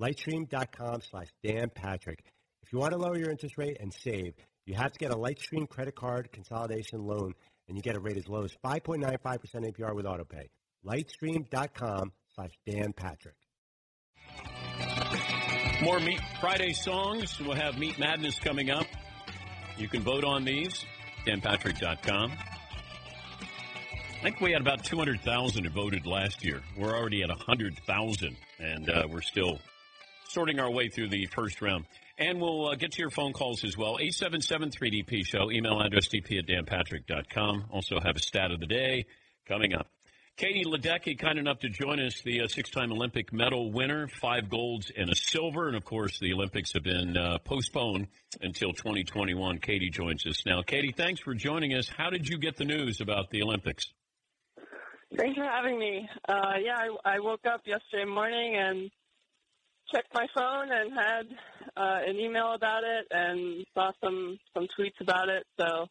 Lightstream.com 0.00 1.02
slash 1.10 1.28
Dan 1.44 1.70
Patrick. 1.74 2.24
If 2.62 2.72
you 2.72 2.78
want 2.78 2.92
to 2.92 2.98
lower 2.98 3.18
your 3.18 3.30
interest 3.30 3.58
rate 3.58 3.76
and 3.80 3.92
save, 3.92 4.34
you 4.66 4.74
have 4.74 4.92
to 4.92 4.98
get 4.98 5.10
a 5.10 5.16
Lightstream 5.16 5.68
credit 5.68 5.94
card 5.94 6.30
consolidation 6.32 7.04
loan, 7.04 7.34
and 7.68 7.76
you 7.76 7.82
get 7.82 7.96
a 7.96 8.00
rate 8.00 8.16
as 8.16 8.28
low 8.28 8.44
as 8.44 8.52
5.95% 8.64 9.20
APR 9.20 9.94
with 9.94 10.06
AutoPay. 10.06 10.48
Lightstream.com 10.86 12.12
slash 12.34 12.52
Dan 12.66 12.92
Patrick. 12.92 13.34
More 15.82 16.00
Meat 16.00 16.20
Friday 16.40 16.72
songs. 16.72 17.38
We'll 17.40 17.56
have 17.56 17.78
Meat 17.78 17.98
Madness 17.98 18.38
coming 18.38 18.70
up. 18.70 18.86
You 19.76 19.88
can 19.88 20.02
vote 20.02 20.24
on 20.24 20.44
these. 20.44 20.84
DanPatrick.com. 21.26 22.32
I 22.32 24.22
think 24.22 24.40
we 24.40 24.52
had 24.52 24.60
about 24.60 24.84
200,000 24.84 25.64
who 25.64 25.70
voted 25.70 26.06
last 26.06 26.44
year. 26.44 26.60
We're 26.76 26.94
already 26.94 27.22
at 27.22 27.30
100,000, 27.30 28.36
and 28.58 28.90
uh, 28.90 29.06
we're 29.10 29.22
still 29.22 29.58
sorting 30.30 30.60
our 30.60 30.70
way 30.70 30.88
through 30.88 31.08
the 31.08 31.26
first 31.26 31.60
round. 31.60 31.86
And 32.18 32.40
we'll 32.40 32.68
uh, 32.68 32.74
get 32.74 32.92
to 32.92 33.00
your 33.00 33.10
phone 33.10 33.32
calls 33.32 33.64
as 33.64 33.76
well. 33.76 33.98
877-3DP 33.98 35.26
show. 35.26 35.50
Email 35.50 35.80
address 35.80 36.08
dp 36.08 36.38
at 36.38 36.46
danpatrick.com. 36.46 37.66
Also 37.70 37.98
have 38.00 38.16
a 38.16 38.20
stat 38.20 38.50
of 38.50 38.60
the 38.60 38.66
day 38.66 39.06
coming 39.48 39.74
up. 39.74 39.86
Katie 40.36 40.64
Ledecky, 40.64 41.18
kind 41.18 41.38
enough 41.38 41.58
to 41.58 41.68
join 41.68 42.00
us, 42.00 42.22
the 42.24 42.40
uh, 42.40 42.46
six-time 42.46 42.92
Olympic 42.92 43.30
medal 43.30 43.70
winner, 43.70 44.08
five 44.08 44.48
golds 44.48 44.90
and 44.96 45.10
a 45.10 45.14
silver. 45.14 45.68
And, 45.68 45.76
of 45.76 45.84
course, 45.84 46.18
the 46.18 46.32
Olympics 46.32 46.72
have 46.72 46.82
been 46.82 47.16
uh, 47.16 47.38
postponed 47.44 48.06
until 48.40 48.72
2021. 48.72 49.58
Katie 49.58 49.90
joins 49.90 50.24
us 50.26 50.46
now. 50.46 50.62
Katie, 50.62 50.94
thanks 50.96 51.20
for 51.20 51.34
joining 51.34 51.74
us. 51.74 51.90
How 51.94 52.08
did 52.08 52.26
you 52.26 52.38
get 52.38 52.56
the 52.56 52.64
news 52.64 53.02
about 53.02 53.28
the 53.30 53.42
Olympics? 53.42 53.84
Thanks 55.14 55.36
for 55.36 55.44
having 55.44 55.78
me. 55.78 56.08
Uh, 56.26 56.52
yeah, 56.62 56.76
I, 56.76 57.16
I 57.16 57.18
woke 57.18 57.44
up 57.44 57.62
yesterday 57.66 58.04
morning 58.04 58.56
and 58.56 58.90
checked 59.92 60.12
my 60.14 60.26
phone 60.34 60.68
and 60.70 60.92
had 60.92 61.26
uh, 61.76 61.98
an 62.06 62.16
email 62.16 62.54
about 62.54 62.82
it 62.84 63.06
and 63.10 63.64
saw 63.74 63.90
some 64.02 64.38
some 64.54 64.66
tweets 64.78 65.00
about 65.00 65.28
it. 65.28 65.44
So 65.58 65.86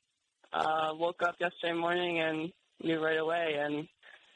uh, 0.53 0.89
woke 0.93 1.21
up 1.23 1.35
yesterday 1.39 1.73
morning 1.73 2.19
and 2.19 2.51
knew 2.83 3.03
right 3.03 3.19
away 3.19 3.55
and 3.59 3.87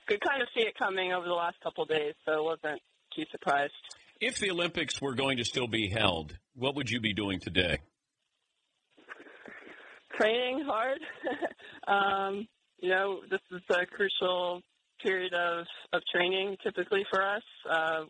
could 0.08 0.22
kind 0.22 0.42
of 0.42 0.48
see 0.56 0.64
it 0.64 0.74
coming 0.78 1.14
over 1.14 1.26
the 1.26 1.34
last 1.34 1.56
couple 1.64 1.84
of 1.84 1.90
days. 1.90 2.14
So 2.26 2.44
wasn't 2.44 2.82
too 3.16 3.24
surprised. 3.32 3.74
If 4.20 4.40
the 4.40 4.52
Olympics 4.52 5.02
were 5.02 5.16
going 5.16 5.38
to 5.38 5.46
still 5.46 5.68
be 5.68 5.90
held, 5.90 6.38
what 6.56 6.76
would 6.76 6.90
you 6.90 7.00
be 7.00 7.14
doing 7.14 7.40
today? 7.40 7.80
Training 10.18 10.64
hard. 10.66 11.00
um, 11.88 12.48
you 12.80 12.90
know, 12.90 13.22
this 13.30 13.40
is 13.52 13.62
a 13.70 13.86
crucial 13.86 14.62
period 15.02 15.34
of, 15.34 15.66
of 15.92 16.02
training 16.14 16.56
typically 16.64 17.04
for 17.12 17.24
us. 17.24 17.44
Uh, 17.70 18.04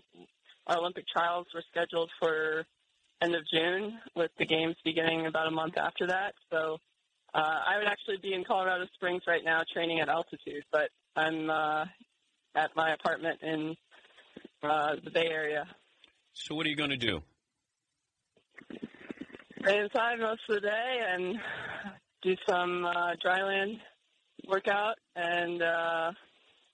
Olympic 0.70 1.06
trials 1.08 1.48
were 1.54 1.64
scheduled 1.70 2.10
for 2.20 2.66
end 3.22 3.36
of 3.36 3.44
June, 3.52 4.00
with 4.16 4.32
the 4.38 4.46
games 4.46 4.76
beginning 4.84 5.26
about 5.26 5.48
a 5.48 5.52
month 5.52 5.78
after 5.78 6.08
that. 6.08 6.34
So 6.52 6.78
uh, 7.34 7.38
I 7.68 7.78
would 7.78 7.88
actually 7.88 8.18
be 8.22 8.34
in 8.34 8.44
Colorado 8.44 8.86
Springs 8.96 9.24
right 9.28 9.44
now 9.44 9.62
training 9.74 10.00
at 10.00 10.10
altitude, 10.10 10.64
but 10.72 10.90
I'm 11.16 11.50
uh, 11.50 11.86
at 12.56 12.76
my 12.76 12.94
apartment 12.94 13.40
in 13.42 13.76
uh, 14.62 14.96
the 15.04 15.12
Bay 15.12 15.28
Area. 15.30 15.66
So 16.34 16.56
what 16.56 16.66
are 16.66 16.70
you 16.70 16.76
going 16.76 16.90
to 16.90 16.98
do? 16.98 17.22
Stay 19.62 19.80
inside 19.80 20.20
most 20.20 20.42
of 20.50 20.56
the 20.56 20.62
day 20.62 21.00
and 21.08 21.38
do 22.22 22.36
some 22.48 22.86
uh, 22.86 23.14
dryland 23.26 23.80
workout 24.48 24.96
and 25.16 25.62
uh, 25.62 26.12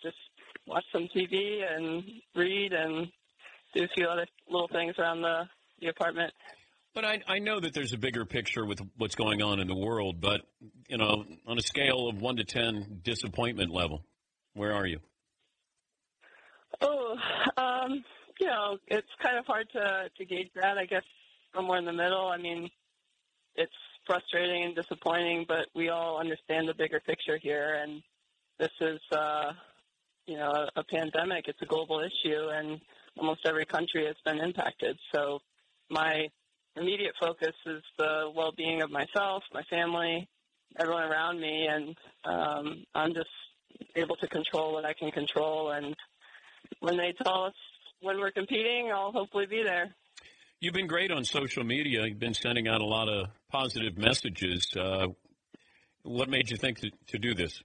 just 0.02 0.17
watch 0.65 0.86
some 0.91 1.08
TV 1.15 1.62
and 1.69 2.04
read 2.36 2.73
and 2.73 3.08
do 3.74 3.84
a 3.84 3.88
few 3.96 4.08
other 4.08 4.26
little 4.50 4.68
things 4.68 4.96
around 4.98 5.22
the, 5.22 5.44
the 5.80 5.88
apartment. 5.88 6.34
But 6.96 7.06
I, 7.06 7.22
I 7.28 7.40
know 7.40 7.60
that 7.60 7.74
there's 7.74 7.94
a 7.94 7.98
bigger 7.98 8.26
picture 8.26 8.66
with 8.66 8.80
what's 8.98 9.16
going 9.16 9.42
on 9.42 9.60
in 9.60 9.68
the 9.68 9.76
world, 9.76 10.20
but, 10.20 10.42
you 10.88 10.98
know, 10.98 11.24
on 11.46 11.58
a 11.58 11.62
scale 11.62 12.10
of 12.10 12.20
1 12.20 12.38
to 12.38 12.44
10 12.44 13.02
disappointment 13.04 13.72
level, 13.72 14.04
where 14.54 14.74
are 14.74 14.88
you? 14.88 15.00
Oh, 16.82 17.16
um, 17.58 18.04
you 18.40 18.48
know, 18.48 18.78
it's 18.88 19.08
kind 19.22 19.38
of 19.38 19.46
hard 19.46 19.68
to, 19.74 20.10
to 20.18 20.26
gauge 20.26 20.50
that. 20.56 20.78
I 20.78 20.86
guess 20.86 21.04
somewhere 21.56 21.78
in 21.78 21.86
the 21.86 21.94
middle. 21.94 22.28
I 22.28 22.38
mean, 22.38 22.70
it's 23.56 23.72
frustrating 24.06 24.64
and 24.64 24.76
disappointing, 24.76 25.46
but 25.48 25.68
we 25.76 25.90
all 25.90 26.20
understand 26.20 26.68
the 26.68 26.74
bigger 26.74 27.00
picture 27.00 27.38
here, 27.42 27.80
and 27.84 28.02
this 28.58 28.72
is, 28.82 29.00
uh, 29.12 29.52
you 30.26 30.38
know, 30.38 30.52
a, 30.76 30.80
a 30.80 30.84
pandemic. 30.84 31.46
It's 31.48 31.62
a 31.62 31.66
global 31.66 32.00
issue, 32.00 32.50
and 32.50 32.80
almost 33.20 33.42
every 33.46 33.66
country 33.66 34.06
has 34.06 34.16
been 34.26 34.40
impacted. 34.40 34.98
So 35.14 35.40
my 35.90 36.28
immediate 36.76 37.14
focus 37.20 37.56
is 37.66 37.84
the 37.98 38.32
well-being 38.34 38.82
of 38.82 38.90
myself, 38.90 39.44
my 39.54 39.64
family, 39.70 40.28
everyone 40.80 41.04
around 41.04 41.40
me, 41.40 41.68
and 41.70 41.96
um, 42.26 42.84
I'm 42.96 43.14
just 43.14 43.30
able 43.96 44.16
to 44.18 44.28
control 44.28 44.74
what 44.74 44.86
I 44.86 44.94
can 44.94 45.12
control. 45.12 45.72
And 45.72 45.96
when 46.80 46.98
they 46.98 47.14
tell 47.24 47.44
us 47.46 47.54
when 48.02 48.20
we're 48.20 48.32
competing, 48.32 48.92
I'll 48.94 49.12
hopefully 49.12 49.46
be 49.46 49.64
there. 49.64 49.94
You've 50.62 50.74
been 50.74 50.88
great 50.88 51.12
on 51.12 51.24
social 51.24 51.64
media. 51.64 52.06
You've 52.06 52.20
been 52.20 52.34
sending 52.34 52.68
out 52.68 52.82
a 52.82 52.86
lot 52.86 53.08
of 53.08 53.28
positive 53.52 53.98
messages. 53.98 54.68
Uh, 54.76 55.08
what 56.04 56.30
made 56.30 56.50
you 56.50 56.58
think 56.58 56.80
to, 56.80 56.92
to 57.08 57.18
do 57.18 57.34
this? 57.34 57.62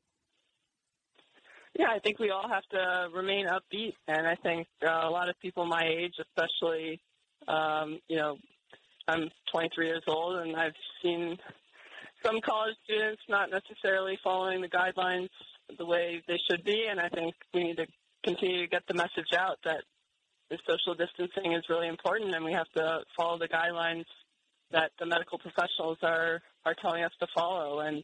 Yeah, 1.77 1.89
I 1.91 1.99
think 1.99 2.21
we 2.21 2.31
all 2.31 2.49
have 2.49 2.63
to 2.71 3.09
remain 3.13 3.47
upbeat, 3.49 3.95
and 4.07 4.29
I 4.29 4.37
think 4.37 4.69
uh, 4.87 5.09
a 5.09 5.11
lot 5.11 5.29
of 5.29 5.39
people 5.41 5.67
my 5.67 5.83
age, 5.85 6.15
especially, 6.21 7.01
um, 7.49 7.99
you 8.09 8.17
know, 8.17 8.37
I'm 9.09 9.29
23 9.53 9.87
years 9.87 10.05
old, 10.07 10.37
and 10.37 10.57
I've 10.57 10.77
seen 11.03 11.37
some 12.25 12.41
college 12.45 12.77
students 12.85 13.23
not 13.29 13.51
necessarily 13.51 14.19
following 14.23 14.61
the 14.61 14.69
guidelines 14.69 15.29
the 15.77 15.85
way 15.85 16.23
they 16.29 16.39
should 16.49 16.65
be, 16.65 16.87
and 16.89 17.01
I 17.01 17.09
think 17.09 17.35
we 17.53 17.65
need 17.65 17.77
to 17.79 17.87
continue 18.23 18.63
to 18.63 18.69
get 18.69 18.83
the 18.87 18.95
message 18.95 19.33
out 19.37 19.59
that 19.65 19.83
the 20.51 20.59
social 20.69 20.95
distancing 20.95 21.55
is 21.55 21.65
really 21.69 21.89
important, 21.89 22.35
and 22.37 22.45
we 22.45 22.53
have 22.53 22.71
to 22.77 23.01
follow 23.17 23.37
the 23.39 23.49
guidelines 23.49 24.05
that 24.71 24.93
the 25.01 25.07
medical 25.07 25.39
professionals 25.39 25.99
are 26.03 26.41
are 26.65 26.75
telling 26.81 27.05
us 27.05 27.13
to 27.21 27.27
follow, 27.35 27.81
and 27.81 28.03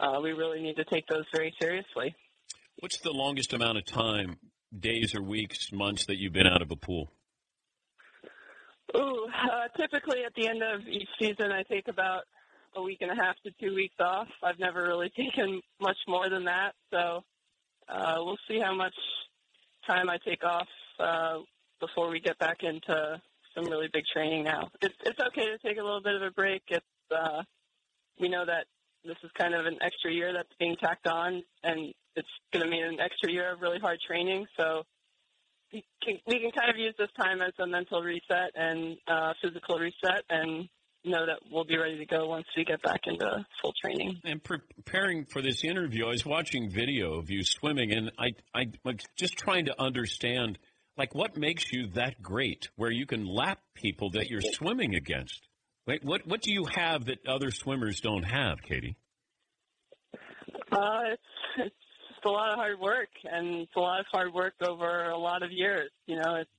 uh, 0.00 0.18
we 0.20 0.32
really 0.32 0.60
need 0.60 0.76
to 0.76 0.84
take 0.84 1.06
those 1.06 1.24
very 1.32 1.54
seriously. 1.60 2.14
What's 2.80 2.98
the 2.98 3.12
longest 3.12 3.52
amount 3.52 3.78
of 3.78 3.84
time, 3.86 4.36
days 4.78 5.14
or 5.14 5.22
weeks, 5.22 5.72
months, 5.72 6.06
that 6.06 6.18
you've 6.18 6.32
been 6.32 6.46
out 6.46 6.60
of 6.60 6.70
a 6.70 6.76
pool? 6.76 7.12
Ooh, 8.96 9.26
uh, 9.26 9.68
typically 9.76 10.24
at 10.24 10.34
the 10.34 10.48
end 10.48 10.62
of 10.62 10.86
each 10.88 11.08
season, 11.18 11.52
I 11.52 11.62
take 11.62 11.88
about 11.88 12.22
a 12.76 12.82
week 12.82 12.98
and 13.00 13.10
a 13.10 13.14
half 13.14 13.36
to 13.44 13.52
two 13.60 13.74
weeks 13.74 13.94
off. 14.00 14.28
I've 14.42 14.58
never 14.58 14.82
really 14.82 15.10
taken 15.16 15.60
much 15.80 15.96
more 16.08 16.28
than 16.28 16.44
that, 16.44 16.72
so 16.90 17.22
uh, 17.88 18.16
we'll 18.18 18.38
see 18.48 18.60
how 18.60 18.74
much 18.74 18.94
time 19.86 20.10
I 20.10 20.18
take 20.24 20.44
off 20.44 20.68
uh, 20.98 21.38
before 21.80 22.10
we 22.10 22.20
get 22.20 22.38
back 22.38 22.58
into 22.62 23.20
some 23.54 23.64
really 23.64 23.88
big 23.92 24.04
training. 24.12 24.44
Now, 24.44 24.68
it's 24.82 24.94
it's 25.04 25.18
okay 25.20 25.46
to 25.46 25.58
take 25.58 25.78
a 25.78 25.82
little 25.82 26.02
bit 26.02 26.14
of 26.14 26.22
a 26.22 26.30
break. 26.30 26.62
It's 26.68 26.84
uh, 27.10 27.42
we 28.20 28.28
know 28.28 28.44
that 28.44 28.66
this 29.04 29.16
is 29.22 29.30
kind 29.38 29.54
of 29.54 29.66
an 29.66 29.78
extra 29.80 30.12
year 30.12 30.32
that's 30.32 30.52
being 30.58 30.76
tacked 30.82 31.06
on, 31.06 31.42
and 31.62 31.94
it's 32.16 32.28
going 32.52 32.64
to 32.64 32.70
mean 32.70 32.84
an 32.84 33.00
extra 33.00 33.30
year 33.30 33.52
of 33.52 33.60
really 33.60 33.78
hard 33.78 33.98
training. 34.06 34.46
So 34.58 34.82
we 35.72 35.84
can, 36.02 36.18
we 36.26 36.40
can 36.40 36.50
kind 36.52 36.70
of 36.70 36.76
use 36.76 36.94
this 36.98 37.10
time 37.18 37.42
as 37.42 37.52
a 37.58 37.66
mental 37.66 38.02
reset 38.02 38.50
and 38.54 38.96
uh, 39.08 39.32
physical 39.42 39.78
reset, 39.78 40.22
and 40.30 40.68
know 41.04 41.26
that 41.26 41.38
we'll 41.50 41.64
be 41.64 41.76
ready 41.76 41.98
to 41.98 42.06
go 42.06 42.26
once 42.26 42.46
we 42.56 42.64
get 42.64 42.82
back 42.82 43.00
into 43.06 43.44
full 43.60 43.74
training. 43.82 44.20
And 44.24 44.42
preparing 44.42 45.26
for 45.26 45.42
this 45.42 45.64
interview, 45.64 46.06
I 46.06 46.10
was 46.10 46.24
watching 46.24 46.70
video 46.70 47.14
of 47.18 47.30
you 47.30 47.44
swimming, 47.44 47.92
and 47.92 48.10
I 48.18 48.34
I 48.54 48.66
was 48.84 48.96
just 49.16 49.36
trying 49.36 49.66
to 49.66 49.80
understand 49.80 50.58
like 50.96 51.14
what 51.14 51.36
makes 51.36 51.72
you 51.72 51.88
that 51.94 52.22
great, 52.22 52.68
where 52.76 52.90
you 52.90 53.06
can 53.06 53.26
lap 53.26 53.58
people 53.74 54.10
that 54.10 54.30
you're 54.30 54.40
swimming 54.40 54.94
against. 54.94 55.48
Wait, 55.86 56.04
what 56.04 56.26
what 56.26 56.40
do 56.40 56.52
you 56.52 56.64
have 56.74 57.06
that 57.06 57.26
other 57.26 57.50
swimmers 57.50 58.00
don't 58.00 58.22
have, 58.22 58.62
Katie? 58.62 58.96
Uh, 60.72 61.00
it's, 61.12 61.22
it's 61.58 61.74
just 62.24 62.30
a 62.30 62.36
lot 62.36 62.50
of 62.50 62.56
hard 62.56 62.80
work, 62.80 63.08
and 63.24 63.62
it's 63.62 63.76
a 63.76 63.80
lot 63.80 64.00
of 64.00 64.06
hard 64.10 64.32
work 64.32 64.54
over 64.62 65.10
a 65.10 65.18
lot 65.18 65.42
of 65.42 65.50
years. 65.52 65.90
You 66.06 66.16
know, 66.16 66.36
it's, 66.36 66.50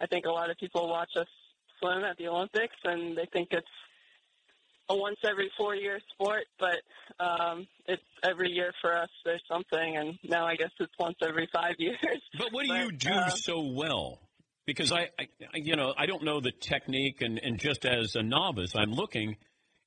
I 0.00 0.06
think 0.06 0.26
a 0.26 0.30
lot 0.30 0.50
of 0.50 0.58
people 0.58 0.88
watch 0.88 1.10
us 1.16 1.26
swim 1.80 2.04
at 2.04 2.16
the 2.18 2.28
Olympics, 2.28 2.74
and 2.84 3.16
they 3.16 3.26
think 3.32 3.48
it's 3.52 3.66
a 4.88 4.96
once 4.96 5.18
every 5.24 5.50
four 5.56 5.74
year 5.74 6.00
sport, 6.12 6.44
but 6.58 6.80
um, 7.24 7.66
it's 7.86 8.02
every 8.22 8.50
year 8.50 8.72
for 8.80 8.96
us. 8.96 9.08
There's 9.24 9.42
something, 9.48 9.96
and 9.96 10.18
now 10.24 10.46
I 10.46 10.56
guess 10.56 10.70
it's 10.78 10.92
once 10.98 11.16
every 11.22 11.48
five 11.52 11.74
years. 11.78 11.98
But 12.38 12.52
what 12.52 12.64
do 12.64 12.68
but, 12.68 12.78
you 12.80 12.92
do 12.92 13.10
uh, 13.10 13.28
so 13.30 13.60
well? 13.60 14.20
Because 14.66 14.90
I, 14.92 15.08
I, 15.18 15.28
I- 15.54 15.56
you 15.56 15.76
know, 15.76 15.94
I 15.96 16.06
don't 16.06 16.24
know 16.24 16.40
the 16.40 16.52
technique, 16.52 17.20
and, 17.20 17.38
and 17.38 17.58
just 17.58 17.84
as 17.84 18.16
a 18.16 18.22
novice, 18.22 18.74
I'm 18.76 18.92
looking. 18.92 19.36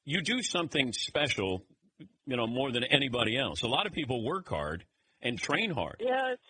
You 0.06 0.22
do 0.22 0.42
something 0.42 0.92
special, 0.94 1.64
you 2.26 2.36
know, 2.36 2.48
more 2.48 2.72
than 2.72 2.84
anybody 2.84 3.38
else. 3.38 3.62
A 3.62 3.68
lot 3.68 3.86
of 3.86 3.94
people 3.94 4.24
work 4.24 4.48
hard 4.50 4.84
and 5.22 5.38
train 5.38 5.72
hard. 5.72 5.98
Yeah, 6.00 6.34
it's 6.34 6.42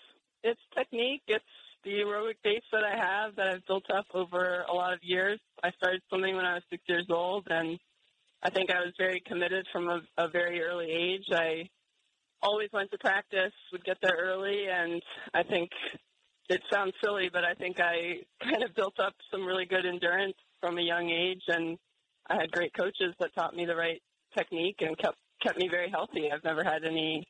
it's 0.43 0.62
technique. 0.75 1.23
It's 1.27 1.43
the 1.84 1.91
aerobic 1.91 2.36
base 2.43 2.63
that 2.71 2.84
I 2.84 2.95
have 2.95 3.36
that 3.36 3.47
I've 3.47 3.65
built 3.65 3.89
up 3.91 4.05
over 4.13 4.65
a 4.69 4.73
lot 4.73 4.93
of 4.93 4.99
years. 5.01 5.39
I 5.63 5.71
started 5.71 6.01
swimming 6.10 6.36
when 6.36 6.45
I 6.45 6.55
was 6.55 6.63
six 6.69 6.84
years 6.88 7.08
old, 7.10 7.47
and 7.49 7.79
I 8.43 8.49
think 8.49 8.69
I 8.69 8.79
was 8.79 8.93
very 8.97 9.21
committed 9.25 9.65
from 9.71 9.88
a, 9.88 10.01
a 10.17 10.27
very 10.29 10.62
early 10.62 10.89
age. 10.89 11.25
I 11.32 11.69
always 12.41 12.69
went 12.71 12.91
to 12.91 12.97
practice, 12.97 13.53
would 13.71 13.84
get 13.84 13.97
there 14.01 14.17
early, 14.17 14.65
and 14.71 15.01
I 15.34 15.43
think 15.43 15.69
it 16.49 16.62
sounds 16.71 16.93
silly, 17.03 17.29
but 17.32 17.43
I 17.43 17.53
think 17.53 17.79
I 17.79 18.21
kind 18.43 18.63
of 18.63 18.75
built 18.75 18.99
up 18.99 19.13
some 19.32 19.45
really 19.45 19.65
good 19.65 19.86
endurance 19.86 20.38
from 20.62 20.77
a 20.77 20.82
young 20.82 21.10
age, 21.10 21.43
and 21.47 21.77
I 22.29 22.36
had 22.36 22.51
great 22.51 22.73
coaches 22.73 23.13
that 23.19 23.34
taught 23.36 23.55
me 23.55 23.65
the 23.65 23.75
right 23.75 24.01
technique 24.38 24.77
and 24.82 24.97
kept 24.97 25.17
kept 25.41 25.58
me 25.58 25.69
very 25.69 25.89
healthy. 25.89 26.29
I've 26.32 26.43
never 26.43 26.63
had 26.63 26.84
any 26.84 27.25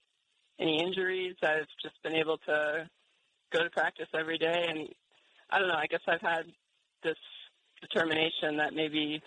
any 0.59 0.81
injuries. 0.81 1.35
I've 1.43 1.67
just 1.81 2.01
been 2.03 2.15
able 2.15 2.37
to 2.47 2.89
go 3.51 3.63
to 3.63 3.69
practice 3.69 4.07
every 4.17 4.37
day, 4.37 4.65
and 4.67 4.87
I 5.49 5.59
don't 5.59 5.67
know. 5.67 5.75
I 5.75 5.87
guess 5.87 6.01
I've 6.07 6.21
had 6.21 6.43
this 7.03 7.17
determination 7.81 8.57
that 8.57 8.73
maybe 8.73 9.21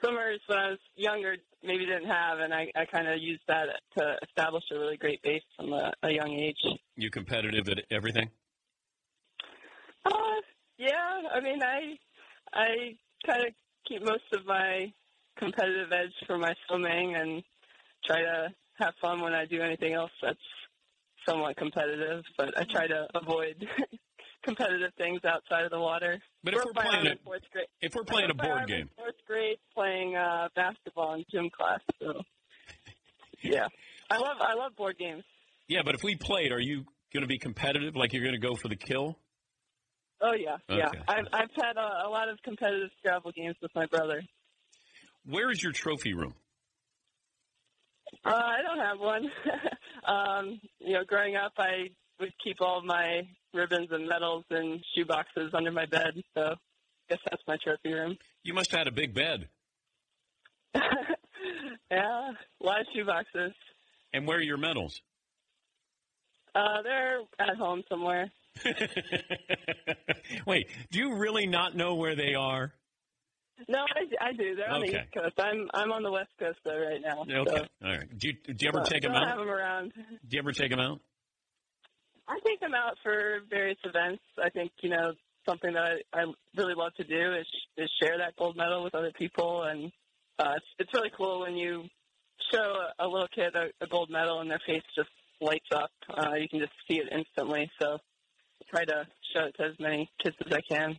swimmers 0.00 0.40
when 0.46 0.58
I 0.58 0.70
was 0.70 0.78
younger 0.96 1.36
maybe 1.62 1.84
didn't 1.86 2.08
have, 2.08 2.38
and 2.38 2.54
I, 2.54 2.70
I 2.76 2.84
kind 2.84 3.08
of 3.08 3.18
used 3.20 3.42
that 3.48 3.66
to 3.98 4.16
establish 4.22 4.64
a 4.72 4.78
really 4.78 4.96
great 4.96 5.20
base 5.22 5.42
from 5.56 5.72
a, 5.72 5.92
a 6.02 6.10
young 6.10 6.32
age. 6.32 6.56
You 6.96 7.10
competitive 7.10 7.68
at 7.68 7.78
everything? 7.90 8.30
Uh, 10.04 10.40
yeah, 10.78 11.22
I 11.34 11.40
mean, 11.40 11.60
I 11.62 11.98
I 12.52 12.96
kind 13.26 13.46
of 13.46 13.52
keep 13.86 14.02
most 14.04 14.22
of 14.32 14.46
my 14.46 14.92
competitive 15.36 15.92
edge 15.92 16.14
for 16.26 16.38
my 16.38 16.54
swimming 16.66 17.14
and 17.16 17.42
try 18.06 18.22
to 18.22 18.48
have 18.78 18.94
fun 19.00 19.20
when 19.20 19.32
I 19.32 19.44
do 19.46 19.60
anything 19.60 19.92
else 19.92 20.10
that's 20.22 20.38
somewhat 21.26 21.56
competitive, 21.56 22.24
but 22.36 22.58
I 22.58 22.64
try 22.64 22.86
to 22.86 23.06
avoid 23.14 23.66
competitive 24.44 24.92
things 24.96 25.20
outside 25.24 25.64
of 25.64 25.70
the 25.70 25.78
water. 25.78 26.20
But 26.42 26.54
if 26.54 26.62
Broke 26.62 26.76
we're 26.76 26.82
playing 26.82 27.06
a- 27.06 27.16
fourth 27.24 27.42
grade, 27.52 27.66
if 27.80 27.94
we're 27.94 28.04
playing 28.04 28.30
a 28.30 28.34
board 28.34 28.66
game. 28.66 28.88
fourth 28.96 29.14
grade 29.26 29.58
playing 29.74 30.16
uh, 30.16 30.48
basketball 30.54 31.14
in 31.14 31.24
gym 31.30 31.50
class. 31.50 31.80
So 32.00 32.22
yeah, 33.42 33.66
I 34.10 34.18
love 34.18 34.36
I 34.40 34.54
love 34.54 34.76
board 34.76 34.96
games. 34.98 35.24
Yeah, 35.68 35.82
but 35.84 35.94
if 35.94 36.02
we 36.02 36.16
played, 36.16 36.52
are 36.52 36.60
you 36.60 36.84
going 37.12 37.22
to 37.22 37.26
be 37.28 37.38
competitive? 37.38 37.94
Like 37.94 38.12
you're 38.12 38.22
going 38.24 38.40
to 38.40 38.46
go 38.46 38.54
for 38.54 38.68
the 38.68 38.76
kill? 38.76 39.18
Oh 40.20 40.32
yeah, 40.32 40.56
yeah. 40.68 40.90
I've 41.06 41.26
I've 41.32 41.50
had 41.54 41.76
a, 41.76 42.06
a 42.06 42.08
lot 42.08 42.28
of 42.28 42.38
competitive 42.42 42.90
Scrabble 42.98 43.32
games 43.32 43.56
with 43.60 43.70
my 43.74 43.86
brother. 43.86 44.22
Where 45.26 45.50
is 45.50 45.62
your 45.62 45.72
trophy 45.72 46.14
room? 46.14 46.34
Uh, 48.24 48.30
I 48.34 48.62
don't 48.62 48.78
have 48.78 48.98
one. 48.98 49.30
um, 50.06 50.60
you 50.80 50.94
know, 50.94 51.04
growing 51.04 51.36
up, 51.36 51.52
I 51.58 51.90
would 52.20 52.32
keep 52.42 52.60
all 52.60 52.82
my 52.82 53.22
ribbons 53.54 53.88
and 53.90 54.08
medals 54.08 54.44
in 54.50 54.80
shoe 54.94 55.04
boxes 55.04 55.52
under 55.54 55.70
my 55.70 55.86
bed. 55.86 56.22
So, 56.34 56.42
I 56.42 56.54
guess 57.08 57.18
that's 57.30 57.42
my 57.46 57.56
trophy 57.62 57.92
room. 57.92 58.16
You 58.42 58.54
must 58.54 58.70
have 58.70 58.78
had 58.78 58.88
a 58.88 58.92
big 58.92 59.14
bed. 59.14 59.48
Yeah, 61.90 62.32
a 62.62 62.64
lot 62.64 62.80
of 62.80 62.86
shoe 62.94 63.04
boxes. 63.04 63.52
And 64.12 64.26
where 64.26 64.38
are 64.38 64.42
your 64.42 64.56
medals? 64.56 65.00
Uh, 66.54 66.82
they're 66.82 67.20
at 67.38 67.56
home 67.56 67.82
somewhere. 67.88 68.30
Wait, 70.46 70.66
do 70.90 70.98
you 70.98 71.14
really 71.14 71.46
not 71.46 71.76
know 71.76 71.94
where 71.94 72.16
they 72.16 72.34
are? 72.34 72.72
No, 73.68 73.78
I, 73.80 74.28
I 74.28 74.32
do. 74.32 74.54
They're 74.54 74.70
on 74.70 74.80
the 74.82 74.86
East 74.88 75.12
Coast. 75.12 75.34
I'm 75.38 75.68
I'm 75.74 75.90
on 75.92 76.02
the 76.02 76.12
West 76.12 76.30
Coast 76.38 76.58
though 76.64 76.78
right 76.78 77.00
now. 77.02 77.22
Okay, 77.22 77.44
So, 77.56 77.66
all 77.84 77.90
right. 77.96 78.18
Do 78.18 78.28
you, 78.28 78.34
do 78.54 78.54
you 78.60 78.68
ever 78.68 78.84
take 78.84 79.02
them 79.02 79.12
out? 79.12 79.28
have 79.28 79.38
them 79.38 79.50
around. 79.50 79.92
Do 79.94 80.36
you 80.36 80.38
ever 80.38 80.52
take 80.52 80.70
them 80.70 80.80
out? 80.80 81.00
I 82.28 82.38
take 82.46 82.60
them 82.60 82.74
out 82.74 82.96
for 83.02 83.40
various 83.48 83.78
events. 83.84 84.22
I 84.42 84.50
think 84.50 84.70
you 84.82 84.90
know 84.90 85.12
something 85.48 85.72
that 85.72 85.82
I, 86.14 86.20
I 86.20 86.24
really 86.56 86.74
love 86.74 86.94
to 86.96 87.04
do 87.04 87.34
is 87.34 87.46
is 87.76 87.90
share 88.02 88.18
that 88.18 88.36
gold 88.36 88.56
medal 88.56 88.84
with 88.84 88.94
other 88.94 89.12
people, 89.18 89.64
and 89.64 89.90
uh, 90.38 90.52
it's 90.56 90.66
it's 90.78 90.94
really 90.94 91.10
cool 91.16 91.40
when 91.40 91.56
you 91.56 91.84
show 92.52 92.58
a, 92.98 93.04
a 93.04 93.08
little 93.08 93.28
kid 93.34 93.54
a, 93.54 93.84
a 93.84 93.88
gold 93.88 94.10
medal 94.10 94.40
and 94.40 94.50
their 94.50 94.60
face 94.66 94.82
just 94.94 95.08
lights 95.40 95.68
up. 95.72 95.90
Uh, 96.08 96.34
you 96.34 96.48
can 96.48 96.60
just 96.60 96.72
see 96.88 96.96
it 96.98 97.08
instantly. 97.12 97.70
So 97.80 97.94
I 97.94 98.64
try 98.70 98.84
to 98.84 99.06
show 99.34 99.44
it 99.46 99.54
to 99.58 99.64
as 99.64 99.78
many 99.80 100.10
kids 100.22 100.36
as 100.44 100.52
I 100.52 100.60
can. 100.60 100.98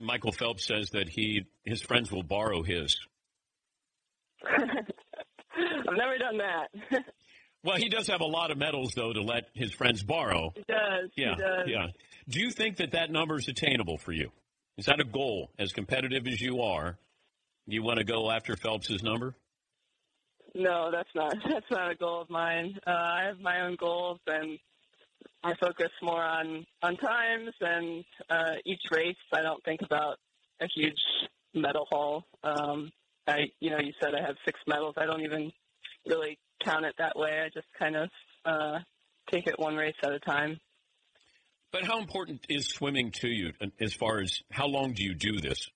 Michael 0.00 0.32
Phelps 0.32 0.66
says 0.66 0.90
that 0.90 1.08
he 1.08 1.44
his 1.64 1.80
friends 1.82 2.10
will 2.12 2.22
borrow 2.22 2.62
his. 2.62 2.98
I've 4.46 5.96
never 5.96 6.18
done 6.18 6.38
that. 6.38 7.02
Well, 7.64 7.78
he 7.78 7.88
does 7.88 8.06
have 8.06 8.20
a 8.20 8.26
lot 8.26 8.52
of 8.52 8.58
medals 8.58 8.92
though 8.94 9.12
to 9.12 9.22
let 9.22 9.48
his 9.52 9.72
friends 9.72 10.00
borrow. 10.04 10.52
he 10.54 10.62
does. 10.68 11.10
Yeah, 11.16 11.34
He 11.34 11.40
does. 11.42 11.66
yeah. 11.66 11.86
Do 12.28 12.38
you 12.38 12.50
think 12.52 12.76
that 12.76 12.92
that 12.92 13.10
number 13.10 13.38
is 13.38 13.48
attainable 13.48 13.98
for 13.98 14.12
you? 14.12 14.30
Is 14.78 14.86
that 14.86 15.00
a 15.00 15.04
goal? 15.04 15.50
As 15.58 15.72
competitive 15.72 16.28
as 16.28 16.40
you 16.40 16.60
are, 16.60 16.96
you 17.66 17.82
want 17.82 17.98
to 17.98 18.04
go 18.04 18.30
after 18.30 18.54
Phelps's 18.54 19.02
number? 19.02 19.34
No, 20.54 20.92
that's 20.92 21.08
not 21.16 21.34
that's 21.50 21.66
not 21.72 21.90
a 21.90 21.96
goal 21.96 22.20
of 22.20 22.30
mine. 22.30 22.78
Uh, 22.86 22.90
I 22.90 23.24
have 23.26 23.40
my 23.40 23.62
own 23.62 23.74
goals, 23.80 24.20
and 24.28 24.60
I 25.42 25.54
focus 25.60 25.90
more 26.02 26.22
on 26.22 26.66
on 26.82 26.96
times 26.96 27.50
and 27.60 28.04
uh, 28.30 28.54
each 28.64 28.82
race. 28.90 29.16
I 29.32 29.42
don't 29.42 29.62
think 29.64 29.82
about 29.82 30.18
a 30.60 30.66
huge 30.74 31.00
medal 31.54 31.86
haul. 31.90 32.24
Um, 32.42 32.90
I, 33.26 33.50
you 33.60 33.70
know, 33.70 33.78
you 33.78 33.92
said 34.00 34.14
I 34.14 34.24
have 34.24 34.36
six 34.44 34.58
medals. 34.66 34.94
I 34.96 35.06
don't 35.06 35.22
even 35.22 35.52
really 36.06 36.38
count 36.64 36.84
it 36.84 36.94
that 36.98 37.16
way. 37.16 37.40
I 37.44 37.48
just 37.52 37.66
kind 37.78 37.96
of 37.96 38.08
uh, 38.44 38.78
take 39.30 39.46
it 39.46 39.58
one 39.58 39.76
race 39.76 39.94
at 40.04 40.12
a 40.12 40.20
time. 40.20 40.58
But 41.72 41.84
how 41.84 41.98
important 41.98 42.46
is 42.48 42.66
swimming 42.68 43.10
to 43.20 43.28
you 43.28 43.52
as 43.80 43.92
far 43.92 44.20
as 44.20 44.40
how 44.50 44.66
long 44.66 44.92
do 44.92 45.02
you 45.02 45.14
do 45.14 45.40
this? 45.40 45.68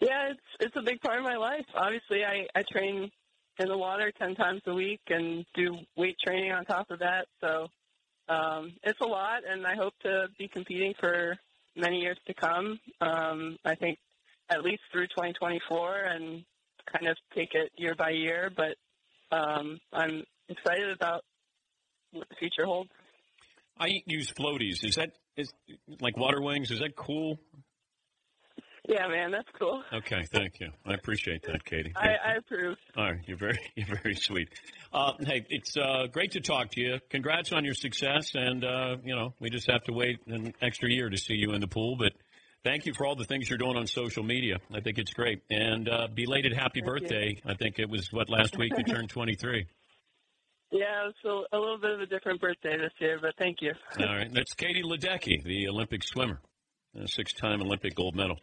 Yeah, 0.00 0.30
it's 0.30 0.40
it's 0.60 0.76
a 0.76 0.82
big 0.82 1.00
part 1.00 1.18
of 1.18 1.24
my 1.24 1.36
life. 1.36 1.64
Obviously, 1.74 2.24
I 2.24 2.46
I 2.54 2.62
train 2.70 3.10
in 3.58 3.68
the 3.68 3.76
water 3.76 4.12
ten 4.18 4.34
times 4.34 4.62
a 4.66 4.74
week 4.74 5.00
and 5.08 5.44
do 5.54 5.76
weight 5.96 6.16
training 6.24 6.52
on 6.52 6.64
top 6.64 6.90
of 6.90 6.98
that. 7.00 7.26
So 7.40 7.68
um, 8.28 8.72
it's 8.82 9.00
a 9.00 9.06
lot, 9.06 9.42
and 9.48 9.66
I 9.66 9.74
hope 9.74 9.94
to 10.02 10.26
be 10.38 10.48
competing 10.48 10.94
for 10.98 11.36
many 11.76 12.00
years 12.00 12.18
to 12.26 12.34
come. 12.34 12.78
Um, 13.00 13.58
I 13.64 13.74
think 13.74 13.98
at 14.50 14.62
least 14.62 14.82
through 14.90 15.06
2024, 15.08 15.96
and 16.04 16.44
kind 16.92 17.08
of 17.08 17.16
take 17.34 17.54
it 17.54 17.70
year 17.76 17.94
by 17.94 18.10
year. 18.10 18.50
But 18.54 18.76
um, 19.36 19.80
I'm 19.92 20.24
excited 20.48 20.90
about 20.90 21.24
what 22.12 22.28
the 22.28 22.34
future 22.36 22.64
holds. 22.64 22.90
I 23.78 24.02
use 24.06 24.30
floaties. 24.30 24.84
Is 24.84 24.96
that 24.96 25.12
is 25.36 25.52
like 26.00 26.16
water 26.16 26.40
wings? 26.40 26.70
Is 26.70 26.80
that 26.80 26.94
cool? 26.94 27.38
Yeah, 28.88 29.06
man, 29.06 29.30
that's 29.30 29.48
cool. 29.58 29.82
Okay, 29.92 30.24
thank 30.32 30.58
you. 30.58 30.70
I 30.84 30.94
appreciate 30.94 31.42
that, 31.42 31.64
Katie. 31.64 31.92
I, 31.94 32.32
I 32.32 32.34
approve. 32.38 32.76
All 32.96 33.04
right, 33.04 33.20
you're 33.26 33.36
very, 33.36 33.58
you're 33.76 33.96
very 34.02 34.16
sweet. 34.16 34.48
Uh, 34.92 35.12
hey, 35.20 35.46
it's 35.50 35.76
uh, 35.76 36.08
great 36.10 36.32
to 36.32 36.40
talk 36.40 36.70
to 36.72 36.80
you. 36.80 36.98
Congrats 37.08 37.52
on 37.52 37.64
your 37.64 37.74
success, 37.74 38.32
and 38.34 38.64
uh, 38.64 38.96
you 39.04 39.14
know 39.14 39.34
we 39.40 39.50
just 39.50 39.70
have 39.70 39.84
to 39.84 39.92
wait 39.92 40.18
an 40.26 40.52
extra 40.60 40.90
year 40.90 41.08
to 41.08 41.16
see 41.16 41.34
you 41.34 41.52
in 41.52 41.60
the 41.60 41.68
pool. 41.68 41.94
But 41.96 42.12
thank 42.64 42.84
you 42.86 42.92
for 42.92 43.06
all 43.06 43.14
the 43.14 43.24
things 43.24 43.48
you're 43.48 43.58
doing 43.58 43.76
on 43.76 43.86
social 43.86 44.24
media. 44.24 44.56
I 44.74 44.80
think 44.80 44.98
it's 44.98 45.12
great. 45.12 45.42
And 45.48 45.88
uh, 45.88 46.08
belated 46.12 46.52
happy 46.52 46.80
Thank 46.80 46.86
you. 46.86 47.00
birthday. 47.00 47.42
I 47.46 47.54
think 47.54 47.78
it 47.78 47.88
was 47.88 48.12
what 48.12 48.28
last 48.28 48.58
week 48.58 48.72
you 48.76 48.82
turned 48.84 49.10
23. 49.10 49.66
Yeah, 50.72 51.08
it's 51.08 51.18
a, 51.24 51.56
a 51.56 51.58
little 51.58 51.78
bit 51.78 51.90
of 51.90 52.00
a 52.00 52.06
different 52.06 52.40
birthday 52.40 52.78
this 52.78 52.92
year, 52.98 53.18
but 53.20 53.34
thank 53.38 53.58
you. 53.60 53.72
All 54.00 54.06
right, 54.06 54.32
that's 54.32 54.54
Katie 54.54 54.82
Ledecky, 54.82 55.44
the 55.44 55.68
Olympic 55.68 56.02
swimmer, 56.02 56.40
a 56.98 57.06
six-time 57.06 57.60
Olympic 57.60 57.94
gold 57.94 58.16
medal. 58.16 58.38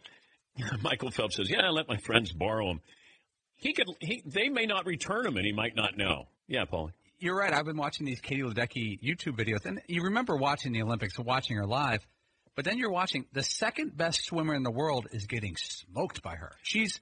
Michael 0.82 1.10
Phelps 1.10 1.36
says, 1.36 1.48
"Yeah, 1.50 1.62
I 1.66 1.70
let 1.70 1.88
my 1.88 1.96
friends 1.96 2.32
borrow 2.32 2.68
them. 2.68 2.80
He 3.56 3.72
could. 3.72 3.86
He, 4.00 4.22
they 4.26 4.48
may 4.48 4.66
not 4.66 4.86
return 4.86 5.24
them, 5.24 5.36
and 5.36 5.46
he 5.46 5.52
might 5.52 5.76
not 5.76 5.96
know." 5.96 6.28
Yeah, 6.48 6.64
Paul. 6.64 6.90
You're 7.18 7.36
right. 7.36 7.52
I've 7.52 7.66
been 7.66 7.76
watching 7.76 8.06
these 8.06 8.20
Katie 8.20 8.42
Ledecky 8.42 8.98
YouTube 9.02 9.36
videos, 9.38 9.64
and 9.66 9.80
you 9.86 10.02
remember 10.04 10.36
watching 10.36 10.72
the 10.72 10.82
Olympics 10.82 11.16
and 11.18 11.26
watching 11.26 11.56
her 11.58 11.66
live, 11.66 12.04
but 12.56 12.64
then 12.64 12.78
you're 12.78 12.90
watching 12.90 13.26
the 13.32 13.42
second 13.42 13.96
best 13.96 14.24
swimmer 14.24 14.54
in 14.54 14.62
the 14.62 14.70
world 14.70 15.06
is 15.12 15.26
getting 15.26 15.54
smoked 15.56 16.22
by 16.22 16.34
her. 16.36 16.52
She's, 16.62 16.98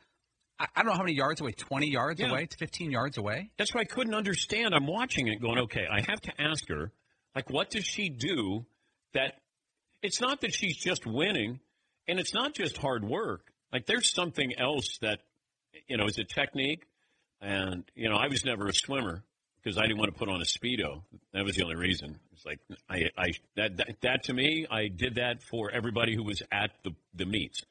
I 0.59 0.67
I 0.75 0.83
don't 0.83 0.91
know 0.91 0.97
how 0.97 1.05
many 1.05 1.15
yards 1.15 1.41
away, 1.41 1.53
20 1.53 1.89
yards 1.91 2.21
Yeah. 2.21 2.31
away, 2.31 2.49
15 2.59 2.91
yards 2.91 3.17
away. 3.17 3.51
That's 3.59 3.73
what 3.73 3.81
I 3.81 3.85
couldn't 3.85 4.15
understand. 4.15 4.75
I'm 4.75 4.89
watching 4.89 5.29
it, 5.29 5.41
going, 5.41 5.59
"Okay, 5.61 5.87
I 5.91 6.01
have 6.01 6.21
to 6.23 6.33
ask 6.41 6.69
her, 6.69 6.91
like, 7.37 7.49
what 7.49 7.71
does 7.71 7.85
she 7.85 8.09
do 8.09 8.67
that? 9.15 9.35
It's 10.03 10.21
not 10.21 10.41
that 10.41 10.53
she's 10.53 10.77
just 10.77 11.07
winning, 11.07 11.61
and 12.09 12.19
it's 12.19 12.35
not 12.35 12.55
just 12.55 12.79
hard 12.79 13.05
work. 13.05 13.53
Like, 13.73 13.87
there's 13.87 14.13
something 14.13 14.59
else 14.59 14.99
that, 15.03 15.21
you 15.87 15.97
know, 15.97 16.07
is 16.07 16.19
a 16.19 16.25
technique. 16.25 16.85
And 17.41 17.85
you 17.95 18.09
know, 18.09 18.17
I 18.17 18.27
was 18.29 18.45
never 18.45 18.67
a 18.67 18.75
swimmer." 18.75 19.23
Because 19.63 19.77
I 19.77 19.83
didn't 19.83 19.99
want 19.99 20.13
to 20.13 20.19
put 20.19 20.29
on 20.29 20.41
a 20.41 20.45
speedo. 20.45 21.03
That 21.35 21.45
was 21.45 21.57
the 21.57 21.65
only 21.65 21.75
reason. 21.75 22.21
It's 22.33 22.47
like 22.47 22.61
I, 22.89 23.11
I 23.19 23.33
that, 23.57 23.77
that 23.77 24.01
that 24.03 24.23
to 24.25 24.33
me, 24.33 24.67
I 24.71 24.87
did 24.87 25.17
that 25.17 25.43
for 25.43 25.71
everybody 25.71 26.15
who 26.15 26.23
was 26.23 26.43
at 26.53 26.71
the 26.85 26.93
the 27.13 27.27
meets. 27.27 27.65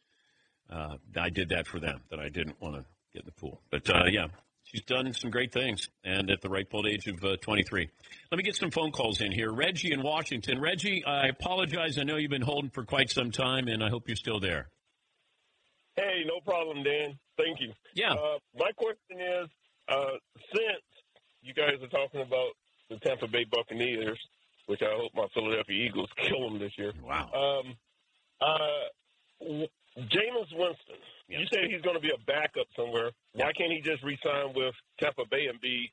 Uh, 0.70 0.98
I 1.16 1.30
did 1.30 1.50
that 1.50 1.66
for 1.66 1.80
them. 1.80 2.02
That 2.10 2.20
I 2.20 2.28
didn't 2.28 2.62
want 2.62 2.76
to 2.76 2.86
get 3.14 3.22
in 3.22 3.26
the 3.26 3.32
pool. 3.32 3.62
But 3.72 3.90
uh, 3.90 4.04
yeah, 4.12 4.28
she's 4.72 4.82
done 4.84 5.12
some 5.14 5.32
great 5.32 5.52
things, 5.52 5.90
and 6.04 6.30
at 6.30 6.42
the 6.42 6.50
ripe 6.50 6.74
old 6.74 6.88
age 6.88 7.08
of 7.08 7.24
uh, 7.24 7.38
23. 7.38 7.90
Let 8.32 8.38
me 8.38 8.44
get 8.44 8.56
some 8.56 8.72
phone 8.72 8.92
calls 8.92 9.22
in 9.22 9.32
here. 9.32 9.52
Reggie 9.52 9.92
in 9.92 10.02
Washington. 10.04 10.60
Reggie, 10.60 11.04
I 11.06 11.28
apologize. 11.28 11.98
I 11.98 12.04
know 12.04 12.18
you've 12.18 12.32
been 12.32 12.42
holding 12.42 12.70
for 12.70 12.84
quite 12.84 13.10
some 13.10 13.32
time, 13.32 13.68
and 13.68 13.84
I 13.84 13.90
hope 13.90 14.08
you're 14.08 14.16
still 14.16 14.40
there. 14.40 14.70
Hey, 15.96 16.24
no 16.26 16.40
problem, 16.42 16.84
Dan. 16.84 17.18
Thank 17.38 17.60
you. 17.60 17.72
Yeah. 17.96 18.14
Uh, 18.14 18.38
my 18.56 18.72
question 18.76 19.20
is, 19.20 19.50
uh, 19.88 20.18
since 20.54 20.84
you 21.42 21.54
guys 21.54 21.82
are 21.82 21.88
talking 21.88 22.22
about 22.22 22.52
the 22.90 22.98
Tampa 22.98 23.28
Bay 23.28 23.46
Buccaneers, 23.50 24.20
which 24.68 24.82
I 24.82 24.94
hope 24.96 25.12
my 25.16 25.28
Philadelphia 25.34 25.88
Eagles 25.88 26.10
kill 26.18 26.42
them 26.42 26.60
this 26.60 26.72
year. 26.78 26.94
Wow. 27.04 27.30
Um, 27.34 27.76
uh, 28.42 29.40
w- 29.42 29.68
Jameis 29.98 30.52
Winston. 30.54 31.02
You 31.28 31.46
say 31.52 31.68
he's 31.70 31.82
going 31.82 31.96
to 31.96 32.02
be 32.02 32.12
a 32.12 32.24
backup 32.26 32.68
somewhere. 32.76 33.12
Why 33.34 33.52
can't 33.58 33.72
he 33.72 33.82
just 33.82 34.04
resign 34.04 34.54
with 34.56 34.74
Tampa 35.00 35.24
Bay 35.30 35.48
and 35.50 35.60
be 35.60 35.92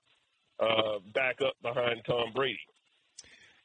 uh, 0.61 0.99
backup 1.15 1.55
behind 1.63 2.03
Tom 2.07 2.33
Brady? 2.35 2.59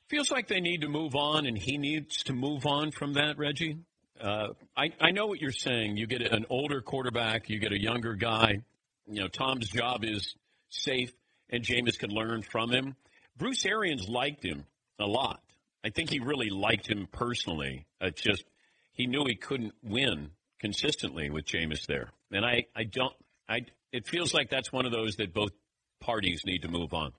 Feels 0.08 0.32
like 0.32 0.48
they 0.48 0.60
need 0.60 0.82
to 0.82 0.90
move 0.90 1.16
on, 1.16 1.46
and 1.46 1.58
he 1.58 1.78
needs 1.78 2.24
to 2.24 2.34
move 2.34 2.66
on 2.66 2.92
from 2.92 3.14
that, 3.14 3.38
Reggie. 3.38 3.78
Uh, 4.20 4.48
I, 4.76 4.92
I 5.00 5.12
know 5.12 5.28
what 5.28 5.40
you're 5.40 5.52
saying. 5.52 5.98
You 5.98 6.08
get 6.08 6.22
an 6.22 6.46
older 6.50 6.82
quarterback, 6.82 7.50
you 7.50 7.60
get 7.60 7.72
a 7.72 7.80
younger 7.80 8.16
guy. 8.16 8.64
You 9.08 9.22
know, 9.22 9.28
Tom's 9.28 9.70
job 9.70 10.04
is 10.04 10.36
safe, 10.70 11.12
and 11.50 11.64
Jameis 11.64 12.00
can 12.00 12.10
learn 12.10 12.42
from 12.42 12.72
him. 12.72 12.96
Bruce 13.38 13.66
Arians 13.66 14.08
liked 14.10 14.44
him 14.44 14.66
a 15.00 15.06
lot. 15.06 15.42
I 15.84 15.90
think 15.90 16.10
he 16.10 16.20
really 16.20 16.50
liked 16.50 16.90
him 16.90 17.08
personally. 17.12 17.86
It's 18.02 18.22
just 18.22 18.44
he 19.00 19.08
knew 19.08 19.24
he 19.26 19.36
couldn't 19.36 19.74
win 19.82 20.32
consistently 20.60 21.30
with 21.30 21.46
Jameis 21.46 21.88
there, 21.88 22.10
and 22.34 22.46
I, 22.46 22.66
I 22.76 22.84
don't. 22.84 23.14
I 23.48 23.62
it 23.94 24.06
feels 24.06 24.34
like 24.34 24.50
that's 24.50 24.74
one 24.74 24.86
of 24.86 24.92
those 24.92 25.16
that 25.16 25.34
both 25.34 25.52
parties 26.02 26.42
need 26.46 26.64
to 26.64 26.68
move 26.68 26.94
on. 26.94 27.14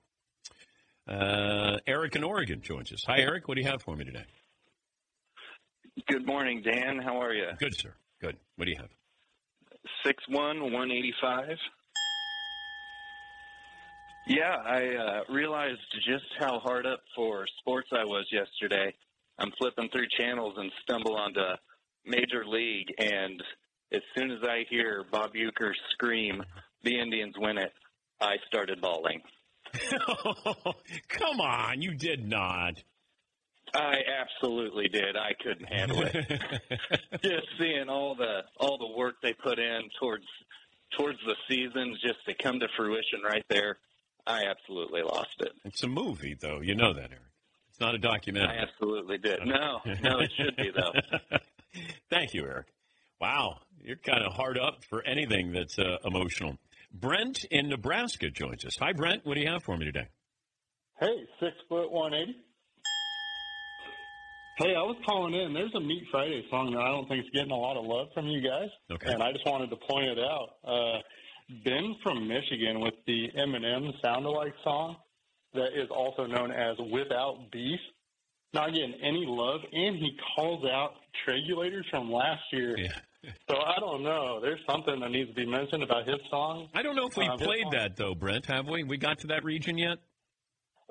Uh, 1.09 1.79
Eric 1.87 2.15
in 2.15 2.23
Oregon 2.23 2.61
joins 2.61 2.93
us. 2.93 3.03
Hi, 3.07 3.17
Eric. 3.17 3.47
What 3.47 3.55
do 3.55 3.61
you 3.61 3.67
have 3.67 3.81
for 3.81 3.95
me 3.95 4.05
today? 4.05 4.25
Good 6.07 6.25
morning, 6.25 6.61
Dan. 6.61 6.99
How 7.03 7.19
are 7.19 7.33
you? 7.33 7.47
Good, 7.57 7.75
sir. 7.75 7.95
Good. 8.21 8.37
What 8.57 8.65
do 8.65 8.71
you 8.71 8.77
have? 8.77 8.91
Six 10.05 10.23
one 10.29 10.71
one 10.71 10.91
eighty 10.91 11.13
five. 11.19 11.57
Yeah, 14.27 14.55
I 14.55 14.95
uh, 14.95 15.33
realized 15.33 15.79
just 16.07 16.25
how 16.37 16.59
hard 16.59 16.85
up 16.85 17.01
for 17.15 17.47
sports 17.59 17.89
I 17.91 18.05
was 18.05 18.27
yesterday. 18.31 18.93
I'm 19.39 19.51
flipping 19.57 19.89
through 19.89 20.05
channels 20.15 20.53
and 20.57 20.71
stumble 20.83 21.15
onto 21.15 21.41
Major 22.05 22.45
League, 22.45 22.93
and 22.97 23.41
as 23.91 24.01
soon 24.15 24.31
as 24.31 24.39
I 24.43 24.65
hear 24.69 25.05
Bob 25.11 25.33
Uecker 25.33 25.73
scream, 25.91 26.43
"The 26.83 26.99
Indians 26.99 27.35
win 27.37 27.57
it," 27.57 27.73
I 28.19 28.35
started 28.47 28.81
bawling. 28.81 29.21
Come 31.09 31.41
on, 31.41 31.81
you 31.81 31.93
did 31.93 32.27
not. 32.27 32.83
I 33.73 33.99
absolutely 34.19 34.89
did. 34.89 35.15
I 35.15 35.31
couldn't 35.41 35.67
handle 35.71 36.01
it. 36.01 36.13
just 37.23 37.47
seeing 37.59 37.87
all 37.87 38.15
the 38.15 38.41
all 38.57 38.77
the 38.77 38.97
work 38.97 39.15
they 39.21 39.33
put 39.33 39.59
in 39.59 39.89
towards 39.99 40.25
towards 40.97 41.19
the 41.25 41.35
season 41.47 41.95
just 42.01 42.25
to 42.27 42.33
come 42.33 42.59
to 42.59 42.67
fruition 42.75 43.21
right 43.23 43.45
there. 43.49 43.77
I 44.27 44.43
absolutely 44.45 45.01
lost 45.01 45.35
it. 45.39 45.51
It's 45.65 45.83
a 45.83 45.87
movie, 45.87 46.35
though. 46.39 46.61
You 46.61 46.75
know 46.75 46.93
that, 46.93 47.09
Eric. 47.11 47.23
It's 47.69 47.79
not 47.79 47.95
a 47.95 47.97
documentary. 47.97 48.57
I 48.57 48.61
absolutely 48.63 49.17
did. 49.17 49.39
No, 49.45 49.79
no, 50.03 50.19
it 50.19 50.31
should 50.37 50.55
be 50.57 50.71
though. 50.75 51.37
Thank 52.09 52.33
you, 52.33 52.43
Eric. 52.43 52.67
Wow, 53.19 53.59
you're 53.83 53.97
kind 53.97 54.23
of 54.23 54.33
hard 54.33 54.57
up 54.57 54.83
for 54.89 55.03
anything 55.05 55.51
that's 55.53 55.77
uh, 55.77 55.97
emotional. 56.03 56.57
Brent 56.93 57.45
in 57.45 57.69
Nebraska 57.69 58.29
joins 58.29 58.65
us. 58.65 58.75
Hi, 58.79 58.93
Brent. 58.93 59.25
What 59.25 59.35
do 59.35 59.41
you 59.41 59.47
have 59.49 59.63
for 59.63 59.77
me 59.77 59.85
today? 59.85 60.07
Hey, 60.99 61.25
six 61.39 61.53
foot 61.69 61.91
one 61.91 62.13
eighty. 62.13 62.35
Hey, 64.57 64.75
I 64.75 64.81
was 64.83 64.97
calling 65.05 65.33
in. 65.33 65.53
There's 65.53 65.73
a 65.75 65.79
Meat 65.79 66.03
Friday 66.11 66.45
song 66.49 66.71
that 66.73 66.81
I 66.81 66.89
don't 66.89 67.07
think 67.07 67.23
is 67.23 67.31
getting 67.33 67.51
a 67.51 67.57
lot 67.57 67.77
of 67.77 67.85
love 67.85 68.07
from 68.13 68.27
you 68.27 68.41
guys, 68.41 68.69
Okay. 68.91 69.11
and 69.11 69.23
I 69.23 69.31
just 69.31 69.45
wanted 69.45 69.69
to 69.69 69.77
point 69.77 70.05
it 70.05 70.19
out. 70.19 70.49
Uh, 70.63 70.99
ben 71.63 71.95
from 72.03 72.27
Michigan 72.27 72.79
with 72.81 72.93
the 73.07 73.29
Eminem 73.37 73.89
sound 74.03 74.25
alike 74.25 74.53
song 74.63 74.97
that 75.53 75.69
is 75.73 75.89
also 75.89 76.25
known 76.25 76.51
as 76.51 76.75
Without 76.91 77.49
Beef, 77.51 77.79
not 78.53 78.71
getting 78.73 78.93
any 79.01 79.25
love, 79.27 79.61
and 79.71 79.95
he 79.97 80.17
calls 80.35 80.65
out 80.65 80.93
Tregulators 81.27 81.83
from 81.89 82.11
last 82.11 82.41
year. 82.51 82.77
So 83.47 83.55
I 83.55 83.79
don't 83.79 84.01
know. 84.03 84.39
There's 84.41 84.59
something 84.69 84.99
that 84.99 85.11
needs 85.11 85.29
to 85.29 85.35
be 85.35 85.45
mentioned 85.45 85.83
about 85.83 86.07
his 86.07 86.17
song. 86.29 86.69
I 86.73 86.81
don't 86.81 86.95
know 86.95 87.05
if 87.07 87.15
we 87.15 87.27
Uh, 87.27 87.37
played 87.37 87.65
that, 87.71 87.95
though, 87.95 88.15
Brent. 88.15 88.47
Have 88.47 88.67
we? 88.67 88.83
We 88.83 88.97
got 88.97 89.19
to 89.19 89.27
that 89.27 89.43
region 89.43 89.77
yet? 89.77 89.99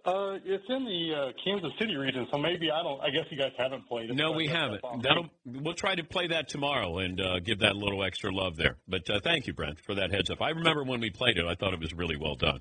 Uh, 0.04 0.38
it's 0.44 0.64
in 0.68 0.84
the 0.86 1.14
uh, 1.14 1.32
Kansas 1.44 1.72
City 1.78 1.94
region, 1.96 2.26
so 2.32 2.38
maybe 2.38 2.70
I 2.70 2.82
don't. 2.82 3.00
I 3.02 3.10
guess 3.10 3.24
you 3.30 3.36
guys 3.36 3.52
haven't 3.58 3.86
played 3.86 4.08
it. 4.10 4.16
No, 4.16 4.32
we 4.32 4.46
haven't. 4.46 4.80
That'll 5.02 5.28
we'll 5.44 5.74
try 5.74 5.94
to 5.94 6.04
play 6.04 6.28
that 6.28 6.48
tomorrow 6.48 6.98
and 6.98 7.20
uh, 7.20 7.40
give 7.40 7.58
that 7.58 7.72
a 7.72 7.78
little 7.78 8.02
extra 8.02 8.32
love 8.32 8.56
there. 8.56 8.76
But 8.88 9.10
uh, 9.10 9.20
thank 9.22 9.46
you, 9.46 9.52
Brent, 9.52 9.78
for 9.84 9.96
that 9.96 10.10
heads 10.10 10.30
up. 10.30 10.40
I 10.40 10.50
remember 10.50 10.84
when 10.84 11.00
we 11.00 11.10
played 11.10 11.36
it. 11.36 11.44
I 11.44 11.54
thought 11.54 11.74
it 11.74 11.80
was 11.80 11.92
really 11.92 12.16
well 12.16 12.34
done. 12.36 12.60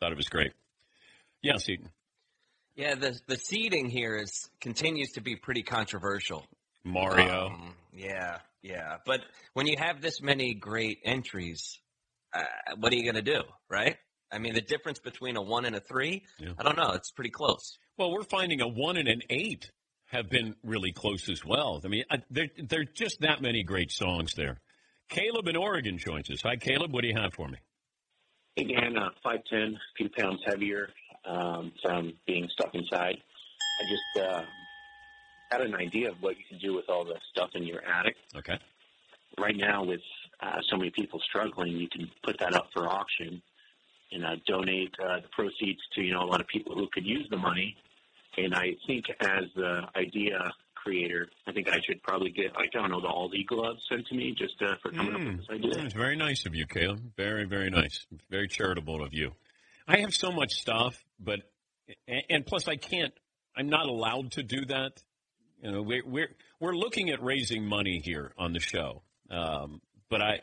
Thought 0.00 0.10
it 0.12 0.16
was 0.16 0.28
great. 0.28 0.52
Yes, 1.42 1.68
Eaton. 1.68 1.90
Yeah, 2.80 2.94
the 2.94 3.20
the 3.26 3.36
seeding 3.36 3.90
here 3.90 4.16
is 4.16 4.48
continues 4.58 5.12
to 5.12 5.20
be 5.20 5.36
pretty 5.36 5.62
controversial. 5.62 6.46
Mario. 6.82 7.48
Um, 7.48 7.74
yeah, 7.92 8.38
yeah. 8.62 8.96
But 9.04 9.20
when 9.52 9.66
you 9.66 9.76
have 9.78 10.00
this 10.00 10.22
many 10.22 10.54
great 10.54 10.98
entries, 11.04 11.78
uh, 12.32 12.42
what 12.78 12.90
are 12.90 12.96
you 12.96 13.02
going 13.02 13.22
to 13.22 13.32
do, 13.32 13.42
right? 13.68 13.98
I 14.32 14.38
mean, 14.38 14.54
the 14.54 14.62
difference 14.62 14.98
between 14.98 15.36
a 15.36 15.42
one 15.42 15.66
and 15.66 15.76
a 15.76 15.80
three, 15.80 16.24
I 16.58 16.62
don't 16.62 16.78
know. 16.78 16.92
It's 16.92 17.10
pretty 17.10 17.28
close. 17.28 17.76
Well, 17.98 18.12
we're 18.12 18.22
finding 18.22 18.62
a 18.62 18.68
one 18.68 18.96
and 18.96 19.08
an 19.08 19.20
eight 19.28 19.70
have 20.06 20.30
been 20.30 20.54
really 20.64 20.92
close 20.92 21.28
as 21.28 21.44
well. 21.44 21.82
I 21.84 21.88
mean, 21.88 22.04
I, 22.10 22.22
there 22.30 22.48
there's 22.66 22.88
just 22.94 23.20
that 23.20 23.42
many 23.42 23.62
great 23.62 23.92
songs 23.92 24.32
there. 24.32 24.58
Caleb 25.10 25.48
in 25.48 25.56
Oregon 25.56 25.98
joins 25.98 26.30
us. 26.30 26.40
Hi, 26.44 26.56
Caleb. 26.56 26.94
What 26.94 27.02
do 27.02 27.08
you 27.08 27.20
have 27.20 27.34
for 27.34 27.46
me? 27.46 27.58
Hey, 28.56 28.64
Dan, 28.64 28.96
uh, 28.96 29.10
5'10", 29.22 29.74
a 29.74 29.78
few 29.98 30.08
pounds 30.16 30.40
heavier 30.46 30.88
um, 31.24 31.72
from 31.82 32.14
being 32.26 32.48
stuck 32.52 32.74
inside. 32.74 33.18
I 33.80 33.84
just 33.88 34.26
uh, 34.26 34.42
had 35.50 35.60
an 35.62 35.74
idea 35.74 36.10
of 36.10 36.16
what 36.20 36.36
you 36.38 36.44
can 36.48 36.58
do 36.58 36.74
with 36.74 36.88
all 36.88 37.04
the 37.04 37.16
stuff 37.30 37.50
in 37.54 37.64
your 37.64 37.82
attic. 37.84 38.16
Okay. 38.36 38.58
Right 39.38 39.56
now, 39.56 39.84
with 39.84 40.00
uh, 40.40 40.60
so 40.68 40.76
many 40.76 40.90
people 40.90 41.20
struggling, 41.20 41.76
you 41.76 41.88
can 41.88 42.10
put 42.22 42.38
that 42.40 42.54
up 42.54 42.68
for 42.72 42.88
auction 42.88 43.42
and 44.12 44.24
uh, 44.24 44.36
donate 44.46 44.94
uh, 45.02 45.20
the 45.20 45.28
proceeds 45.30 45.80
to 45.94 46.02
you 46.02 46.12
know 46.12 46.22
a 46.22 46.26
lot 46.26 46.40
of 46.40 46.46
people 46.48 46.74
who 46.74 46.88
could 46.92 47.06
use 47.06 47.26
the 47.30 47.36
money. 47.36 47.76
And 48.36 48.54
I 48.54 48.76
think 48.86 49.06
as 49.20 49.44
the 49.56 49.82
idea 49.96 50.52
creator. 50.82 51.28
I 51.46 51.52
think 51.52 51.68
I 51.68 51.80
should 51.86 52.02
probably 52.02 52.30
get 52.30 52.54
like 52.54 52.70
I 52.74 52.80
don't 52.80 52.90
know 52.90 53.00
the 53.00 53.08
Aldi 53.08 53.46
gloves 53.46 53.80
sent 53.88 54.06
to 54.08 54.14
me 54.14 54.34
just 54.36 54.54
uh, 54.62 54.74
for 54.82 54.90
coming 54.90 55.14
up 55.14 55.20
with 55.20 55.38
this 55.38 55.46
idea. 55.50 55.84
It's 55.84 55.94
very 55.94 56.16
nice 56.16 56.46
of 56.46 56.54
you, 56.54 56.66
Caleb. 56.66 57.00
Very, 57.16 57.44
very 57.44 57.70
nice. 57.70 58.06
Very 58.30 58.48
charitable 58.48 59.02
of 59.02 59.12
you. 59.12 59.32
I 59.90 59.98
have 60.02 60.14
so 60.14 60.30
much 60.30 60.52
stuff, 60.52 61.02
but 61.18 61.40
and, 62.06 62.46
plus 62.46 62.68
I 62.68 62.76
can't. 62.76 63.12
I'm 63.56 63.68
not 63.68 63.86
allowed 63.86 64.32
to 64.32 64.44
do 64.44 64.64
that. 64.66 65.02
You 65.60 65.72
know, 65.72 65.82
we're 65.82 66.06
we're 66.06 66.30
we're 66.60 66.76
looking 66.76 67.10
at 67.10 67.20
raising 67.20 67.66
money 67.66 67.98
here 67.98 68.32
on 68.38 68.52
the 68.52 68.60
show, 68.60 69.02
um, 69.30 69.80
but 70.08 70.22
I 70.22 70.40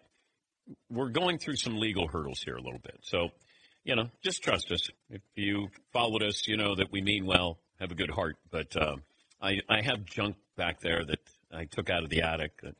we're 0.89 1.11
going 1.11 1.37
through 1.37 1.55
some 1.55 1.77
legal 1.77 2.09
hurdles 2.09 2.41
here 2.43 2.57
a 2.57 2.61
little 2.61 2.79
bit. 2.79 2.99
So, 3.03 3.29
you 3.85 3.95
know, 3.95 4.09
just 4.21 4.43
trust 4.43 4.69
us. 4.69 4.89
If 5.09 5.21
you 5.35 5.69
followed 5.93 6.23
us, 6.23 6.45
you 6.45 6.57
know 6.57 6.75
that 6.75 6.91
we 6.91 7.01
mean 7.01 7.25
well, 7.25 7.57
have 7.79 7.91
a 7.91 7.95
good 7.95 8.11
heart. 8.11 8.35
But 8.51 8.75
uh, 8.75 8.97
I 9.41 9.61
I 9.69 9.81
have 9.81 10.03
junk 10.03 10.35
back 10.57 10.81
there 10.81 11.05
that 11.05 11.19
I 11.53 11.63
took 11.63 11.89
out 11.89 12.03
of 12.03 12.09
the 12.09 12.23
attic. 12.23 12.51
That 12.63 12.75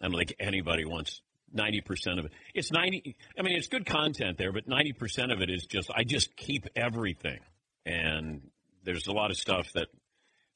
I 0.00 0.08
don't 0.08 0.16
think 0.16 0.34
anybody 0.40 0.84
wants 0.84 1.22
ninety 1.52 1.80
percent 1.80 2.18
of 2.18 2.26
it. 2.26 2.32
It's 2.54 2.72
ninety. 2.72 3.16
I 3.38 3.42
mean, 3.42 3.56
it's 3.56 3.68
good 3.68 3.86
content 3.86 4.38
there, 4.38 4.52
but 4.52 4.68
ninety 4.68 4.92
percent 4.92 5.32
of 5.32 5.40
it 5.40 5.50
is 5.50 5.66
just 5.66 5.90
I 5.94 6.04
just 6.04 6.36
keep 6.36 6.66
everything, 6.76 7.40
and 7.86 8.42
there's 8.84 9.06
a 9.06 9.12
lot 9.12 9.30
of 9.30 9.36
stuff 9.36 9.72
that 9.74 9.88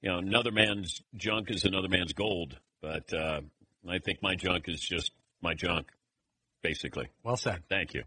you 0.03 0.11
know 0.11 0.19
another 0.19 0.51
man's 0.53 1.03
junk 1.15 1.51
is 1.51 1.65
another 1.65 1.89
man's 1.89 2.13
gold. 2.13 2.59
But 2.83 3.13
uh, 3.13 3.41
I 3.89 3.99
think 3.99 4.23
my 4.23 4.35
junk 4.35 4.69
is 4.69 4.81
just 4.81 5.13
my 5.41 5.55
junk, 5.55 5.89
basically. 6.63 7.09
Well 7.23 7.37
said. 7.37 7.63
Thank 7.69 7.95
you. 7.95 8.03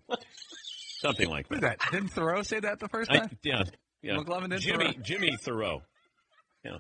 Something 1.00 1.30
like 1.30 1.48
that. 1.50 1.62
that? 1.62 1.80
Didn't 1.92 2.10
Thoreau 2.10 2.42
say 2.44 2.60
that 2.60 2.80
the 2.80 2.90
first 2.90 3.10
I, 3.10 3.20
time? 3.20 3.38
yeah, 3.44 3.64
yeah. 4.02 4.18
McLovin 4.18 4.50
did 4.50 4.60
Jimmy 4.60 4.92
Thoreau? 4.92 5.02
Jimmy 5.04 5.38
Thoreau. 5.38 5.82
Yeah. 6.66 6.78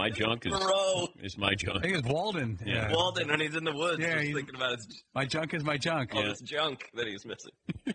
Yeah. 0.00 0.08
My 0.08 0.10
junk 0.10 0.46
is 0.46 0.52
Thoreau. 0.52 1.08
is 1.22 1.38
my 1.38 1.54
junk. 1.54 1.78
I 1.78 1.80
think 1.82 1.96
it's 1.98 2.08
Walden. 2.08 2.58
Yeah. 2.64 2.92
Walden 2.92 3.28
when 3.28 3.40
he's 3.40 3.54
in 3.54 3.64
the 3.64 3.72
woods, 3.74 4.00
Yeah, 4.00 4.14
just 4.14 4.26
he- 4.26 4.32
thinking 4.34 4.54
about 4.54 4.76
his, 4.76 5.02
My 5.14 5.24
junk 5.24 5.54
is 5.54 5.64
my 5.64 5.76
junk. 5.76 6.14
all 6.14 6.22
this 6.22 6.40
junk 6.40 6.90
that 6.94 7.06
he's 7.06 7.24
missing. 7.24 7.52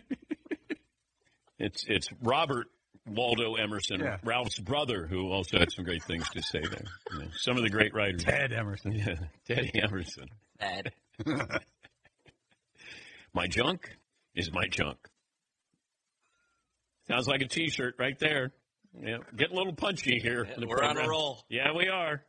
It's 1.58 1.84
it's 1.88 2.08
Robert 2.20 2.66
Waldo 3.06 3.54
Emerson, 3.54 4.00
Yeah. 4.00 4.18
Ralph's 4.22 4.58
brother, 4.58 5.06
who 5.06 5.30
also 5.32 5.58
had 5.58 5.72
some 5.72 5.86
great 5.86 6.02
things 6.04 6.28
to 6.30 6.42
say 6.42 6.60
there. 6.60 6.84
You 7.12 7.18
know, 7.20 7.28
some 7.34 7.56
of 7.56 7.62
the 7.62 7.70
great 7.70 7.94
writers. 7.94 8.22
Ted 8.24 8.52
Emerson. 8.52 8.92
Yeah, 8.92 9.14
Teddy 9.48 9.70
Emerson. 9.82 10.28
Ed. 10.60 10.92
My 13.32 13.46
junk 13.46 13.90
is 14.34 14.52
my 14.52 14.66
junk. 14.66 14.98
Sounds 17.08 17.26
like 17.28 17.40
a 17.42 17.48
T-shirt 17.48 17.94
right 17.98 18.18
there. 18.18 18.52
Yeah, 19.02 19.18
getting 19.36 19.54
a 19.54 19.58
little 19.58 19.74
punchy 19.74 20.18
here. 20.18 20.44
in 20.44 20.60
the 20.60 20.66
we're 20.66 20.82
on 20.82 20.98
a 20.98 21.08
roll. 21.08 21.44
Yeah, 21.48 21.72
we 21.76 21.88
are. 21.88 22.22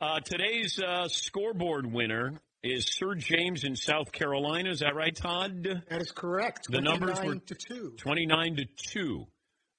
Uh, 0.00 0.20
today's 0.20 0.78
uh, 0.78 1.08
scoreboard 1.08 1.90
winner 1.90 2.34
is 2.62 2.86
Sir 2.86 3.14
James 3.14 3.64
in 3.64 3.76
South 3.76 4.12
Carolina. 4.12 4.70
Is 4.70 4.80
that 4.80 4.94
right, 4.94 5.14
Todd? 5.14 5.64
That 5.88 6.00
is 6.00 6.12
correct. 6.12 6.70
The 6.70 6.80
numbers 6.80 7.18
29 7.18 7.28
were 7.28 7.40
to 7.46 7.54
two. 7.54 7.94
29 7.96 8.56
to 8.56 8.64
2. 8.92 9.26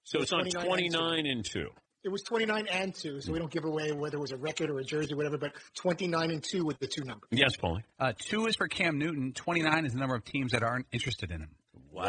So 0.03 0.19
it's 0.19 0.33
on 0.33 0.49
29 0.49 0.61
and 0.61 0.65
29 0.65 1.25
and 1.27 1.45
2. 1.45 1.67
It 2.03 2.09
was 2.09 2.21
29 2.23 2.67
and 2.71 2.93
two, 2.95 3.19
so 3.19 3.33
we 3.33 3.39
don't 3.39 3.51
give 3.51 3.65
away 3.65 3.91
whether 3.91 4.15
it 4.17 4.21
was 4.21 4.31
a 4.31 4.37
record 4.37 4.69
or 4.69 4.79
a 4.79 4.83
jersey, 4.83 5.13
or 5.13 5.17
whatever. 5.17 5.37
But 5.37 5.51
29 5.75 6.31
and 6.31 6.41
two 6.41 6.63
with 6.63 6.79
the 6.79 6.87
two 6.87 7.03
numbers. 7.03 7.27
Yes, 7.31 7.57
Paulie. 7.57 7.83
Uh, 7.99 8.13
two 8.17 8.45
is 8.45 8.55
for 8.55 8.69
Cam 8.69 8.97
Newton. 8.97 9.33
Twenty-nine 9.33 9.85
is 9.85 9.91
the 9.91 9.99
number 9.99 10.15
of 10.15 10.23
teams 10.23 10.53
that 10.53 10.63
aren't 10.63 10.85
interested 10.93 11.31
in 11.31 11.41
him. 11.41 11.49
Wow. 11.91 12.05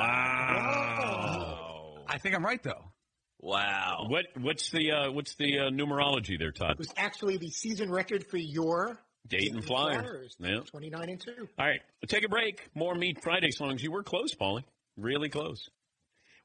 I 2.07 2.19
think 2.19 2.37
I'm 2.37 2.45
right 2.45 2.63
though. 2.63 2.93
Wow. 3.41 4.07
What 4.09 4.27
what's 4.41 4.71
the 4.71 4.91
uh, 4.93 5.13
what's 5.13 5.35
the 5.37 5.59
uh, 5.59 5.71
numerology 5.71 6.39
there, 6.39 6.53
Todd? 6.53 6.73
It 6.73 6.79
was 6.79 6.93
actually 6.97 7.37
the 7.37 7.51
season 7.51 7.91
record 7.91 8.27
for 8.27 8.37
your 8.37 8.99
Dayton 9.29 9.63
Flyers. 9.63 10.37
Yeah. 10.41 10.61
29 10.71 11.09
and 11.09 11.21
two. 11.21 11.49
All 11.59 11.67
right, 11.67 11.81
we'll 12.01 12.09
take 12.09 12.25
a 12.25 12.29
break. 12.29 12.69
More 12.75 12.95
Meat 12.95 13.23
Friday 13.23 13.51
songs. 13.51 13.83
You 13.83 13.93
were 13.93 14.03
close, 14.03 14.35
Paulie. 14.35 14.65
Really 14.97 15.29
close. 15.29 15.69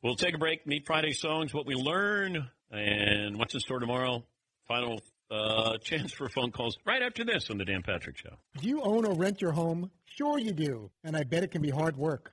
We'll 0.03 0.15
take 0.15 0.35
a 0.35 0.37
break. 0.37 0.67
Meat 0.67 0.85
Friday 0.85 1.13
songs. 1.13 1.53
What 1.53 1.65
we 1.65 1.75
learn 1.75 2.49
and 2.71 3.37
what's 3.37 3.53
in 3.53 3.59
store 3.59 3.79
tomorrow. 3.79 4.23
Final 4.67 5.01
uh, 5.31 5.77
chance 5.77 6.13
for 6.13 6.29
phone 6.29 6.51
calls 6.51 6.77
right 6.85 7.01
after 7.01 7.23
this 7.23 7.49
on 7.49 7.57
the 7.57 7.65
Dan 7.65 7.81
Patrick 7.81 8.17
Show. 8.17 8.35
Do 8.59 8.67
you 8.67 8.81
own 8.81 9.05
or 9.05 9.15
rent 9.15 9.41
your 9.41 9.51
home? 9.51 9.89
Sure 10.05 10.37
you 10.37 10.51
do. 10.51 10.91
And 11.03 11.17
I 11.17 11.23
bet 11.23 11.43
it 11.43 11.51
can 11.51 11.61
be 11.61 11.69
hard 11.69 11.97
work. 11.97 12.32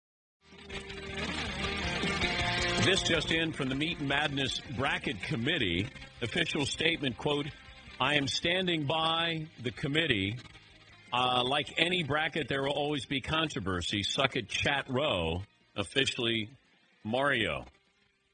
This 2.83 3.03
just 3.03 3.31
in 3.31 3.53
from 3.53 3.69
the 3.69 3.75
Meat 3.75 4.01
Madness 4.01 4.59
Bracket 4.75 5.21
Committee. 5.21 5.87
Official 6.23 6.65
statement, 6.65 7.15
quote, 7.15 7.45
I 7.99 8.15
am 8.15 8.27
standing 8.27 8.85
by 8.85 9.45
the 9.61 9.69
committee. 9.69 10.37
Uh, 11.13 11.43
like 11.45 11.73
any 11.77 12.01
bracket, 12.03 12.47
there 12.47 12.63
will 12.63 12.71
always 12.71 13.05
be 13.05 13.21
controversy. 13.21 14.01
Suck 14.01 14.35
it, 14.35 14.49
chat 14.49 14.87
row. 14.89 15.43
Officially, 15.75 16.49
Mario. 17.03 17.65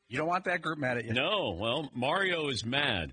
You 0.08 0.18
don't 0.18 0.28
want 0.28 0.45
that 0.45 0.62
group 0.62 0.80
mad 0.80 0.98
at 0.98 1.06
you. 1.06 1.14
No, 1.14 1.58
well, 1.60 1.89
Mario 1.93 2.48
is 2.48 2.66
mad. 2.66 3.12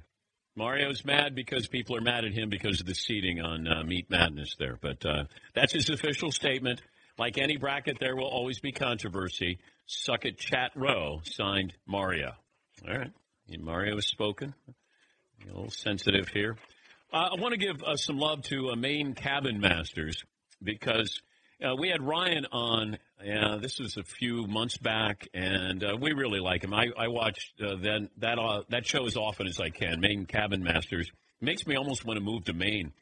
Mario's 0.54 1.04
mad 1.04 1.34
because 1.34 1.66
people 1.66 1.96
are 1.96 2.00
mad 2.00 2.24
at 2.24 2.32
him 2.32 2.48
because 2.48 2.80
of 2.80 2.86
the 2.86 2.94
seating 2.94 3.40
on 3.40 3.66
uh, 3.66 3.82
Meat 3.82 4.08
Madness 4.08 4.54
there. 4.58 4.78
But 4.80 5.04
uh, 5.04 5.24
that's 5.52 5.72
his 5.72 5.90
official 5.90 6.30
statement. 6.30 6.80
Like 7.18 7.38
any 7.38 7.56
bracket, 7.56 7.98
there 8.00 8.16
will 8.16 8.26
always 8.26 8.58
be 8.58 8.72
controversy. 8.72 9.58
Suck 9.86 10.24
it, 10.24 10.38
chat 10.38 10.72
row. 10.74 11.20
Signed, 11.24 11.72
Mario. 11.86 12.32
All 12.86 12.96
right. 12.96 13.12
Mario 13.58 13.96
has 13.96 14.06
spoken. 14.06 14.54
A 15.42 15.46
little 15.46 15.70
sensitive 15.70 16.28
here. 16.28 16.56
Uh, 17.12 17.28
I 17.36 17.40
want 17.40 17.52
to 17.52 17.58
give 17.58 17.82
uh, 17.84 17.96
some 17.96 18.18
love 18.18 18.42
to 18.44 18.70
uh, 18.70 18.76
Maine 18.76 19.14
Cabin 19.14 19.60
Masters 19.60 20.24
because 20.62 21.22
uh, 21.64 21.76
we 21.76 21.88
had 21.88 22.02
Ryan 22.02 22.46
on. 22.50 22.98
This 23.60 23.78
was 23.78 23.96
a 23.96 24.02
few 24.02 24.46
months 24.46 24.76
back, 24.78 25.28
and 25.32 25.84
uh, 25.84 25.96
we 26.00 26.12
really 26.12 26.40
like 26.40 26.64
him. 26.64 26.74
I, 26.74 26.88
I 26.98 27.08
watched 27.08 27.62
uh, 27.62 27.76
that 27.76 28.08
that 28.18 28.64
that 28.70 28.86
show 28.86 29.06
as 29.06 29.16
often 29.16 29.46
as 29.46 29.60
I 29.60 29.70
can. 29.70 30.00
Maine 30.00 30.26
Cabin 30.26 30.62
Masters 30.62 31.10
makes 31.40 31.66
me 31.66 31.76
almost 31.76 32.04
want 32.04 32.18
to 32.18 32.24
move 32.24 32.44
to 32.46 32.52
Maine. 32.52 32.92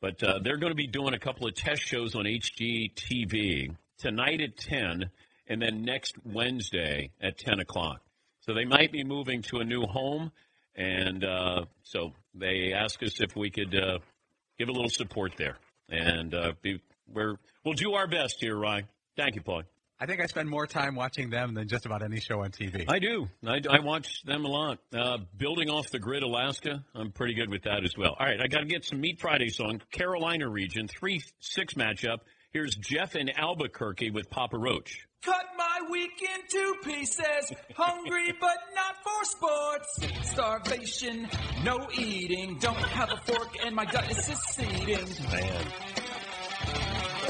But 0.00 0.22
uh, 0.22 0.38
they're 0.42 0.58
going 0.58 0.70
to 0.70 0.76
be 0.76 0.86
doing 0.86 1.14
a 1.14 1.18
couple 1.18 1.46
of 1.46 1.54
test 1.54 1.82
shows 1.82 2.14
on 2.14 2.24
HGTV 2.24 3.74
tonight 3.98 4.40
at 4.40 4.56
ten, 4.56 5.10
and 5.48 5.60
then 5.60 5.82
next 5.82 6.14
Wednesday 6.24 7.10
at 7.20 7.38
ten 7.38 7.58
o'clock. 7.60 8.00
So 8.40 8.54
they 8.54 8.64
might 8.64 8.92
be 8.92 9.04
moving 9.04 9.42
to 9.42 9.58
a 9.58 9.64
new 9.64 9.82
home, 9.82 10.30
and 10.76 11.24
uh, 11.24 11.64
so 11.82 12.12
they 12.34 12.72
asked 12.72 13.02
us 13.02 13.20
if 13.20 13.34
we 13.36 13.50
could 13.50 13.74
uh, 13.74 13.98
give 14.58 14.68
a 14.68 14.72
little 14.72 14.90
support 14.90 15.32
there, 15.36 15.58
and 15.88 16.32
uh, 16.32 16.52
be, 16.62 16.80
we're 17.12 17.34
we'll 17.64 17.74
do 17.74 17.94
our 17.94 18.06
best 18.06 18.36
here, 18.40 18.56
Ryan. 18.56 18.86
Thank 19.16 19.34
you, 19.34 19.42
Paul. 19.42 19.64
I 20.00 20.06
think 20.06 20.20
I 20.20 20.26
spend 20.26 20.48
more 20.48 20.66
time 20.66 20.94
watching 20.94 21.28
them 21.28 21.54
than 21.54 21.66
just 21.66 21.84
about 21.84 22.02
any 22.04 22.20
show 22.20 22.42
on 22.44 22.50
TV. 22.50 22.84
I 22.88 23.00
do. 23.00 23.28
I, 23.44 23.60
I 23.68 23.80
watch 23.80 24.22
them 24.22 24.44
a 24.44 24.48
lot. 24.48 24.78
Uh, 24.96 25.18
building 25.36 25.70
off 25.70 25.90
the 25.90 25.98
grid, 25.98 26.22
Alaska. 26.22 26.84
I'm 26.94 27.10
pretty 27.10 27.34
good 27.34 27.50
with 27.50 27.62
that 27.64 27.82
as 27.84 27.96
well. 27.96 28.16
All 28.18 28.26
right, 28.26 28.40
I 28.40 28.46
got 28.46 28.60
to 28.60 28.66
get 28.66 28.84
some 28.84 29.00
Meat 29.00 29.20
Friday 29.20 29.48
song. 29.48 29.82
Carolina 29.90 30.48
region 30.48 30.86
three 30.86 31.20
six 31.40 31.74
matchup. 31.74 32.18
Here's 32.52 32.76
Jeff 32.76 33.16
in 33.16 33.28
Albuquerque 33.28 34.10
with 34.10 34.30
Papa 34.30 34.56
Roach. 34.56 35.06
Cut 35.22 35.46
my 35.56 35.90
week 35.90 36.22
into 36.22 36.74
pieces. 36.84 37.52
Hungry 37.74 38.32
but 38.40 38.56
not 38.74 38.96
for 39.02 39.24
sports. 39.24 40.30
Starvation, 40.30 41.28
no 41.64 41.88
eating. 41.98 42.56
Don't 42.60 42.76
have 42.76 43.10
a 43.10 43.16
fork 43.16 43.56
and 43.64 43.74
my 43.74 43.84
gut 43.84 44.10
is 44.10 44.24
seceding. 44.24 45.26
Man. 45.30 45.66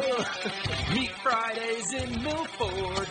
Meat 0.94 1.10
Fridays 1.22 1.92
in 1.92 2.22
Milford. 2.22 3.08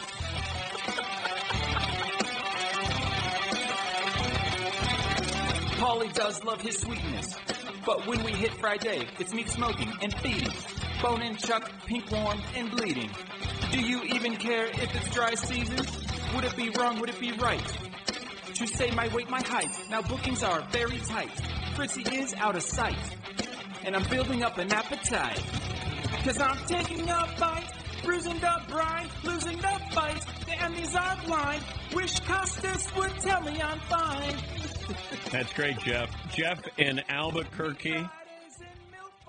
Paulie 5.77 6.13
does 6.13 6.43
love 6.43 6.59
his 6.59 6.79
sweetness, 6.79 7.35
but 7.85 8.07
when 8.07 8.23
we 8.23 8.31
hit 8.31 8.51
Friday, 8.59 9.07
it's 9.19 9.31
meat 9.31 9.47
smoking 9.47 9.93
and 10.01 10.11
feeding. 10.21 10.51
Bone 11.03 11.21
and 11.21 11.37
chuck, 11.37 11.71
pink 11.85 12.09
warm 12.09 12.41
and 12.55 12.71
bleeding. 12.71 13.11
Do 13.71 13.79
you 13.79 14.01
even 14.15 14.35
care 14.35 14.65
if 14.65 14.95
it's 14.95 15.13
dry 15.13 15.35
season? 15.35 15.85
Would 16.33 16.45
it 16.45 16.55
be 16.55 16.71
wrong, 16.71 16.99
would 16.99 17.09
it 17.09 17.19
be 17.19 17.31
right? 17.33 17.77
To 18.55 18.65
say 18.65 18.89
my 18.91 19.07
weight, 19.09 19.29
my 19.29 19.41
height, 19.43 19.69
now 19.91 20.01
bookings 20.01 20.41
are 20.41 20.67
very 20.71 20.97
tight. 20.97 21.29
Fritzy 21.75 22.01
is 22.11 22.33
out 22.33 22.55
of 22.55 22.63
sight, 22.63 22.97
and 23.85 23.95
I'm 23.95 24.09
building 24.09 24.41
up 24.43 24.57
an 24.57 24.73
appetite. 24.73 25.43
Cause 26.23 26.39
I'm 26.39 26.57
taking 26.67 27.09
a 27.09 27.35
bite, 27.39 27.71
bruising 28.03 28.39
the 28.39 28.61
brine, 28.69 29.09
losing 29.23 29.57
the 29.57 29.81
fight. 29.91 30.23
The 30.45 30.61
enemies 30.61 30.95
are 30.95 31.17
blind. 31.25 31.63
Wish 31.93 32.19
Costas 32.21 32.87
would 32.95 33.11
tell 33.19 33.41
me 33.41 33.61
I'm 33.61 33.79
fine. 33.81 34.35
That's 35.31 35.53
great, 35.53 35.77
Jeff. 35.79 36.09
Jeff 36.33 36.61
in 36.77 37.01
Albuquerque. 37.09 38.07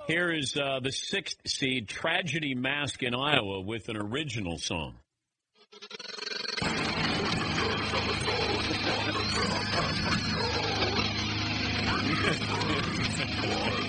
Here 0.07 0.33
is 0.33 0.57
uh, 0.57 0.81
the 0.83 0.93
sixth 0.93 1.37
seed 1.47 1.89
Tragedy 1.89 2.55
Mask 2.55 3.03
in 3.03 3.15
Iowa 3.15 3.61
with 3.61 3.89
an 3.89 3.97
original 3.97 4.59
song. 4.59 4.95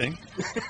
gothing. 0.00 0.18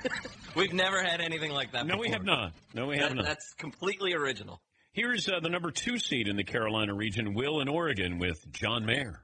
We've 0.57 0.73
never 0.73 1.03
had 1.03 1.21
anything 1.21 1.53
like 1.53 1.73
that. 1.73 1.87
No, 1.87 1.97
we 1.97 2.09
before. 2.09 2.15
have 2.15 2.25
not. 2.25 2.53
No, 2.75 2.87
we 2.87 2.99
have 2.99 3.15
not. 3.15 3.25
That's 3.25 3.55
completely 3.55 4.15
original. 4.15 4.61
Here's 4.93 5.29
uh, 5.29 5.39
the 5.41 5.49
number 5.49 5.71
two 5.71 5.99
seed 5.99 6.27
in 6.27 6.37
the 6.37 6.45
Carolina 6.45 6.95
region, 6.95 7.35
Will 7.35 7.61
in 7.61 7.69
Oregon 7.69 8.19
with 8.19 8.39
John 8.53 8.85
Mayer. 8.85 9.23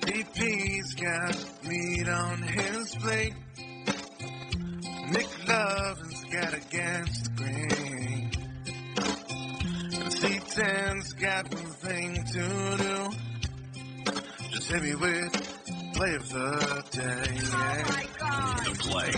BP's 0.00 0.94
got 0.94 1.36
meat 1.64 2.08
on 2.08 2.42
his 2.42 2.94
plate. 2.94 3.34
McLovin's 5.10 6.24
got 6.32 6.54
against 6.54 7.24
the 7.24 7.30
grain. 7.36 8.30
Seaton's 10.10 11.12
got 11.14 11.52
one 11.54 11.72
thing 11.72 12.24
to 12.32 12.76
do. 12.78 13.10
Just 14.50 14.70
hit 14.70 14.82
me 14.82 14.94
with 14.94 15.58
play 15.94 16.14
of 16.14 16.28
the 16.28 16.84
day. 16.92 17.38
Oh 18.20 18.37
play. 18.90 19.12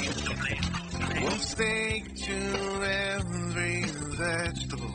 One 1.22 1.38
steak 1.38 2.16
to 2.16 2.38
every 2.82 3.84
vegetable. 4.18 4.94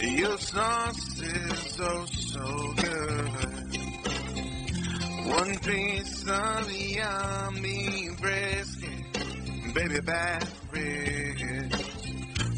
Your 0.00 0.38
sauce 0.38 1.20
is 1.22 1.78
oh 1.80 2.04
so 2.06 2.74
good. 2.76 3.36
One 5.26 5.58
piece 5.58 6.28
of 6.28 6.72
yummy 6.72 8.10
brisket, 8.20 9.74
baby 9.74 10.00
back 10.00 10.42
ribs. 10.70 11.86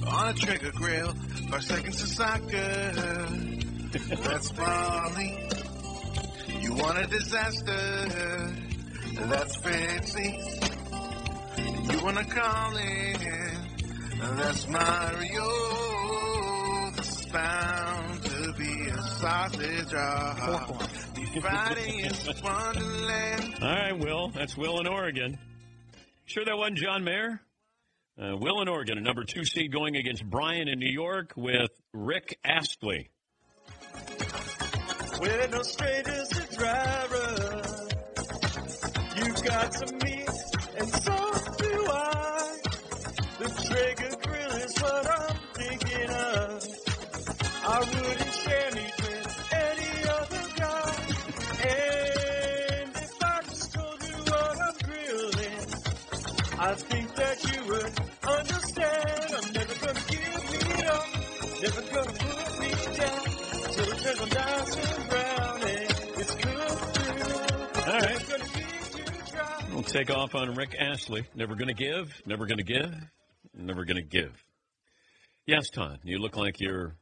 On 0.07 0.28
a 0.28 0.34
Traeger 0.34 0.72
grill, 0.72 1.12
five 1.51 1.64
seconds 1.64 1.96
to 2.01 2.07
soccer. 2.07 2.92
That's 4.22 4.57
Molly. 4.57 5.49
You 6.61 6.74
want 6.74 6.99
a 6.99 7.07
disaster? 7.07 8.53
That's 9.26 9.57
Fritzy. 9.57 10.57
You 12.09 12.14
wanna 12.14 12.26
call 12.26 12.74
it? 12.74 13.18
That's 14.18 14.66
Mario. 14.66 15.50
This 16.96 17.20
is 17.20 17.26
bound 17.26 18.22
to 18.22 18.52
be 18.56 18.88
a 18.88 19.02
sausage 19.18 19.92
roll. 19.92 20.78
Friday 21.42 21.98
is 22.06 22.42
Wonderland. 22.42 23.54
All 23.62 23.68
right, 23.68 23.98
Will. 23.98 24.28
That's 24.28 24.56
Will 24.56 24.80
in 24.80 24.86
Oregon. 24.86 25.38
Sure 26.24 26.46
that 26.46 26.56
wasn't 26.56 26.78
John 26.78 27.04
Mayer? 27.04 27.42
Uh, 28.18 28.38
Will 28.38 28.62
in 28.62 28.68
Oregon, 28.68 28.96
a 28.96 29.02
number 29.02 29.24
two 29.24 29.44
seed 29.44 29.70
going 29.70 29.96
against 29.96 30.24
Brian 30.24 30.66
in 30.66 30.78
New 30.78 30.90
York 30.90 31.34
with 31.36 31.72
Rick 31.92 32.38
Astley. 32.42 33.11
We're 35.20 35.48
no 35.48 35.61
strangers 35.61 36.28
to 36.30 36.56
driver. 36.56 37.78
You 39.18 39.34
got 39.44 39.74
some 39.74 39.98
meat, 39.98 40.28
I 56.61 56.74
think 56.74 57.14
that 57.14 57.44
you 57.44 57.64
would 57.68 58.00
understand. 58.28 59.30
I'm 59.36 59.52
never 59.52 59.74
gonna 59.86 60.00
give 60.09 60.42
me 60.50 60.82
up, 60.86 61.06
never 61.62 61.82
gonna 61.82 62.12
me. 62.61 62.70
Gonna. 62.96 63.28
We'll 69.72 69.82
take 69.84 70.11
off 70.11 70.34
on 70.34 70.56
Rick 70.56 70.74
Astley. 70.78 71.24
Never 71.36 71.54
to 71.68 71.74
give, 71.74 72.20
never 72.26 72.46
to 72.59 72.64
give, 72.64 72.92
never 73.54 73.84
to 73.98 74.02
give. 74.02 74.32
Yes, 75.46 75.70
Todd, 75.70 76.00
you 76.02 76.18
look 76.18 76.36
like 76.36 76.61
you're 76.61 76.96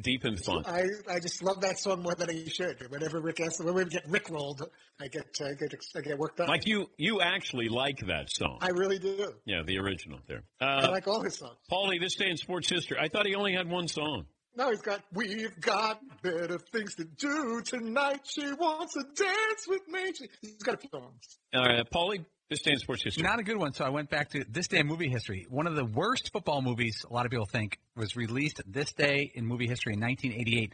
deep 0.00 0.24
in 0.24 0.36
thought. 0.36 0.68
I, 0.68 0.84
I 1.08 1.20
just 1.20 1.42
love 1.42 1.60
that 1.62 1.78
song 1.78 2.02
more 2.02 2.14
than 2.14 2.30
I 2.30 2.44
should. 2.48 2.90
Whenever 2.90 3.20
Rick 3.20 3.40
asks, 3.40 3.60
when 3.60 3.74
we 3.74 3.84
get 3.84 4.08
Rick 4.08 4.30
rolled, 4.30 4.62
I 5.00 5.08
get 5.08 5.26
I 5.40 5.54
get 5.54 5.74
I 5.96 6.00
get 6.00 6.18
worked 6.18 6.40
up. 6.40 6.48
Like 6.48 6.66
you, 6.66 6.88
you 6.96 7.20
actually 7.20 7.68
like 7.68 7.98
that 8.06 8.30
song. 8.30 8.58
I 8.60 8.68
really 8.70 8.98
do. 8.98 9.32
Yeah, 9.44 9.62
the 9.64 9.78
original 9.78 10.18
there. 10.26 10.42
I 10.60 10.84
Uh, 10.84 10.90
like 10.90 11.06
all 11.08 11.22
his 11.22 11.36
songs. 11.36 11.56
Paulie, 11.70 12.00
this 12.00 12.16
day 12.16 12.30
in 12.30 12.36
sports 12.36 12.68
history. 12.68 12.96
I 13.00 13.08
thought 13.08 13.26
he 13.26 13.34
only 13.34 13.54
had 13.54 13.68
one 13.68 13.88
song. 13.88 14.26
No, 14.56 14.70
he's 14.70 14.80
got. 14.80 15.02
We've 15.12 15.60
got 15.60 16.00
better 16.22 16.58
things 16.58 16.96
to 16.96 17.04
do 17.04 17.60
tonight. 17.64 18.20
She 18.24 18.52
wants 18.52 18.94
to 18.94 19.04
dance 19.14 19.66
with 19.68 19.86
me. 19.88 20.12
She, 20.18 20.26
he's 20.42 20.62
got 20.64 20.74
a 20.74 20.78
few 20.78 20.90
songs. 20.90 21.38
All 21.54 21.62
right, 21.64 21.88
Paulie, 21.90 22.24
this 22.50 22.62
day 22.62 22.72
in 22.72 22.78
sports 22.78 23.02
history. 23.02 23.22
Not 23.22 23.38
a 23.38 23.42
good 23.42 23.56
one. 23.56 23.72
So 23.72 23.84
I 23.84 23.90
went 23.90 24.10
back 24.10 24.30
to 24.30 24.44
this 24.48 24.68
day 24.68 24.78
in 24.78 24.86
movie 24.86 25.08
history. 25.08 25.46
One 25.48 25.66
of 25.66 25.76
the 25.76 25.84
worst 25.84 26.32
football 26.32 26.62
movies, 26.62 27.04
a 27.08 27.12
lot 27.12 27.26
of 27.26 27.30
people 27.30 27.46
think, 27.46 27.78
was 27.96 28.16
released 28.16 28.60
this 28.66 28.92
day 28.92 29.30
in 29.34 29.46
movie 29.46 29.66
history 29.66 29.94
in 29.94 30.00
1988. 30.00 30.72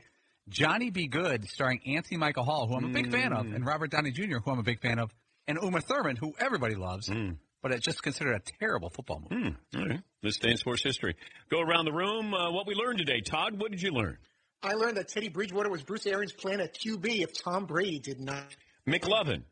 Johnny 0.48 0.90
Be 0.90 1.06
Good, 1.06 1.48
starring 1.48 1.80
Anthony 1.86 2.18
Michael 2.18 2.44
Hall, 2.44 2.66
who 2.68 2.76
I'm 2.76 2.84
a 2.84 2.88
big 2.88 3.10
fan 3.10 3.32
of, 3.32 3.46
mm. 3.46 3.54
and 3.54 3.66
Robert 3.66 3.90
Downey 3.90 4.10
Jr., 4.10 4.38
who 4.44 4.50
I'm 4.50 4.58
a 4.58 4.62
big 4.62 4.80
fan 4.80 4.98
of, 4.98 5.10
and 5.48 5.58
Uma 5.62 5.80
Thurman, 5.80 6.16
who 6.16 6.34
everybody 6.38 6.74
loves, 6.74 7.08
mm. 7.08 7.36
but 7.62 7.72
it's 7.72 7.84
just 7.84 8.02
considered 8.02 8.34
a 8.34 8.40
terrible 8.60 8.90
football 8.90 9.22
movie. 9.22 9.42
Mm. 9.42 9.56
All 9.76 9.86
right, 9.86 10.00
this 10.22 10.36
day 10.36 10.50
in 10.50 10.58
sports 10.58 10.82
history. 10.82 11.16
Go 11.50 11.60
around 11.60 11.86
the 11.86 11.92
room. 11.92 12.34
Uh, 12.34 12.50
what 12.50 12.66
we 12.66 12.74
learned 12.74 12.98
today, 12.98 13.22
Todd. 13.22 13.58
What 13.58 13.70
did 13.70 13.80
you 13.80 13.90
learn? 13.90 14.18
I 14.62 14.74
learned 14.74 14.98
that 14.98 15.08
Teddy 15.08 15.28
Bridgewater 15.28 15.70
was 15.70 15.82
Bruce 15.82 16.06
Arians' 16.06 16.32
plan 16.32 16.60
at 16.60 16.74
QB 16.74 17.22
if 17.22 17.42
Tom 17.42 17.64
Brady 17.64 17.98
did 17.98 18.20
not. 18.20 18.44
McLovin. 18.86 19.44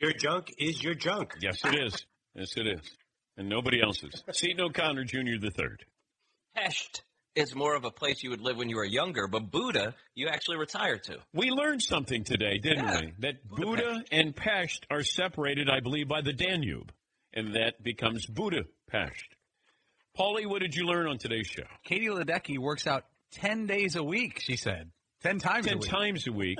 Your 0.00 0.12
junk 0.12 0.52
is 0.58 0.82
your 0.82 0.94
junk. 0.94 1.34
Yes, 1.40 1.64
it 1.64 1.74
is. 1.74 2.06
Yes, 2.34 2.56
it 2.56 2.66
is. 2.66 2.80
And 3.36 3.48
nobody 3.48 3.82
else's. 3.82 4.22
Seaton 4.32 4.60
O'Connor 4.60 5.04
Jr. 5.04 5.38
the 5.40 5.50
third. 5.50 5.84
Pesht 6.56 7.02
is 7.34 7.54
more 7.54 7.74
of 7.76 7.84
a 7.84 7.90
place 7.90 8.22
you 8.22 8.30
would 8.30 8.40
live 8.40 8.56
when 8.56 8.68
you 8.68 8.76
were 8.76 8.84
younger, 8.84 9.28
but 9.28 9.50
Buddha 9.50 9.94
you 10.14 10.28
actually 10.28 10.56
retired 10.56 11.04
to. 11.04 11.18
We 11.32 11.50
learned 11.50 11.82
something 11.82 12.24
today, 12.24 12.58
didn't 12.58 12.84
Yeah. 12.86 13.00
we? 13.02 13.12
That 13.20 13.46
Buddha 13.48 14.02
and 14.10 14.34
Pest 14.34 14.86
are 14.90 15.02
separated, 15.04 15.68
I 15.70 15.80
believe, 15.80 16.08
by 16.08 16.22
the 16.22 16.32
Danube, 16.32 16.92
and 17.34 17.54
that 17.54 17.82
becomes 17.82 18.26
Budapest. 18.26 19.24
Paulie, 20.18 20.46
what 20.46 20.60
did 20.60 20.74
you 20.74 20.86
learn 20.86 21.06
on 21.06 21.18
today's 21.18 21.46
show? 21.46 21.62
Katie 21.84 22.08
Ledecky 22.08 22.58
works 22.58 22.86
out 22.86 23.04
10 23.32 23.66
days 23.66 23.94
a 23.96 24.02
week, 24.02 24.40
she 24.40 24.56
said. 24.56 24.90
10 25.22 25.38
times 25.38 25.66
Ten 25.66 25.76
a 25.76 25.78
week. 25.78 25.88
times 25.90 26.26
a 26.26 26.32
week. 26.32 26.58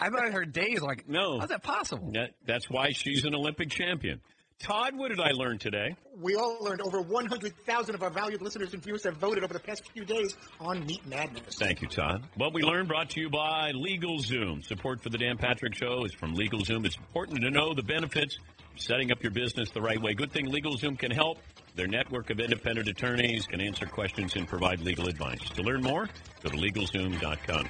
I 0.00 0.08
thought 0.08 0.24
I 0.24 0.30
heard 0.30 0.52
days 0.52 0.80
like, 0.80 1.08
No. 1.08 1.38
how's 1.40 1.48
that 1.50 1.62
possible? 1.62 2.10
That, 2.12 2.30
that's 2.46 2.68
why 2.70 2.90
she's 2.92 3.24
an 3.24 3.34
Olympic 3.34 3.70
champion. 3.70 4.20
Todd, 4.58 4.96
what 4.96 5.08
did 5.08 5.18
I 5.18 5.32
learn 5.32 5.58
today? 5.58 5.96
We 6.20 6.36
all 6.36 6.58
learned 6.62 6.82
over 6.82 7.00
100,000 7.02 7.94
of 7.96 8.02
our 8.04 8.10
valued 8.10 8.42
listeners 8.42 8.72
and 8.72 8.80
viewers 8.82 9.02
have 9.02 9.16
voted 9.16 9.42
over 9.42 9.52
the 9.52 9.58
past 9.58 9.82
few 9.92 10.04
days 10.04 10.36
on 10.60 10.86
Meat 10.86 11.04
Madness. 11.04 11.56
Thank 11.58 11.82
you, 11.82 11.88
Todd. 11.88 12.22
What 12.36 12.54
we 12.54 12.62
learned 12.62 12.86
brought 12.86 13.10
to 13.10 13.20
you 13.20 13.28
by 13.28 13.72
LegalZoom. 13.72 14.64
Support 14.64 15.02
for 15.02 15.08
the 15.08 15.18
Dan 15.18 15.36
Patrick 15.36 15.74
Show 15.74 16.04
is 16.04 16.14
from 16.14 16.36
LegalZoom. 16.36 16.86
It's 16.86 16.96
important 16.96 17.40
to 17.42 17.50
know 17.50 17.74
the 17.74 17.82
benefits 17.82 18.38
of 18.72 18.80
setting 18.80 19.10
up 19.10 19.20
your 19.22 19.32
business 19.32 19.70
the 19.72 19.82
right 19.82 20.00
way. 20.00 20.14
Good 20.14 20.30
thing 20.30 20.46
LegalZoom 20.46 20.96
can 20.96 21.10
help. 21.10 21.38
Their 21.74 21.88
network 21.88 22.30
of 22.30 22.38
independent 22.38 22.86
attorneys 22.86 23.46
can 23.46 23.60
answer 23.60 23.86
questions 23.86 24.36
and 24.36 24.46
provide 24.46 24.78
legal 24.80 25.08
advice. 25.08 25.40
To 25.56 25.62
learn 25.62 25.82
more, 25.82 26.08
go 26.44 26.50
to 26.50 26.56
LegalZoom.com. 26.56 27.68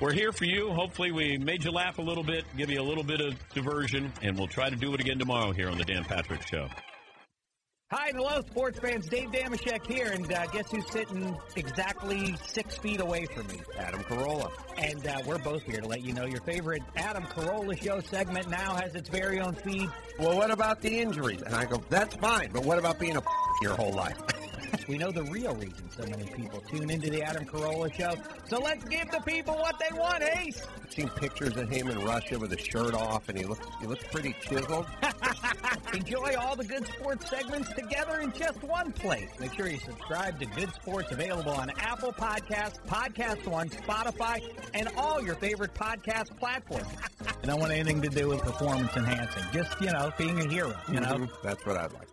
We're 0.00 0.12
here 0.12 0.32
for 0.32 0.44
you. 0.44 0.70
Hopefully, 0.70 1.12
we 1.12 1.38
made 1.38 1.64
you 1.64 1.70
laugh 1.70 1.98
a 1.98 2.02
little 2.02 2.24
bit, 2.24 2.44
give 2.56 2.68
you 2.68 2.80
a 2.80 2.82
little 2.82 3.04
bit 3.04 3.20
of 3.20 3.34
diversion, 3.50 4.12
and 4.22 4.36
we'll 4.36 4.48
try 4.48 4.68
to 4.68 4.76
do 4.76 4.92
it 4.92 5.00
again 5.00 5.18
tomorrow 5.18 5.52
here 5.52 5.68
on 5.68 5.78
the 5.78 5.84
Dan 5.84 6.04
Patrick 6.04 6.46
Show. 6.46 6.68
Hi, 7.92 8.08
and 8.08 8.16
hello, 8.16 8.40
sports 8.40 8.78
fans. 8.80 9.06
Dave 9.06 9.30
Dameshek 9.30 9.86
here, 9.86 10.10
and 10.10 10.32
uh, 10.32 10.46
guess 10.46 10.68
who's 10.70 10.90
sitting 10.90 11.36
exactly 11.54 12.34
six 12.44 12.76
feet 12.76 13.00
away 13.00 13.26
from 13.26 13.46
me? 13.46 13.60
Adam 13.78 14.00
Carolla. 14.00 14.50
And 14.78 15.06
uh, 15.06 15.20
we're 15.24 15.38
both 15.38 15.62
here 15.62 15.80
to 15.80 15.86
let 15.86 16.02
you 16.02 16.12
know 16.12 16.24
your 16.24 16.40
favorite 16.40 16.82
Adam 16.96 17.22
Carolla 17.24 17.80
Show 17.80 18.00
segment 18.00 18.48
now 18.50 18.74
has 18.74 18.96
its 18.96 19.08
very 19.08 19.38
own 19.38 19.54
feed. 19.54 19.88
Well, 20.18 20.36
what 20.36 20.50
about 20.50 20.80
the 20.80 20.98
injuries? 20.98 21.42
And 21.42 21.54
I 21.54 21.66
go, 21.66 21.80
that's 21.88 22.16
fine, 22.16 22.50
but 22.52 22.64
what 22.64 22.78
about 22.78 22.98
being 22.98 23.16
a 23.16 23.22
your 23.62 23.76
whole 23.76 23.92
life? 23.92 24.18
we 24.88 24.98
know 24.98 25.10
the 25.10 25.22
real 25.24 25.54
reason 25.54 25.88
so 25.90 26.04
many 26.06 26.24
people 26.24 26.60
tune 26.62 26.90
into 26.90 27.10
the 27.10 27.22
Adam 27.22 27.44
Carolla 27.44 27.92
Show. 27.92 28.14
So 28.48 28.58
let's 28.60 28.84
give 28.84 29.10
the 29.10 29.20
people 29.20 29.54
what 29.54 29.76
they 29.78 29.96
want, 29.96 30.22
Ace. 30.22 30.62
I've 30.82 30.92
seen 30.92 31.08
pictures 31.10 31.56
of 31.56 31.68
him 31.68 31.88
in 31.88 31.98
Russia 32.04 32.38
with 32.38 32.50
his 32.50 32.60
shirt 32.60 32.94
off, 32.94 33.28
and 33.28 33.38
he 33.38 33.44
looks 33.44 33.66
he 33.80 33.86
looks 33.86 34.04
pretty 34.10 34.34
chiseled. 34.40 34.86
Enjoy 35.94 36.34
all 36.40 36.56
the 36.56 36.64
good 36.64 36.86
sports 36.86 37.28
segments 37.30 37.72
together 37.72 38.20
in 38.20 38.32
just 38.32 38.62
one 38.62 38.92
place. 38.92 39.28
Make 39.38 39.54
sure 39.54 39.68
you 39.68 39.78
subscribe 39.78 40.38
to 40.40 40.46
Good 40.46 40.72
Sports 40.74 41.12
available 41.12 41.52
on 41.52 41.70
Apple 41.78 42.12
Podcasts, 42.12 42.78
Podcast 42.86 43.46
One, 43.46 43.68
Spotify, 43.68 44.40
and 44.74 44.88
all 44.96 45.22
your 45.22 45.36
favorite 45.36 45.74
podcast 45.74 46.36
platforms. 46.38 46.88
I 47.42 47.46
don't 47.46 47.60
want 47.60 47.72
anything 47.72 48.02
to 48.02 48.08
do 48.08 48.28
with 48.28 48.40
performance 48.40 48.96
enhancing. 48.96 49.42
Just, 49.52 49.80
you 49.80 49.92
know, 49.92 50.12
being 50.18 50.40
a 50.40 50.48
hero, 50.48 50.74
you 50.88 51.00
know? 51.00 51.14
Mhm. 51.14 51.30
That's 51.42 51.64
what 51.64 51.76
I'd 51.76 51.92
like. 51.92 52.08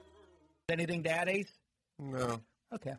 Anything 0.70 1.04
to 1.04 1.10
add, 1.10 1.30
Ace? 1.30 1.52
No. 2.00 2.40
Okay. 2.74 2.96